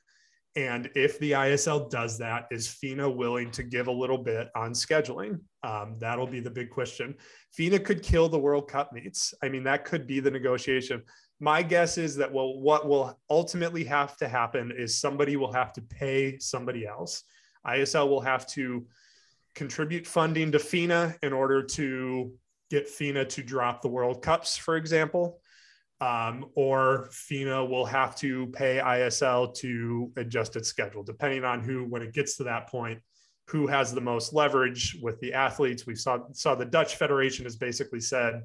And 0.54 0.90
if 0.94 1.18
the 1.18 1.32
ISL 1.32 1.88
does 1.90 2.18
that, 2.18 2.46
is 2.50 2.68
FINA 2.68 3.08
willing 3.08 3.50
to 3.52 3.62
give 3.62 3.86
a 3.86 3.92
little 3.92 4.18
bit 4.18 4.50
on 4.54 4.72
scheduling? 4.72 5.40
Um, 5.62 5.96
that'll 5.98 6.26
be 6.26 6.40
the 6.40 6.50
big 6.50 6.68
question. 6.68 7.14
FINA 7.52 7.78
could 7.78 8.02
kill 8.02 8.28
the 8.28 8.38
World 8.38 8.68
Cup 8.68 8.92
meets. 8.92 9.32
I 9.42 9.48
mean, 9.48 9.64
that 9.64 9.86
could 9.86 10.06
be 10.06 10.20
the 10.20 10.30
negotiation. 10.30 11.02
My 11.40 11.62
guess 11.62 11.96
is 11.96 12.16
that 12.16 12.30
well, 12.30 12.60
what 12.60 12.86
will 12.86 13.18
ultimately 13.30 13.82
have 13.84 14.16
to 14.18 14.28
happen 14.28 14.72
is 14.76 15.00
somebody 15.00 15.36
will 15.36 15.52
have 15.52 15.72
to 15.72 15.80
pay 15.80 16.38
somebody 16.38 16.86
else. 16.86 17.22
ISL 17.66 18.08
will 18.08 18.20
have 18.20 18.46
to 18.48 18.86
contribute 19.54 20.06
funding 20.06 20.52
to 20.52 20.58
FINA 20.58 21.16
in 21.22 21.32
order 21.32 21.62
to 21.62 22.32
get 22.70 22.88
FINA 22.88 23.24
to 23.26 23.42
drop 23.42 23.82
the 23.82 23.88
World 23.88 24.22
Cups, 24.22 24.56
for 24.56 24.76
example. 24.76 25.40
Um, 26.00 26.46
or 26.56 27.10
FINA 27.12 27.64
will 27.64 27.84
have 27.84 28.16
to 28.16 28.48
pay 28.48 28.80
ISL 28.82 29.54
to 29.56 30.10
adjust 30.16 30.56
its 30.56 30.68
schedule, 30.68 31.04
depending 31.04 31.44
on 31.44 31.60
who, 31.60 31.84
when 31.84 32.02
it 32.02 32.12
gets 32.12 32.36
to 32.38 32.44
that 32.44 32.68
point, 32.68 32.98
who 33.46 33.68
has 33.68 33.94
the 33.94 34.00
most 34.00 34.32
leverage 34.32 34.96
with 35.00 35.20
the 35.20 35.32
athletes. 35.32 35.86
We 35.86 35.94
saw 35.94 36.18
saw 36.32 36.56
the 36.56 36.64
Dutch 36.64 36.96
Federation 36.96 37.44
has 37.44 37.54
basically 37.54 38.00
said, 38.00 38.42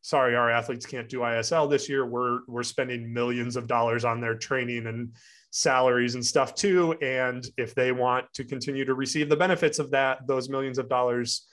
"Sorry, 0.00 0.34
our 0.34 0.50
athletes 0.50 0.86
can't 0.86 1.08
do 1.08 1.20
ISL 1.20 1.70
this 1.70 1.88
year. 1.88 2.04
We're 2.04 2.40
we're 2.48 2.64
spending 2.64 3.12
millions 3.12 3.54
of 3.54 3.68
dollars 3.68 4.04
on 4.04 4.20
their 4.20 4.34
training 4.34 4.88
and 4.88 5.12
salaries 5.58 6.14
and 6.14 6.24
stuff 6.24 6.54
too. 6.54 6.92
And 7.02 7.46
if 7.56 7.74
they 7.74 7.92
want 7.92 8.26
to 8.34 8.44
continue 8.44 8.84
to 8.84 8.94
receive 8.94 9.28
the 9.28 9.36
benefits 9.36 9.78
of 9.78 9.90
that, 9.90 10.26
those 10.26 10.48
millions 10.48 10.78
of 10.78 10.88
dollars." 10.88 11.46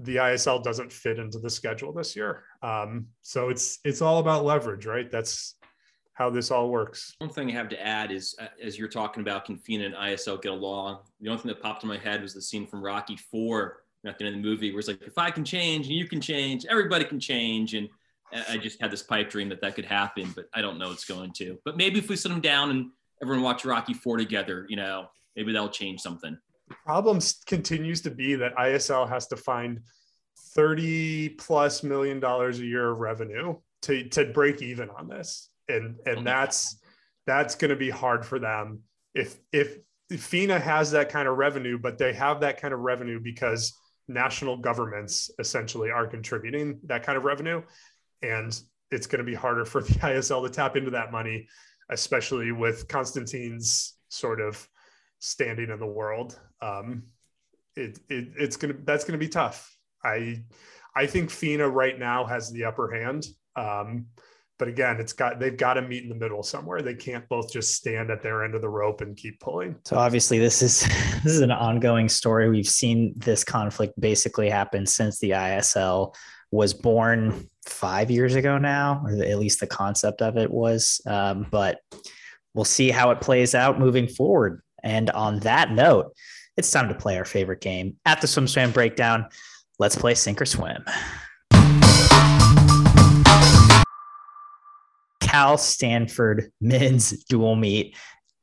the 0.00 0.16
ISL 0.16 0.62
doesn't 0.62 0.92
fit 0.92 1.18
into 1.18 1.40
the 1.40 1.50
schedule 1.50 1.92
this 1.92 2.14
year. 2.14 2.44
Um, 2.62 3.06
so 3.22 3.48
it's 3.48 3.80
it's 3.84 4.00
all 4.00 4.18
about 4.18 4.44
leverage, 4.44 4.86
right? 4.86 5.10
That's 5.10 5.56
how 6.18 6.30
this 6.30 6.50
all 6.50 6.68
works. 6.68 7.14
One 7.18 7.30
thing 7.30 7.48
I 7.48 7.52
have 7.52 7.68
to 7.68 7.84
add 7.84 8.10
is, 8.10 8.34
uh, 8.40 8.46
as 8.62 8.78
you're 8.78 8.88
talking 8.88 9.22
about, 9.22 9.44
can 9.44 9.56
FINA 9.56 9.86
and 9.86 9.94
ISL 9.94 10.40
get 10.42 10.52
along? 10.52 11.00
The 11.20 11.28
only 11.28 11.42
thing 11.42 11.48
that 11.48 11.62
popped 11.62 11.84
in 11.84 11.88
my 11.88 11.98
head 11.98 12.22
was 12.22 12.34
the 12.34 12.42
scene 12.42 12.66
from 12.66 12.82
Rocky 12.82 13.16
Four 13.16 13.82
at 14.04 14.18
the 14.18 14.24
end 14.24 14.36
of 14.36 14.42
the 14.42 14.48
movie, 14.48 14.72
where 14.72 14.80
it's 14.80 14.88
like, 14.88 15.02
if 15.02 15.18
I 15.18 15.30
can 15.30 15.44
change 15.44 15.86
and 15.86 15.94
you 15.94 16.06
can 16.06 16.20
change, 16.20 16.64
everybody 16.66 17.04
can 17.04 17.20
change. 17.20 17.74
And 17.74 17.88
I 18.48 18.58
just 18.58 18.80
had 18.80 18.90
this 18.90 19.02
pipe 19.02 19.30
dream 19.30 19.48
that 19.48 19.60
that 19.62 19.74
could 19.74 19.84
happen, 19.84 20.32
but 20.34 20.46
I 20.52 20.60
don't 20.60 20.78
know 20.78 20.90
it's 20.90 21.04
going 21.04 21.32
to. 21.34 21.58
But 21.64 21.76
maybe 21.76 21.98
if 21.98 22.08
we 22.08 22.16
sit 22.16 22.30
them 22.30 22.40
down 22.40 22.70
and 22.70 22.90
everyone 23.22 23.44
watch 23.44 23.64
Rocky 23.64 23.94
Four 23.94 24.16
together, 24.16 24.66
you 24.68 24.76
know, 24.76 25.06
maybe 25.36 25.52
that'll 25.52 25.68
change 25.68 26.00
something. 26.00 26.36
The 26.68 26.74
problem 26.84 27.20
continues 27.46 28.00
to 28.02 28.10
be 28.10 28.34
that 28.36 28.54
ISL 28.56 29.08
has 29.08 29.26
to 29.28 29.36
find 29.36 29.80
30 30.54 31.30
plus 31.30 31.82
million 31.82 32.20
dollars 32.20 32.60
a 32.60 32.64
year 32.64 32.90
of 32.90 32.98
revenue 32.98 33.56
to, 33.82 34.08
to 34.10 34.26
break 34.26 34.62
even 34.62 34.90
on 34.90 35.08
this. 35.08 35.50
And 35.68 35.96
and 36.06 36.18
oh 36.18 36.22
that's 36.22 36.78
that's 37.26 37.54
going 37.54 37.70
to 37.70 37.76
be 37.76 37.90
hard 37.90 38.24
for 38.24 38.38
them 38.38 38.80
if 39.14 39.38
if 39.52 39.78
FINA 40.10 40.58
has 40.58 40.90
that 40.92 41.10
kind 41.10 41.28
of 41.28 41.36
revenue, 41.36 41.78
but 41.78 41.98
they 41.98 42.12
have 42.14 42.40
that 42.40 42.60
kind 42.60 42.72
of 42.72 42.80
revenue 42.80 43.20
because 43.20 43.74
national 44.08 44.56
governments 44.56 45.30
essentially 45.38 45.90
are 45.90 46.06
contributing 46.06 46.80
that 46.84 47.02
kind 47.02 47.18
of 47.18 47.24
revenue, 47.24 47.62
and 48.22 48.58
it's 48.90 49.06
going 49.06 49.18
to 49.18 49.24
be 49.24 49.34
harder 49.34 49.66
for 49.66 49.82
the 49.82 49.92
ISL 50.00 50.44
to 50.44 50.50
tap 50.50 50.76
into 50.76 50.90
that 50.92 51.12
money, 51.12 51.46
especially 51.90 52.52
with 52.52 52.88
Constantine's 52.88 53.94
sort 54.08 54.40
of 54.40 54.68
standing 55.18 55.70
in 55.70 55.78
the 55.78 55.86
world. 55.86 56.38
Um, 56.60 57.04
it, 57.76 57.98
it 58.08 58.28
it's 58.36 58.56
gonna 58.56 58.74
that's 58.84 59.04
gonna 59.04 59.18
be 59.18 59.28
tough. 59.28 59.76
I 60.04 60.42
I 60.94 61.06
think 61.06 61.30
FINA 61.30 61.68
right 61.68 61.98
now 61.98 62.24
has 62.24 62.50
the 62.50 62.64
upper 62.64 62.90
hand. 62.92 63.26
Um, 63.56 64.06
but 64.58 64.66
again, 64.66 64.98
it's 64.98 65.12
got 65.12 65.38
they've 65.38 65.56
got 65.56 65.74
to 65.74 65.82
meet 65.82 66.02
in 66.02 66.08
the 66.08 66.14
middle 66.14 66.42
somewhere. 66.42 66.82
They 66.82 66.94
can't 66.94 67.28
both 67.28 67.52
just 67.52 67.74
stand 67.74 68.10
at 68.10 68.22
their 68.22 68.44
end 68.44 68.56
of 68.56 68.60
the 68.60 68.68
rope 68.68 69.00
and 69.00 69.16
keep 69.16 69.38
pulling. 69.38 69.76
So 69.84 69.96
obviously, 69.96 70.38
this 70.38 70.62
is 70.62 70.80
this 71.22 71.32
is 71.32 71.40
an 71.40 71.52
ongoing 71.52 72.08
story. 72.08 72.50
We've 72.50 72.68
seen 72.68 73.14
this 73.16 73.44
conflict 73.44 73.98
basically 74.00 74.50
happen 74.50 74.84
since 74.84 75.18
the 75.20 75.30
ISL 75.30 76.14
was 76.50 76.74
born 76.74 77.48
five 77.68 78.10
years 78.10 78.34
ago 78.34 78.58
now, 78.58 79.02
or 79.04 79.10
at 79.22 79.38
least 79.38 79.60
the 79.60 79.66
concept 79.66 80.22
of 80.22 80.36
it 80.36 80.50
was. 80.50 81.00
Um, 81.06 81.46
but 81.50 81.80
we'll 82.54 82.64
see 82.64 82.90
how 82.90 83.10
it 83.10 83.20
plays 83.20 83.54
out 83.54 83.78
moving 83.78 84.08
forward. 84.08 84.60
And 84.82 85.10
on 85.10 85.40
that 85.40 85.72
note, 85.72 86.12
it's 86.56 86.70
time 86.70 86.88
to 86.88 86.94
play 86.94 87.16
our 87.18 87.24
favorite 87.24 87.60
game 87.60 87.96
at 88.04 88.20
the 88.20 88.26
SwimSwam 88.26 88.72
Breakdown. 88.72 89.26
Let's 89.78 89.96
play 89.96 90.14
Sink 90.14 90.42
or 90.42 90.46
Swim. 90.46 90.84
Cal 95.20 95.58
Stanford 95.58 96.50
men's 96.60 97.22
dual 97.24 97.54
meet. 97.54 97.96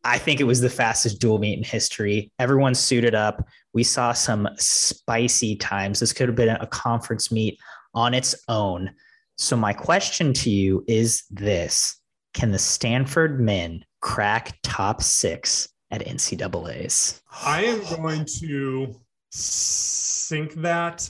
I 0.04 0.20
think 0.20 0.40
it 0.40 0.46
was 0.46 0.62
the 0.62 0.70
fastest 0.70 1.20
dual 1.20 1.40
meet 1.40 1.58
in 1.58 1.64
history. 1.64 2.32
Everyone 2.38 2.76
suited 2.76 3.16
up. 3.16 3.44
We 3.74 3.84
saw 3.84 4.14
some 4.14 4.48
spicy 4.58 5.56
times. 5.56 6.00
This 6.00 6.14
could 6.14 6.30
have 6.30 6.36
been 6.36 6.50
a 6.50 6.68
conference 6.68 7.32
meet 7.32 7.58
on 7.96 8.14
its 8.14 8.36
own. 8.48 8.92
So, 9.38 9.56
my 9.56 9.74
question 9.74 10.34
to 10.34 10.50
you 10.50 10.84
is 10.88 11.24
this 11.30 12.00
Can 12.34 12.52
the 12.52 12.60
Stanford 12.60 13.40
men 13.40 13.84
crack 14.02 14.58
top 14.64 15.02
six 15.02 15.70
at 15.92 16.06
NCAAs? 16.06 17.22
I 17.44 17.64
am 17.64 17.84
going 18.02 18.26
to 18.40 18.96
sink 19.32 20.54
that 20.56 21.10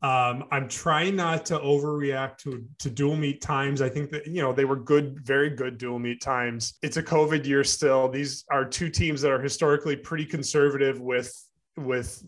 um, 0.00 0.44
I'm 0.52 0.68
trying 0.68 1.16
not 1.16 1.44
to 1.46 1.58
overreact 1.58 2.38
to 2.38 2.64
to 2.78 2.90
dual 2.90 3.16
meet 3.16 3.40
times. 3.40 3.82
I 3.82 3.88
think 3.88 4.10
that 4.10 4.28
you 4.28 4.40
know 4.40 4.52
they 4.52 4.64
were 4.64 4.76
good, 4.76 5.18
very 5.26 5.50
good 5.50 5.76
dual 5.76 5.98
meet 5.98 6.20
times. 6.20 6.74
It's 6.82 6.98
a 6.98 7.02
COVID 7.02 7.44
year 7.44 7.64
still. 7.64 8.08
These 8.08 8.44
are 8.50 8.64
two 8.64 8.90
teams 8.90 9.20
that 9.22 9.32
are 9.32 9.42
historically 9.42 9.96
pretty 9.96 10.24
conservative 10.24 11.00
with 11.00 11.34
with 11.76 12.24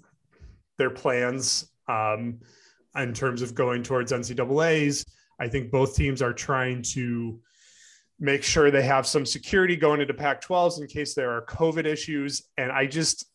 their 0.78 0.90
plans 0.90 1.70
um, 1.86 2.40
in 2.96 3.14
terms 3.14 3.40
of 3.40 3.54
going 3.54 3.84
towards 3.84 4.10
NCAA's. 4.10 5.06
I 5.40 5.48
think 5.48 5.70
both 5.70 5.96
teams 5.96 6.22
are 6.22 6.32
trying 6.32 6.82
to 6.94 7.40
make 8.18 8.42
sure 8.42 8.70
they 8.70 8.82
have 8.82 9.06
some 9.06 9.24
security 9.24 9.74
going 9.74 10.00
into 10.00 10.12
Pac-12s 10.12 10.80
in 10.80 10.86
case 10.86 11.14
there 11.14 11.30
are 11.30 11.46
COVID 11.46 11.86
issues. 11.86 12.42
And 12.58 12.70
I 12.70 12.86
just 12.86 13.26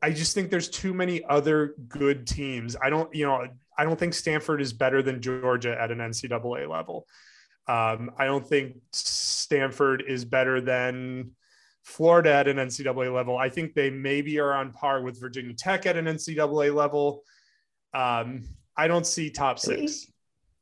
I 0.00 0.12
just 0.12 0.32
think 0.32 0.50
there's 0.50 0.68
too 0.68 0.94
many 0.94 1.24
other 1.24 1.74
good 1.88 2.26
teams. 2.26 2.76
I 2.80 2.88
don't, 2.88 3.12
you 3.12 3.26
know, 3.26 3.48
I 3.76 3.84
don't 3.84 3.98
think 3.98 4.14
Stanford 4.14 4.60
is 4.60 4.72
better 4.72 5.02
than 5.02 5.20
Georgia 5.20 5.76
at 5.78 5.90
an 5.90 5.98
NCAA 5.98 6.68
level. 6.68 7.06
Um, 7.66 8.12
I 8.16 8.26
don't 8.26 8.46
think 8.46 8.76
Stanford 8.92 10.04
is 10.06 10.24
better 10.24 10.60
than 10.60 11.32
Florida 11.82 12.32
at 12.32 12.48
an 12.48 12.58
NCAA 12.58 13.12
level. 13.12 13.36
I 13.36 13.48
think 13.48 13.74
they 13.74 13.90
maybe 13.90 14.38
are 14.38 14.52
on 14.52 14.72
par 14.72 15.02
with 15.02 15.20
Virginia 15.20 15.54
Tech 15.54 15.84
at 15.86 15.96
an 15.96 16.04
NCAA 16.04 16.74
level. 16.74 17.24
Um, 17.92 18.44
I 18.76 18.86
don't 18.86 19.06
see 19.06 19.30
top 19.30 19.58
six. 19.58 20.06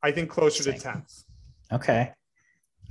I 0.03 0.11
think 0.11 0.29
closer 0.29 0.63
to 0.63 0.77
10th. 0.77 1.23
Okay. 1.71 2.11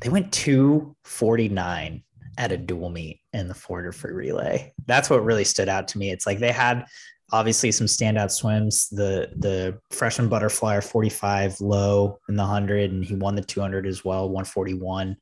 They 0.01 0.09
went 0.09 0.33
249 0.33 2.03
at 2.39 2.53
a 2.53 2.57
dual 2.57 2.91
meet 2.91 3.21
in 3.33 3.49
the 3.49 3.55
Forder 3.55 3.93
free 3.93 4.13
relay. 4.13 4.73
That's 4.87 5.09
what 5.09 5.25
really 5.25 5.45
stood 5.45 5.69
out 5.69 5.89
to 5.89 5.99
me. 5.99 6.11
It's 6.11 6.27
like 6.27 6.39
they 6.39 6.53
had 6.53 6.87
obviously 7.33 7.73
some 7.73 7.87
standout 7.87 8.31
swims. 8.31 8.89
The 8.89 9.31
the 9.37 9.79
freshman 9.91 10.29
butterfly 10.29 10.81
45 10.81 11.61
low 11.61 12.19
in 12.29 12.37
the 12.37 12.43
100 12.43 12.93
and 12.93 13.05
he 13.05 13.15
won 13.15 13.35
the 13.35 13.43
200 13.43 13.87
as 13.87 14.05
well, 14.05 14.29
141. 14.29 15.17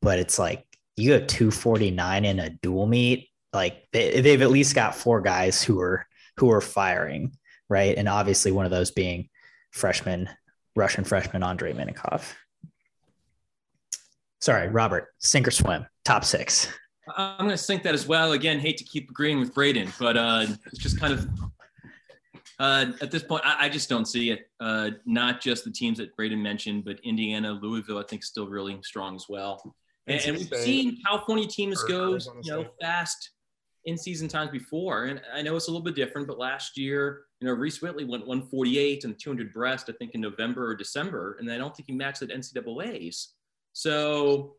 But 0.00 0.18
it's 0.18 0.38
like 0.38 0.64
you 0.96 1.12
have 1.12 1.26
249 1.26 2.24
in 2.24 2.38
a 2.38 2.50
dual 2.50 2.86
meet. 2.86 3.28
Like 3.52 3.86
they, 3.92 4.20
they've 4.20 4.42
at 4.42 4.50
least 4.50 4.74
got 4.74 4.94
four 4.94 5.20
guys 5.20 5.62
who 5.62 5.80
are 5.80 6.06
who 6.38 6.50
are 6.50 6.60
firing, 6.60 7.36
right? 7.68 7.96
And 7.96 8.08
obviously 8.08 8.52
one 8.52 8.64
of 8.64 8.70
those 8.70 8.90
being 8.90 9.28
freshman 9.70 10.28
Russian 10.76 11.04
freshman 11.04 11.42
Andrei 11.42 11.72
Minakov. 11.72 12.32
Sorry, 14.40 14.68
Robert, 14.68 15.08
sink 15.18 15.48
or 15.48 15.50
swim, 15.50 15.86
top 16.04 16.24
six. 16.24 16.68
I'm 17.16 17.38
going 17.38 17.50
to 17.50 17.58
sink 17.58 17.82
that 17.84 17.94
as 17.94 18.06
well. 18.06 18.32
Again, 18.32 18.58
hate 18.58 18.76
to 18.78 18.84
keep 18.84 19.10
agreeing 19.10 19.38
with 19.38 19.54
Braden, 19.54 19.92
but 19.98 20.16
uh, 20.16 20.46
it's 20.66 20.78
just 20.78 20.98
kind 20.98 21.12
of 21.12 21.28
uh, 22.58 22.86
at 23.00 23.10
this 23.10 23.22
point, 23.22 23.42
I, 23.44 23.66
I, 23.66 23.68
just 23.68 23.88
don't 23.88 24.06
see 24.06 24.30
it. 24.30 24.48
Uh, 24.60 24.90
not 25.06 25.40
just 25.40 25.64
the 25.64 25.70
teams 25.70 25.98
that 25.98 26.14
Braden 26.14 26.40
mentioned, 26.40 26.84
but 26.84 27.00
Indiana, 27.02 27.52
Louisville, 27.52 27.98
I 27.98 28.04
think 28.04 28.22
still 28.22 28.46
really 28.46 28.78
strong 28.82 29.16
as 29.16 29.26
well. 29.28 29.74
And, 30.06 30.20
and 30.24 30.36
we've 30.36 30.54
seen 30.54 30.98
California 31.04 31.48
teams 31.48 31.82
go, 31.82 32.18
you 32.42 32.52
know, 32.52 32.66
fast 32.80 33.30
in 33.86 33.98
season 33.98 34.28
times 34.28 34.50
before. 34.50 35.04
And 35.04 35.20
I 35.32 35.42
know 35.42 35.56
it's 35.56 35.68
a 35.68 35.70
little 35.70 35.84
bit 35.84 35.94
different, 35.94 36.26
but 36.26 36.38
last 36.38 36.78
year, 36.78 37.22
you 37.40 37.46
know, 37.46 37.54
Reese 37.54 37.82
Whitley 37.82 38.04
went 38.04 38.26
148 38.26 39.04
and 39.04 39.18
200 39.18 39.52
breast, 39.52 39.90
I 39.90 39.92
think 39.92 40.14
in 40.14 40.20
November 40.20 40.66
or 40.66 40.74
December. 40.74 41.36
And 41.38 41.50
I 41.50 41.58
don't 41.58 41.76
think 41.76 41.88
he 41.88 41.94
matched 41.94 42.22
at 42.22 42.30
NCAAs. 42.30 43.28
So 43.72 44.54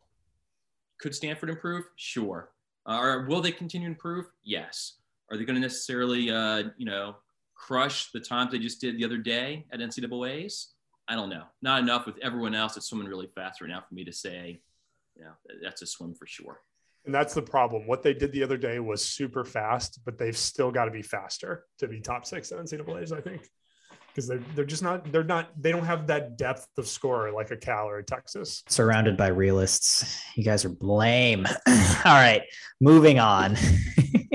could 1.00 1.14
Stanford 1.14 1.50
improve? 1.50 1.84
Sure. 1.96 2.50
Uh, 2.88 2.98
or 3.00 3.26
will 3.26 3.40
they 3.40 3.52
continue 3.52 3.88
to 3.88 3.92
improve? 3.92 4.26
Yes. 4.44 4.98
Are 5.30 5.36
they 5.36 5.44
going 5.44 5.56
to 5.56 5.60
necessarily, 5.60 6.30
uh, 6.30 6.64
you 6.76 6.86
know, 6.86 7.16
crush 7.54 8.12
the 8.12 8.20
times 8.20 8.52
they 8.52 8.58
just 8.58 8.80
did 8.80 8.96
the 8.96 9.04
other 9.04 9.18
day 9.18 9.66
at 9.72 9.80
NCAAs? 9.80 10.66
I 11.08 11.14
don't 11.14 11.30
know. 11.30 11.44
Not 11.62 11.80
enough 11.80 12.06
with 12.06 12.18
everyone 12.22 12.54
else 12.54 12.74
that's 12.74 12.86
swimming 12.86 13.08
really 13.08 13.28
fast 13.34 13.60
right 13.60 13.70
now 13.70 13.82
for 13.86 13.94
me 13.94 14.04
to 14.04 14.12
say, 14.12 14.60
you 15.16 15.24
know, 15.24 15.32
that's 15.62 15.82
a 15.82 15.86
swim 15.86 16.14
for 16.14 16.26
sure. 16.26 16.60
And 17.06 17.14
that's 17.14 17.34
the 17.34 17.42
problem. 17.42 17.86
What 17.86 18.02
they 18.02 18.12
did 18.12 18.32
the 18.32 18.42
other 18.42 18.56
day 18.56 18.80
was 18.80 19.02
super 19.02 19.44
fast, 19.44 20.00
but 20.04 20.18
they've 20.18 20.36
still 20.36 20.72
got 20.72 20.86
to 20.86 20.90
be 20.90 21.02
faster 21.02 21.64
to 21.78 21.86
be 21.86 22.00
top 22.00 22.26
six 22.26 22.50
at 22.50 22.58
NCAA's, 22.58 23.12
I 23.12 23.20
think. 23.20 23.48
Because 24.08 24.26
they're, 24.26 24.42
they're 24.56 24.64
just 24.64 24.82
not, 24.82 25.12
they're 25.12 25.22
not, 25.22 25.50
they 25.60 25.70
don't 25.70 25.84
have 25.84 26.08
that 26.08 26.36
depth 26.36 26.66
of 26.78 26.88
score 26.88 27.30
like 27.30 27.52
a 27.52 27.56
Cal 27.56 27.88
or 27.88 27.98
a 27.98 28.04
Texas. 28.04 28.64
Surrounded 28.68 29.16
by 29.16 29.28
realists. 29.28 30.20
You 30.34 30.42
guys 30.42 30.64
are 30.64 30.74
lame. 30.80 31.46
All 31.68 32.12
right, 32.12 32.42
moving 32.80 33.20
on. 33.20 33.56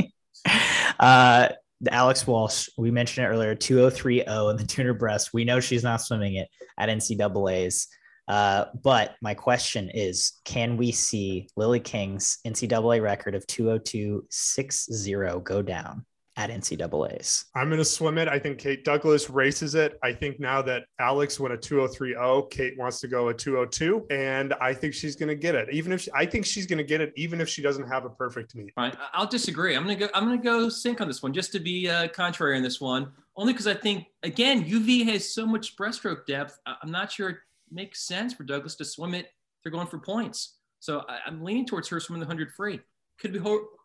uh, 0.99 1.49
Alex 1.89 2.27
Walsh, 2.27 2.69
we 2.77 2.91
mentioned 2.91 3.25
it 3.25 3.29
earlier, 3.29 3.55
2030 3.55 4.19
in 4.19 4.55
the 4.55 4.65
tuner 4.65 4.93
breast. 4.93 5.31
We 5.33 5.43
know 5.43 5.59
she's 5.59 5.83
not 5.83 5.99
swimming 5.99 6.35
it 6.35 6.47
at 6.77 6.89
NCAA's. 6.89 7.87
Uh, 8.31 8.65
but 8.81 9.15
my 9.21 9.33
question 9.33 9.89
is 9.93 10.39
can 10.45 10.77
we 10.77 10.89
see 10.89 11.49
Lily 11.57 11.81
King's 11.81 12.37
NCAA 12.47 13.03
record 13.03 13.35
of 13.35 13.45
202.60 13.47 15.43
go 15.43 15.61
down? 15.61 16.05
at 16.37 16.49
NCAA's. 16.49 17.45
I'm 17.55 17.67
going 17.67 17.77
to 17.77 17.85
swim 17.85 18.17
it. 18.17 18.29
I 18.29 18.39
think 18.39 18.57
Kate 18.57 18.85
Douglas 18.85 19.29
races 19.29 19.75
it. 19.75 19.99
I 20.01 20.13
think 20.13 20.39
now 20.39 20.61
that 20.61 20.85
Alex 20.97 21.41
went 21.41 21.53
a 21.53 21.57
2030, 21.57 22.47
Kate 22.49 22.79
wants 22.79 23.01
to 23.01 23.09
go 23.09 23.27
a 23.27 23.33
202, 23.33 24.07
and 24.09 24.53
I 24.61 24.73
think 24.73 24.93
she's 24.93 25.17
going 25.17 25.27
to 25.27 25.35
get 25.35 25.55
it. 25.55 25.67
Even 25.73 25.91
if 25.91 26.01
she, 26.01 26.11
I 26.15 26.25
think 26.25 26.45
she's 26.45 26.65
going 26.65 26.77
to 26.77 26.85
get 26.85 27.01
it, 27.01 27.11
even 27.17 27.41
if 27.41 27.49
she 27.49 27.61
doesn't 27.61 27.85
have 27.85 28.05
a 28.05 28.09
perfect 28.09 28.55
meet. 28.55 28.71
All 28.77 28.85
right, 28.85 28.95
I'll 29.11 29.27
disagree. 29.27 29.75
I'm 29.75 29.83
going 29.83 29.97
to 29.99 30.05
go. 30.05 30.11
I'm 30.15 30.25
going 30.25 30.39
to 30.39 30.43
go 30.43 30.69
sink 30.69 31.01
on 31.01 31.09
this 31.09 31.21
one 31.21 31.33
just 31.33 31.51
to 31.51 31.59
be 31.59 31.89
uh, 31.89 32.07
contrary 32.07 32.55
on 32.55 32.63
this 32.63 32.79
one. 32.79 33.11
Only 33.35 33.51
because 33.51 33.67
I 33.67 33.73
think 33.73 34.05
again 34.23 34.63
UV 34.63 35.05
has 35.09 35.33
so 35.33 35.45
much 35.45 35.75
breaststroke 35.75 36.25
depth. 36.25 36.57
I'm 36.65 36.91
not 36.91 37.11
sure 37.11 37.29
it 37.29 37.37
makes 37.71 38.05
sense 38.05 38.33
for 38.33 38.43
Douglas 38.43 38.75
to 38.75 38.85
swim 38.85 39.13
it. 39.13 39.27
They're 39.63 39.71
going 39.71 39.87
for 39.87 39.99
points, 39.99 40.57
so 40.79 41.03
I, 41.07 41.19
am 41.27 41.43
leaning 41.43 41.65
towards 41.65 41.87
her 41.89 41.99
swimming 41.99 42.19
the 42.19 42.27
100 42.27 42.51
free. 42.53 42.79
Could 43.19 43.33
be 43.33 43.39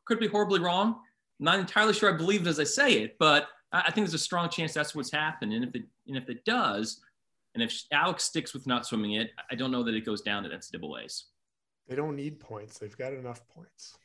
could 0.07 0.19
be 0.19 0.29
horribly 0.29 0.61
wrong 0.61 0.97
not 1.39 1.59
entirely 1.59 1.93
sure 1.93 2.13
I 2.13 2.17
believe 2.17 2.43
it 2.43 2.47
as 2.49 2.61
I 2.61 2.65
say 2.65 3.03
it, 3.03 3.17
but 3.19 3.49
I 3.73 3.91
think 3.91 4.07
there's 4.07 4.15
a 4.15 4.19
strong 4.19 4.49
chance 4.49 4.73
that's 4.73 4.95
what's 4.95 5.13
happened. 5.13 5.53
And 5.53 5.65
if 5.65 5.75
it 5.75 5.83
and 6.07 6.17
if 6.17 6.29
it 6.29 6.45
does, 6.45 7.01
and 7.55 7.63
if 7.63 7.83
Alex 7.93 8.25
sticks 8.25 8.55
with 8.55 8.67
not 8.67 8.87
swimming 8.87 9.13
it, 9.13 9.31
I 9.51 9.55
don't 9.55 9.71
know 9.71 9.83
that 9.83 9.95
it 9.95 10.07
goes 10.07 10.23
down 10.23 10.47
at 10.47 10.53
NCAA's. 10.53 11.27
They 11.89 11.97
don't 11.97 12.17
need 12.17 12.41
points. 12.41 12.79
They've 12.79 12.97
got 12.97 13.13
enough 13.13 13.47
points. 13.49 13.97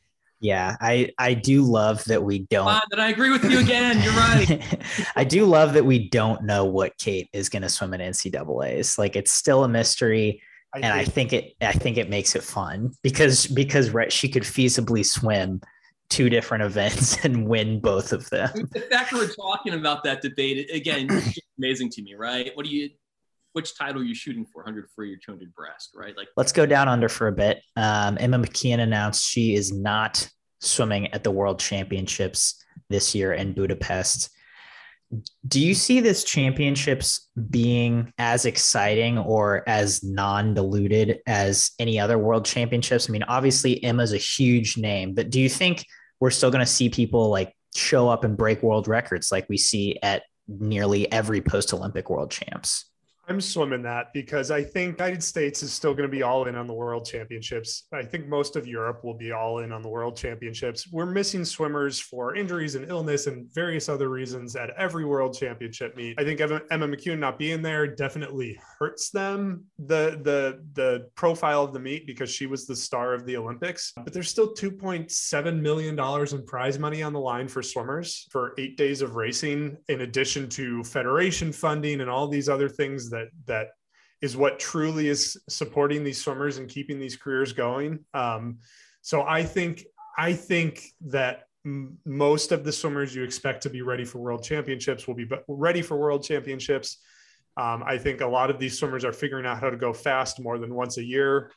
Yeah, 0.41 0.75
I 0.81 1.11
I 1.19 1.35
do 1.35 1.61
love 1.61 2.03
that 2.05 2.23
we 2.23 2.39
don't. 2.49 2.65
That 2.89 2.99
I 2.99 3.09
agree 3.09 3.29
with 3.29 3.43
you 3.43 3.59
again. 3.59 4.01
You're 4.01 4.13
right. 4.13 4.79
I 5.15 5.23
do 5.23 5.45
love 5.45 5.73
that 5.73 5.85
we 5.85 6.09
don't 6.09 6.43
know 6.43 6.65
what 6.65 6.97
Kate 6.97 7.29
is 7.31 7.47
going 7.47 7.61
to 7.61 7.69
swim 7.69 7.93
at 7.93 7.99
NCAA's. 7.99 8.97
Like 8.97 9.15
it's 9.15 9.31
still 9.31 9.63
a 9.63 9.67
mystery, 9.67 10.41
I 10.73 10.79
and 10.79 10.85
think, 10.85 10.95
I 10.95 11.11
think 11.11 11.33
it 11.33 11.53
I 11.61 11.71
think 11.73 11.97
it 11.97 12.09
makes 12.09 12.35
it 12.35 12.41
fun 12.41 12.91
because 13.03 13.45
because 13.45 13.91
right, 13.91 14.11
she 14.11 14.27
could 14.27 14.43
feasibly 14.43 15.05
swim 15.05 15.61
two 16.11 16.29
different 16.29 16.63
events 16.63 17.17
and 17.23 17.47
win 17.47 17.79
both 17.79 18.11
of 18.11 18.29
them. 18.29 18.67
The 18.71 18.81
fact 18.81 19.13
we're 19.13 19.27
talking 19.27 19.73
about 19.73 20.03
that 20.03 20.21
debate 20.21 20.69
again, 20.71 21.07
amazing 21.57 21.89
to 21.91 22.01
me, 22.03 22.15
right? 22.15 22.51
What 22.55 22.65
do 22.65 22.71
you, 22.71 22.89
which 23.53 23.77
title 23.77 24.01
you're 24.01 24.09
you 24.09 24.15
shooting 24.15 24.45
for, 24.45 24.63
100 24.63 24.89
free 24.95 25.13
or 25.13 25.17
200 25.17 25.53
breast, 25.53 25.91
right? 25.95 26.15
Like, 26.15 26.29
let's 26.37 26.51
go 26.51 26.65
down 26.65 26.87
under 26.87 27.09
for 27.09 27.27
a 27.27 27.31
bit. 27.31 27.61
Um, 27.75 28.17
Emma 28.19 28.39
McKeon 28.39 28.79
announced 28.79 29.25
she 29.25 29.55
is 29.55 29.71
not 29.71 30.27
swimming 30.59 31.13
at 31.13 31.23
the 31.23 31.31
World 31.31 31.59
Championships 31.59 32.63
this 32.89 33.15
year 33.15 33.33
in 33.33 33.53
Budapest. 33.53 34.29
Do 35.45 35.59
you 35.59 35.73
see 35.73 35.99
this 35.99 36.23
championships 36.23 37.29
being 37.49 38.13
as 38.17 38.45
exciting 38.45 39.17
or 39.17 39.67
as 39.67 40.01
non-diluted 40.03 41.19
as 41.27 41.71
any 41.79 41.99
other 41.99 42.17
world 42.17 42.45
championships? 42.45 43.09
I 43.09 43.11
mean, 43.11 43.23
obviously 43.23 43.83
Emma's 43.83 44.13
a 44.13 44.17
huge 44.17 44.77
name, 44.77 45.13
but 45.13 45.29
do 45.29 45.41
you 45.41 45.49
think 45.49 45.85
we're 46.21 46.29
still 46.29 46.51
going 46.51 46.63
to 46.63 46.71
see 46.71 46.87
people 46.87 47.29
like 47.29 47.53
show 47.75 48.07
up 48.07 48.23
and 48.23 48.37
break 48.37 48.63
world 48.63 48.87
records 48.87 49.31
like 49.31 49.49
we 49.49 49.57
see 49.57 49.97
at 50.01 50.23
nearly 50.47 51.11
every 51.11 51.41
post 51.41 51.73
Olympic 51.73 52.09
world 52.09 52.31
champs. 52.31 52.85
I'm 53.27 53.39
swimming 53.39 53.83
that 53.83 54.11
because 54.13 54.49
I 54.49 54.63
think 54.63 54.97
United 54.97 55.23
States 55.23 55.61
is 55.61 55.71
still 55.71 55.93
going 55.93 56.09
to 56.09 56.11
be 56.11 56.23
all 56.23 56.45
in 56.45 56.55
on 56.55 56.65
the 56.65 56.73
World 56.73 57.05
Championships. 57.05 57.87
I 57.93 58.03
think 58.03 58.27
most 58.27 58.55
of 58.55 58.65
Europe 58.65 59.03
will 59.03 59.13
be 59.13 59.31
all 59.31 59.59
in 59.59 59.71
on 59.71 59.83
the 59.83 59.89
World 59.89 60.17
Championships. 60.17 60.91
We're 60.91 61.05
missing 61.05 61.45
swimmers 61.45 61.99
for 61.99 62.35
injuries 62.35 62.75
and 62.75 62.89
illness 62.89 63.27
and 63.27 63.47
various 63.53 63.89
other 63.89 64.09
reasons 64.09 64.55
at 64.55 64.71
every 64.71 65.05
World 65.05 65.37
Championship 65.37 65.95
meet. 65.95 66.19
I 66.19 66.23
think 66.23 66.41
Emma, 66.41 66.61
McKeon 66.71 67.19
not 67.19 67.37
being 67.37 67.61
there 67.61 67.87
definitely 67.87 68.59
hurts 68.79 69.11
them 69.11 69.65
the 69.77 70.19
the 70.23 70.63
the 70.73 71.07
profile 71.15 71.63
of 71.63 71.73
the 71.73 71.79
meet 71.79 72.07
because 72.07 72.29
she 72.29 72.47
was 72.47 72.65
the 72.65 72.75
star 72.75 73.13
of 73.13 73.25
the 73.25 73.37
Olympics. 73.37 73.93
But 73.95 74.13
there's 74.13 74.29
still 74.29 74.53
2.7 74.55 75.61
million 75.61 75.95
dollars 75.95 76.33
in 76.33 76.43
prize 76.45 76.79
money 76.79 77.03
on 77.03 77.13
the 77.13 77.19
line 77.19 77.47
for 77.47 77.61
swimmers 77.61 78.27
for 78.31 78.55
8 78.57 78.77
days 78.77 79.01
of 79.03 79.15
racing 79.15 79.77
in 79.89 80.01
addition 80.01 80.49
to 80.49 80.83
federation 80.83 81.51
funding 81.51 82.01
and 82.01 82.09
all 82.09 82.27
these 82.27 82.49
other 82.49 82.67
things 82.67 83.10
that 83.11 83.29
that 83.45 83.69
is 84.21 84.37
what 84.37 84.59
truly 84.59 85.07
is 85.07 85.37
supporting 85.49 86.03
these 86.03 86.21
swimmers 86.21 86.57
and 86.57 86.69
keeping 86.69 86.99
these 86.99 87.15
careers 87.15 87.53
going. 87.53 87.99
Um, 88.13 88.59
so 89.01 89.23
I 89.23 89.43
think 89.43 89.85
I 90.17 90.33
think 90.33 90.83
that 91.07 91.43
m- 91.65 91.97
most 92.05 92.51
of 92.51 92.63
the 92.63 92.71
swimmers 92.71 93.15
you 93.15 93.23
expect 93.23 93.63
to 93.63 93.69
be 93.69 93.81
ready 93.81 94.05
for 94.05 94.19
world 94.19 94.43
championships 94.43 95.07
will 95.07 95.15
be 95.15 95.29
ready 95.47 95.81
for 95.81 95.97
world 95.97 96.23
championships. 96.23 96.97
Um, 97.57 97.83
I 97.85 97.97
think 97.97 98.21
a 98.21 98.27
lot 98.27 98.49
of 98.49 98.59
these 98.59 98.77
swimmers 98.77 99.03
are 99.03 99.13
figuring 99.13 99.45
out 99.45 99.59
how 99.59 99.69
to 99.69 99.77
go 99.77 99.91
fast 99.93 100.39
more 100.39 100.57
than 100.57 100.73
once 100.73 100.97
a 100.97 101.03
year 101.03 101.51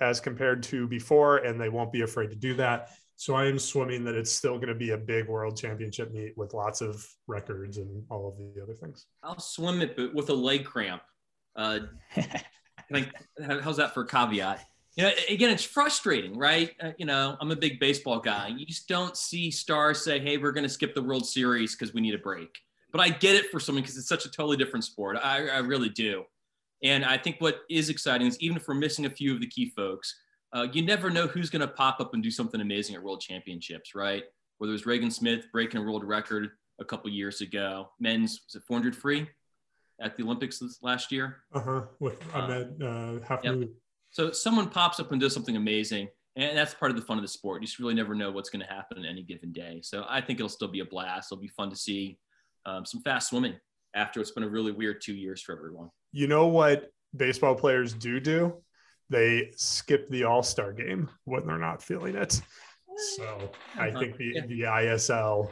as 0.00 0.20
compared 0.20 0.62
to 0.64 0.88
before, 0.88 1.38
and 1.38 1.60
they 1.60 1.68
won't 1.68 1.92
be 1.92 2.02
afraid 2.02 2.30
to 2.30 2.36
do 2.36 2.54
that. 2.54 2.90
So 3.20 3.34
I 3.34 3.44
am 3.44 3.58
swimming 3.58 4.02
that 4.04 4.14
it's 4.14 4.32
still 4.32 4.54
going 4.54 4.68
to 4.68 4.74
be 4.74 4.92
a 4.92 4.96
big 4.96 5.28
world 5.28 5.54
championship 5.54 6.10
meet 6.10 6.32
with 6.38 6.54
lots 6.54 6.80
of 6.80 7.06
records 7.26 7.76
and 7.76 8.02
all 8.08 8.26
of 8.26 8.38
the 8.38 8.62
other 8.62 8.72
things. 8.72 9.04
I'll 9.22 9.38
swim 9.38 9.82
it, 9.82 9.94
but 9.94 10.14
with 10.14 10.30
a 10.30 10.34
leg 10.34 10.64
cramp. 10.64 11.02
Uh, 11.54 11.80
like, 12.90 13.12
how's 13.44 13.76
that 13.76 13.92
for 13.92 14.04
a 14.04 14.06
caveat? 14.06 14.64
You 14.96 15.02
know, 15.02 15.10
again, 15.28 15.50
it's 15.50 15.62
frustrating, 15.62 16.34
right? 16.38 16.70
Uh, 16.82 16.92
you 16.96 17.04
know, 17.04 17.36
I'm 17.42 17.50
a 17.50 17.56
big 17.56 17.78
baseball 17.78 18.20
guy. 18.20 18.54
You 18.56 18.64
just 18.64 18.88
don't 18.88 19.14
see 19.14 19.50
stars 19.50 20.02
say, 20.02 20.18
"Hey, 20.18 20.38
we're 20.38 20.52
going 20.52 20.64
to 20.64 20.70
skip 20.70 20.94
the 20.94 21.02
World 21.02 21.26
Series 21.26 21.76
because 21.76 21.92
we 21.92 22.00
need 22.00 22.14
a 22.14 22.18
break." 22.18 22.56
But 22.90 23.02
I 23.02 23.10
get 23.10 23.36
it 23.36 23.50
for 23.50 23.60
someone 23.60 23.82
because 23.82 23.98
it's 23.98 24.08
such 24.08 24.24
a 24.24 24.30
totally 24.30 24.56
different 24.56 24.84
sport. 24.84 25.18
I, 25.22 25.46
I 25.48 25.58
really 25.58 25.90
do. 25.90 26.24
And 26.82 27.04
I 27.04 27.18
think 27.18 27.36
what 27.40 27.58
is 27.68 27.90
exciting 27.90 28.28
is 28.28 28.40
even 28.40 28.56
if 28.56 28.66
we're 28.66 28.76
missing 28.76 29.04
a 29.04 29.10
few 29.10 29.34
of 29.34 29.42
the 29.42 29.46
key 29.46 29.74
folks, 29.76 30.16
uh, 30.52 30.66
you 30.72 30.82
never 30.82 31.10
know 31.10 31.26
who's 31.26 31.50
going 31.50 31.60
to 31.60 31.68
pop 31.68 32.00
up 32.00 32.14
and 32.14 32.22
do 32.22 32.30
something 32.30 32.60
amazing 32.60 32.96
at 32.96 33.02
World 33.02 33.20
Championships, 33.20 33.94
right? 33.94 34.24
Whether 34.58 34.70
it 34.70 34.74
was 34.74 34.86
Regan 34.86 35.10
Smith 35.10 35.46
breaking 35.52 35.80
a 35.80 35.84
world 35.84 36.04
record 36.04 36.50
a 36.80 36.84
couple 36.84 37.10
years 37.10 37.40
ago, 37.40 37.90
men's 38.00 38.40
was 38.46 38.56
it 38.56 38.62
400 38.66 38.96
free 38.96 39.28
at 40.00 40.16
the 40.16 40.22
Olympics 40.22 40.62
last 40.82 41.12
year? 41.12 41.38
Uh-huh. 41.52 41.82
With 41.98 42.18
Ahmed 42.34 42.82
uh, 42.82 43.20
half 43.26 43.40
yep. 43.44 43.68
So 44.10 44.32
someone 44.32 44.68
pops 44.68 44.98
up 44.98 45.12
and 45.12 45.20
does 45.20 45.32
something 45.32 45.56
amazing, 45.56 46.08
and 46.34 46.58
that's 46.58 46.74
part 46.74 46.90
of 46.90 46.96
the 46.96 47.02
fun 47.02 47.16
of 47.16 47.22
the 47.22 47.28
sport. 47.28 47.62
You 47.62 47.66
just 47.66 47.78
really 47.78 47.94
never 47.94 48.14
know 48.14 48.32
what's 48.32 48.50
going 48.50 48.64
to 48.64 48.72
happen 48.72 48.98
on 48.98 49.04
any 49.04 49.22
given 49.22 49.52
day. 49.52 49.80
So 49.82 50.04
I 50.08 50.20
think 50.20 50.40
it'll 50.40 50.48
still 50.48 50.68
be 50.68 50.80
a 50.80 50.84
blast. 50.84 51.30
It'll 51.30 51.40
be 51.40 51.48
fun 51.48 51.70
to 51.70 51.76
see 51.76 52.18
um, 52.66 52.84
some 52.84 53.02
fast 53.02 53.28
swimming 53.28 53.54
after 53.94 54.20
it's 54.20 54.32
been 54.32 54.42
a 54.42 54.48
really 54.48 54.72
weird 54.72 55.00
two 55.00 55.14
years 55.14 55.40
for 55.40 55.56
everyone. 55.56 55.90
You 56.12 56.26
know 56.26 56.48
what 56.48 56.90
baseball 57.16 57.54
players 57.54 57.92
do 57.92 58.18
do? 58.18 58.54
They 59.10 59.50
skip 59.56 60.08
the 60.08 60.24
All 60.24 60.42
Star 60.42 60.72
game 60.72 61.10
when 61.24 61.46
they're 61.46 61.58
not 61.58 61.82
feeling 61.82 62.14
it. 62.14 62.40
So 63.16 63.50
I 63.76 63.90
think 63.90 64.16
the, 64.16 64.40
the 64.46 64.62
ISL 64.62 65.50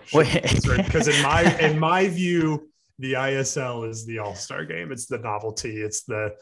because 0.76 1.08
in 1.08 1.22
my 1.22 1.58
in 1.60 1.78
my 1.78 2.08
view, 2.08 2.68
the 2.98 3.14
ISL 3.14 3.88
is 3.88 4.06
the 4.06 4.18
All 4.18 4.34
Star 4.34 4.64
game. 4.64 4.92
It's 4.92 5.06
the 5.06 5.18
novelty. 5.18 5.80
It's 5.82 6.02
the 6.02 6.34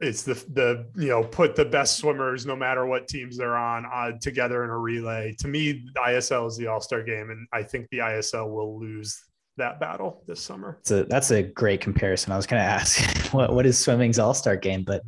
it's 0.00 0.22
the 0.22 0.34
the 0.52 0.86
you 0.96 1.08
know 1.08 1.22
put 1.22 1.56
the 1.56 1.64
best 1.64 1.96
swimmers 1.96 2.46
no 2.46 2.56
matter 2.56 2.86
what 2.86 3.08
teams 3.08 3.36
they're 3.36 3.56
on 3.56 3.86
uh, 3.86 4.12
together 4.20 4.64
in 4.64 4.70
a 4.70 4.78
relay. 4.78 5.34
To 5.40 5.48
me, 5.48 5.84
the 5.94 6.00
ISL 6.00 6.48
is 6.48 6.56
the 6.56 6.66
All 6.66 6.80
Star 6.80 7.02
game, 7.02 7.30
and 7.30 7.46
I 7.52 7.62
think 7.62 7.88
the 7.90 7.98
ISL 7.98 8.50
will 8.50 8.78
lose 8.78 9.22
that 9.56 9.78
battle 9.78 10.22
this 10.26 10.40
summer. 10.40 10.78
So 10.82 11.04
that's 11.04 11.30
a 11.30 11.42
great 11.42 11.80
comparison. 11.80 12.32
I 12.32 12.36
was 12.36 12.46
going 12.46 12.60
to 12.60 12.68
ask 12.68 13.32
what 13.32 13.52
what 13.54 13.66
is 13.66 13.78
swimming's 13.78 14.18
All 14.18 14.34
Star 14.34 14.56
game, 14.56 14.82
but 14.82 15.02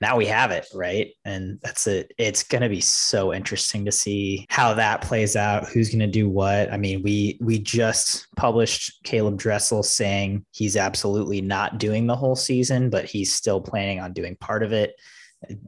now 0.00 0.16
we 0.16 0.26
have 0.26 0.50
it, 0.50 0.66
right? 0.74 1.08
And 1.24 1.58
that's 1.62 1.86
it. 1.86 2.12
It's 2.18 2.42
going 2.44 2.62
to 2.62 2.68
be 2.68 2.80
so 2.80 3.34
interesting 3.34 3.84
to 3.84 3.92
see 3.92 4.46
how 4.48 4.74
that 4.74 5.00
plays 5.00 5.34
out. 5.34 5.68
Who's 5.68 5.88
going 5.88 5.98
to 6.00 6.06
do 6.06 6.28
what? 6.28 6.72
I 6.72 6.76
mean, 6.76 7.02
we 7.02 7.38
we 7.40 7.58
just 7.58 8.28
published 8.36 9.04
Caeleb 9.04 9.36
Dressel 9.36 9.82
saying 9.82 10.44
he's 10.52 10.76
absolutely 10.76 11.40
not 11.40 11.78
doing 11.78 12.06
the 12.06 12.16
whole 12.16 12.36
season, 12.36 12.90
but 12.90 13.06
he's 13.06 13.34
still 13.34 13.60
planning 13.60 14.00
on 14.00 14.12
doing 14.12 14.36
part 14.36 14.62
of 14.62 14.72
it. 14.72 14.94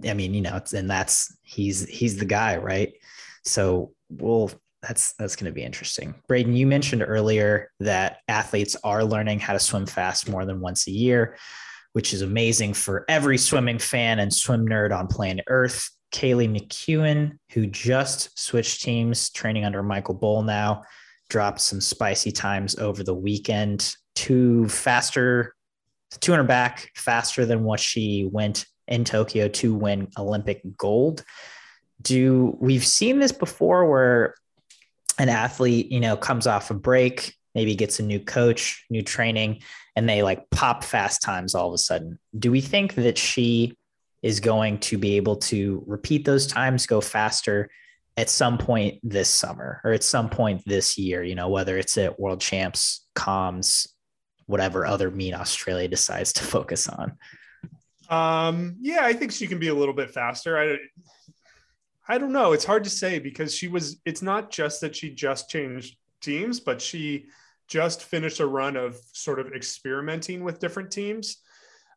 I 0.07 0.15
mean, 0.15 0.35
you 0.35 0.41
know, 0.41 0.61
and 0.75 0.91
that's 0.91 1.37
he's 1.43 1.89
he's 1.89 2.17
the 2.17 2.25
guy, 2.25 2.57
right? 2.57 2.93
So 3.45 3.93
we'll 4.11 4.51
that's 4.83 5.13
that's 5.15 5.37
going 5.37 5.51
to 5.51 5.55
be 5.55 5.63
interesting. 5.63 6.15
Braden, 6.27 6.55
you 6.55 6.67
mentioned 6.67 7.05
earlier 7.07 7.71
that 7.81 8.19
athletes 8.29 8.77
are 8.83 9.05
learning 9.05 9.41
how 9.41 9.53
to 9.53 9.59
swim 9.59 9.87
fast 9.87 10.29
more 10.29 10.45
than 10.45 10.61
once 10.61 10.87
a 10.87 10.91
year, 10.91 11.37
which 11.93 12.15
is 12.15 12.23
amazing 12.23 12.75
for 12.75 13.05
every 13.09 13.37
swimming 13.37 13.79
fan 13.79 14.19
and 14.19 14.33
swim 14.33 14.67
nerd 14.67 14.97
on 14.97 15.07
planet 15.07 15.45
Earth. 15.49 15.91
Kaylee 16.13 16.51
McKeown, 16.51 17.39
who 17.53 17.67
just 17.67 18.37
switched 18.39 18.83
teams, 18.83 19.31
training 19.31 19.65
under 19.65 19.83
Michael 19.83 20.19
Bohl 20.19 20.45
now, 20.45 20.83
dropped 21.29 21.61
some 21.61 21.81
spicy 21.81 22.33
times 22.33 22.77
over 22.79 23.05
the 23.05 23.15
weekend. 23.15 23.95
Two 24.17 24.69
faster, 24.69 25.55
200 26.21 26.45
back 26.45 26.91
faster 26.97 27.47
than 27.47 27.63
what 27.63 27.79
she 27.79 28.29
went 28.31 28.67
in 28.89 29.05
Tokyo 29.05 29.47
to 29.49 29.75
win 29.75 30.09
Olympic 30.19 30.63
gold. 30.77 31.23
Do 32.03 32.57
we've 32.61 32.85
seen 32.85 33.21
this 33.21 33.33
before 33.33 33.89
where 33.89 34.35
an 35.21 35.29
athlete, 35.29 35.93
you 35.93 36.01
know, 36.01 36.17
comes 36.17 36.47
off 36.47 36.71
a 36.71 36.75
break, 36.75 37.35
maybe 37.55 37.75
gets 37.75 38.01
a 38.01 38.03
new 38.03 38.19
coach, 38.19 38.87
new 38.89 39.03
training, 39.03 39.61
and 39.95 40.09
they 40.09 40.23
like 40.23 40.49
pop 40.51 40.83
fast 40.83 41.21
times 41.21 41.55
all 41.55 41.69
of 41.69 41.75
a 41.75 41.79
sudden. 41.79 42.19
Do 42.39 42.51
we 42.51 42.63
think 42.63 42.95
that 42.95 43.19
she 43.19 43.77
is 44.23 44.41
going 44.41 44.79
to 44.79 44.97
be 44.97 45.17
able 45.17 45.37
to 45.37 45.85
repeat 45.87 46.25
those 46.25 46.47
times, 46.47 46.87
go 46.87 47.03
faster 47.03 47.69
at 48.17 48.31
some 48.31 48.57
point 48.57 48.99
this 49.03 49.29
summer 49.29 49.83
or 49.85 49.93
at 49.93 50.03
some 50.03 50.31
point 50.31 50.63
this 50.65 50.97
year, 50.97 51.23
you 51.23 51.35
know, 51.35 51.51
whether 51.51 51.77
it's 51.77 51.99
at 51.99 52.19
World 52.19 52.41
Champs, 52.41 53.07
comms, 53.15 53.89
whatever 54.47 54.87
other 54.87 55.11
meet 55.11 55.35
Australia 55.35 55.87
decides 55.87 56.33
to 56.35 56.45
focus 56.45 56.89
on? 56.89 57.19
Um, 58.09 58.77
yeah, 58.81 59.05
I 59.05 59.13
think 59.13 59.33
she 59.33 59.47
can 59.47 59.59
be 59.59 59.69
a 59.69 59.75
little 59.75 59.95
bit 59.95 60.11
faster. 60.11 60.59
I 60.59 60.77
I 62.11 62.19
don't 62.19 62.33
know. 62.33 62.53
It's 62.53 62.65
hard 62.65 62.83
to 62.85 62.91
say 62.91 63.21
because 63.21 63.55
she 63.55 63.69
was, 63.69 64.01
it's 64.05 64.21
not 64.21 64.51
just 64.51 64.81
that 64.81 64.97
she 64.97 65.11
just 65.11 65.49
changed 65.49 65.97
teams, 66.21 66.59
but 66.59 66.83
she 66.83 67.27
just 67.69 68.03
finished 68.03 68.41
a 68.41 68.47
run 68.47 68.77
of 68.77 68.99
sort 69.13 69.39
of 69.39 69.53
experimenting 69.53 70.43
with 70.43 70.59
different 70.59 70.91
teams. 70.91 71.37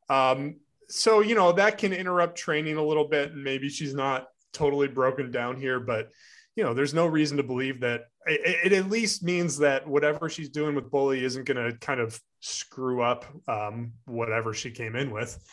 Um, 0.09 0.57
so, 0.87 1.21
you 1.21 1.33
know, 1.33 1.51
that 1.53 1.79
can 1.79 1.93
interrupt 1.93 2.37
training 2.37 2.77
a 2.77 2.83
little 2.83 3.07
bit. 3.07 3.31
And 3.31 3.43
maybe 3.43 3.69
she's 3.69 3.95
not 3.95 4.27
totally 4.51 4.87
broken 4.87 5.31
down 5.31 5.57
here, 5.57 5.79
but, 5.79 6.09
you 6.55 6.63
know, 6.63 6.75
there's 6.75 6.93
no 6.93 7.07
reason 7.07 7.37
to 7.37 7.43
believe 7.43 7.79
that 7.81 8.01
it, 8.27 8.71
it 8.71 8.73
at 8.73 8.91
least 8.91 9.23
means 9.23 9.57
that 9.57 9.87
whatever 9.87 10.29
she's 10.29 10.49
doing 10.49 10.75
with 10.75 10.91
Bohly 10.91 11.23
isn't 11.23 11.45
going 11.45 11.71
to 11.71 11.75
kind 11.79 11.99
of 11.99 12.21
screw 12.39 13.01
up 13.01 13.25
um, 13.47 13.93
whatever 14.05 14.53
she 14.53 14.69
came 14.69 14.95
in 14.95 15.09
with. 15.09 15.43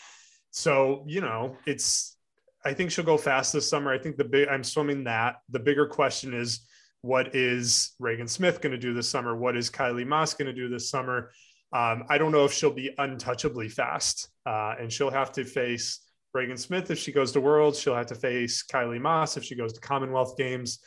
So, 0.50 1.02
you 1.06 1.22
know, 1.22 1.56
it's, 1.64 2.18
I 2.64 2.74
think 2.74 2.90
she'll 2.90 3.04
go 3.04 3.16
fast 3.16 3.52
this 3.52 3.68
summer. 3.68 3.92
I 3.92 3.98
think 3.98 4.16
the 4.16 4.24
big 4.24 4.48
I'm 4.48 4.64
swimming 4.64 5.04
that. 5.04 5.36
The 5.48 5.58
bigger 5.58 5.86
question 5.86 6.34
is 6.34 6.60
what 7.02 7.34
is 7.34 7.92
Regan 7.98 8.28
Smith 8.28 8.60
going 8.60 8.72
to 8.72 8.78
do 8.78 8.92
this 8.92 9.08
summer? 9.08 9.34
What 9.34 9.56
is 9.56 9.70
Kylie 9.70 10.06
Masse 10.06 10.34
going 10.34 10.46
to 10.46 10.52
do 10.52 10.68
this 10.68 10.90
summer? 10.90 11.30
Um, 11.72 12.04
I 12.08 12.18
don't 12.18 12.32
know 12.32 12.44
if 12.44 12.52
she'll 12.52 12.72
be 12.72 12.90
untouchably 12.98 13.70
fast, 13.70 14.28
uh, 14.44 14.74
and 14.78 14.92
she'll 14.92 15.10
have 15.10 15.32
to 15.32 15.44
face 15.44 16.00
Regan 16.34 16.56
Smith 16.56 16.90
if 16.90 16.98
she 16.98 17.12
goes 17.12 17.32
to 17.32 17.40
Worlds. 17.40 17.78
She'll 17.78 17.94
have 17.94 18.06
to 18.06 18.14
face 18.14 18.64
Kylie 18.70 19.00
Masse 19.00 19.36
if 19.36 19.44
she 19.44 19.54
goes 19.54 19.72
to 19.72 19.80
Commonwealth 19.80 20.36
Games. 20.36 20.80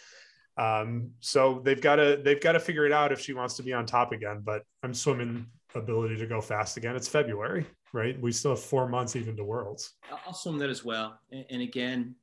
Um, 0.57 1.11
so 1.19 1.61
they've 1.65 1.81
got 1.81 1.95
to 1.95 2.21
they've 2.23 2.41
got 2.41 2.51
to 2.51 2.59
figure 2.59 2.85
it 2.85 2.91
out 2.91 3.11
if 3.11 3.19
she 3.19 3.33
wants 3.33 3.55
to 3.55 3.63
be 3.63 3.73
on 3.73 3.85
top 3.85 4.11
again. 4.11 4.41
But 4.43 4.63
I'm 4.83 4.93
swimming 4.93 5.47
ability 5.75 6.17
to 6.17 6.27
go 6.27 6.41
fast 6.41 6.77
again. 6.77 6.95
It's 6.95 7.07
February 7.07 7.65
right? 7.93 8.19
We 8.19 8.31
still 8.31 8.51
have 8.51 8.59
four 8.59 8.89
months 8.89 9.15
even 9.15 9.37
to 9.37 9.43
Worlds. 9.43 9.93
I'll 10.11 10.31
assume 10.31 10.57
that 10.57 10.69
as 10.69 10.83
well. 10.83 11.19
And, 11.31 11.45
and 11.49 11.61
again, 11.61 12.15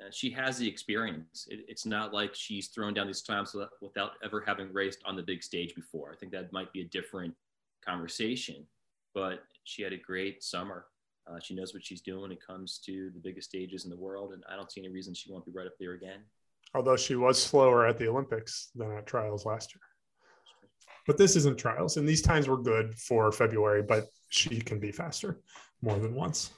uh, 0.00 0.10
she 0.10 0.30
has 0.30 0.56
the 0.56 0.68
experience. 0.68 1.48
It, 1.50 1.66
it's 1.68 1.84
not 1.84 2.14
like 2.14 2.34
she's 2.34 2.68
thrown 2.68 2.94
down 2.94 3.08
these 3.08 3.22
times 3.22 3.54
without, 3.82 4.12
ever 4.24 4.42
having 4.46 4.72
raced 4.72 5.00
on 5.04 5.16
the 5.16 5.22
big 5.22 5.42
stage 5.42 5.74
before. 5.74 6.12
I 6.12 6.16
think 6.16 6.32
that 6.32 6.52
might 6.52 6.72
be 6.72 6.80
a 6.82 6.84
different 6.84 7.34
conversation, 7.84 8.64
but 9.14 9.42
she 9.64 9.82
had 9.82 9.92
a 9.92 9.98
great 9.98 10.42
summer. 10.42 10.86
Uh, 11.28 11.40
she 11.40 11.56
knows 11.56 11.74
what 11.74 11.84
she's 11.84 12.00
doing 12.00 12.22
when 12.22 12.32
it 12.32 12.46
comes 12.46 12.78
to 12.86 13.10
the 13.10 13.18
biggest 13.18 13.48
stages 13.48 13.84
in 13.84 13.90
the 13.90 13.96
world, 13.96 14.32
and 14.32 14.44
I 14.48 14.54
don't 14.54 14.70
see 14.70 14.80
any 14.80 14.90
reason 14.90 15.12
she 15.12 15.32
won't 15.32 15.44
be 15.44 15.50
right 15.50 15.66
up 15.66 15.72
there 15.80 15.94
again. 15.94 16.20
Although 16.72 16.96
she 16.96 17.16
was 17.16 17.42
slower 17.42 17.86
at 17.86 17.98
the 17.98 18.08
Olympics 18.08 18.70
than 18.76 18.92
at 18.92 19.06
trials 19.06 19.44
last 19.44 19.74
year. 19.74 19.80
But 21.06 21.18
this 21.18 21.36
isn't 21.36 21.58
trials, 21.58 21.96
and 21.96 22.08
these 22.08 22.22
times 22.22 22.48
were 22.48 22.60
good 22.60 22.94
for 22.96 23.30
February, 23.30 23.82
but 23.82 24.06
she 24.28 24.60
can 24.60 24.80
be 24.80 24.92
faster 24.92 25.40
more 25.82 25.98
than 25.98 26.14
once. 26.14 26.50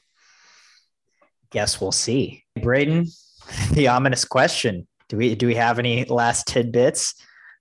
Guess 1.50 1.80
we'll 1.80 1.92
see. 1.92 2.44
Braden, 2.60 3.06
the 3.72 3.88
ominous 3.88 4.24
question. 4.24 4.86
Do 5.08 5.16
we 5.16 5.34
do 5.34 5.46
we 5.46 5.54
have 5.54 5.78
any 5.78 6.04
last 6.04 6.46
tidbits? 6.46 7.14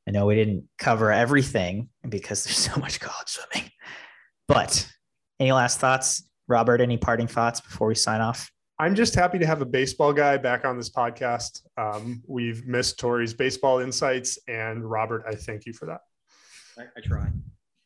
I 0.08 0.12
know 0.12 0.26
we 0.26 0.36
didn't 0.36 0.64
cover 0.78 1.12
everything 1.12 1.90
because 2.08 2.44
there's 2.44 2.58
so 2.58 2.80
much 2.80 3.00
college 3.00 3.28
swimming. 3.28 3.70
But 4.48 4.88
any 5.40 5.52
last 5.52 5.80
thoughts? 5.80 6.24
Robert, 6.48 6.80
any 6.80 6.98
parting 6.98 7.28
thoughts 7.28 7.60
before 7.60 7.88
we 7.88 7.96
sign 7.96 8.22
off? 8.22 8.50
I'm 8.80 8.96
just 8.96 9.16
happy 9.16 9.40
to 9.40 9.46
have 9.46 9.62
a 9.62 9.66
baseball 9.66 10.14
guy 10.14 10.38
back 10.38 10.64
on 10.64 10.78
this 10.78 10.90
podcast. 10.90 11.62
Um, 11.78 12.22
we've 12.28 12.66
missed 12.66 13.00
Tori's 13.00 13.34
baseball 13.34 13.80
insights, 13.80 14.38
and 14.48 14.90
Robert, 14.90 15.24
I 15.28 15.36
thank 15.36 15.66
you 15.66 15.74
for 15.74 15.88
that. 15.88 16.02
I, 16.78 16.84
I 16.98 17.02
try. 17.02 17.28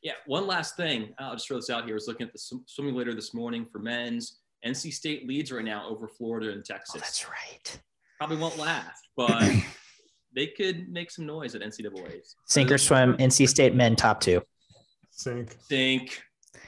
Yeah, 0.02 0.14
one 0.26 0.48
last 0.48 0.76
thing. 0.76 1.14
Uh, 1.20 1.26
I'll 1.26 1.34
just 1.34 1.48
throw 1.48 1.58
this 1.58 1.70
out 1.70 1.86
here. 1.86 1.94
I 1.94 1.96
was 1.96 2.08
looking 2.08 2.28
at 2.28 2.34
the 2.34 2.40
Swimulator 2.40 3.16
this 3.16 3.34
morning 3.34 3.66
for 3.72 3.80
men's. 3.80 4.40
NC 4.66 4.94
State 4.94 5.28
leads 5.28 5.52
right 5.52 5.66
now 5.66 5.88
over 5.88 6.08
Florida 6.08 6.52
and 6.52 6.64
Texas. 6.64 6.96
Oh, 6.96 7.00
that's 7.00 7.28
right. 7.28 7.80
Probably 8.18 8.38
won't 8.38 8.58
last, 8.58 9.08
but 9.16 9.52
they 10.36 10.48
could 10.48 10.90
make 10.90 11.12
some 11.12 11.26
noise 11.26 11.56
at 11.56 11.62
NCAA's. 11.62 12.36
Sink 12.46 12.72
or 12.72 12.78
swim, 12.78 13.16
NC 13.18 13.48
State 13.48 13.76
men 13.76 13.96
top 13.96 14.20
two. 14.20 14.42
Sink. 15.12 15.56
Sink. 15.68 16.22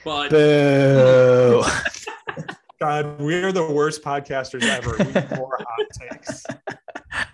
But 0.04 0.30
Boo. 0.30 1.62
God, 2.80 3.20
we're 3.20 3.52
the 3.52 3.64
worst 3.64 4.02
podcasters 4.02 4.62
ever. 4.64 4.96
We 4.98 5.36
more 5.36 5.58
hot 5.58 5.86
takes. 6.10 6.44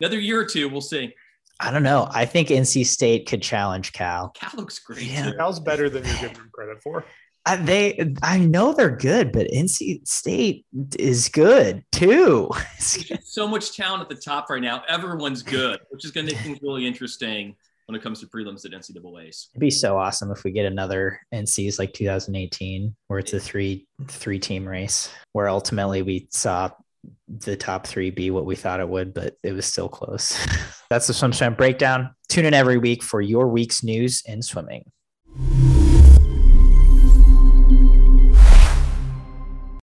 Another 0.01 0.19
year 0.19 0.41
or 0.41 0.45
two, 0.45 0.69
we'll 0.69 0.81
see. 0.81 1.15
I 1.61 1.71
don't 1.71 1.83
know. 1.83 2.09
I 2.11 2.25
think 2.25 2.49
NC 2.49 2.87
State 2.87 3.29
could 3.29 3.43
challenge 3.43 3.93
Cal. 3.93 4.31
Cal 4.31 4.51
looks 4.57 4.79
great. 4.79 5.03
Yeah. 5.03 5.31
Cal's 5.37 5.61
better 5.61 5.91
than 5.91 6.05
you 6.07 6.13
give 6.19 6.35
them 6.35 6.51
credit 6.53 6.83
for. 6.83 7.05
Uh, 7.45 7.57
they, 7.57 8.15
I 8.23 8.39
know 8.39 8.73
they're 8.73 8.97
good, 8.97 9.31
but 9.33 9.47
NC 9.49 10.07
State 10.09 10.65
is 10.99 11.29
good 11.29 11.85
too. 11.93 12.51
so 12.79 13.47
much 13.47 13.77
talent 13.77 14.03
at 14.03 14.09
the 14.09 14.15
top 14.15 14.49
right 14.49 14.63
now. 14.63 14.83
Everyone's 14.89 15.43
good, 15.43 15.81
which 15.91 16.05
is 16.05 16.11
going 16.11 16.27
to 16.27 16.35
make 16.35 16.43
things 16.43 16.59
really 16.63 16.87
interesting 16.87 17.57
when 17.87 17.99
it 17.99 18.03
comes 18.03 18.21
to 18.21 18.27
prelims 18.27 18.65
at 18.65 18.73
NCAA's. 18.73 19.49
It'd 19.53 19.61
be 19.61 19.71
so 19.71 19.99
awesome 19.99 20.31
if 20.31 20.45
we 20.45 20.53
get 20.53 20.67
another 20.67 21.21
NC's 21.35 21.79
like 21.79 21.93
2018, 21.93 22.95
where 23.09 23.19
it's 23.19 23.33
a 23.33 23.41
three 23.41 23.87
three 24.07 24.39
team 24.39 24.67
race, 24.67 25.11
where 25.33 25.49
ultimately 25.49 26.03
we 26.03 26.29
saw 26.31 26.71
the 27.29 27.57
top 27.57 27.87
three 27.87 28.11
be 28.11 28.31
what 28.31 28.45
we 28.45 28.57
thought 28.57 28.81
it 28.81 28.89
would, 28.89 29.15
but 29.15 29.37
it 29.43 29.53
was 29.53 29.67
still 29.67 29.89
close. 29.89 30.39
That's 30.91 31.07
the 31.07 31.13
SwimSwam 31.13 31.57
breakdown. 31.57 32.15
Tune 32.29 32.45
in 32.45 32.55
every 32.55 32.79
week 32.79 33.03
for 33.03 33.21
your 33.21 33.49
week's 33.49 33.83
news 33.83 34.23
in 34.27 34.43
swimming. 34.43 34.91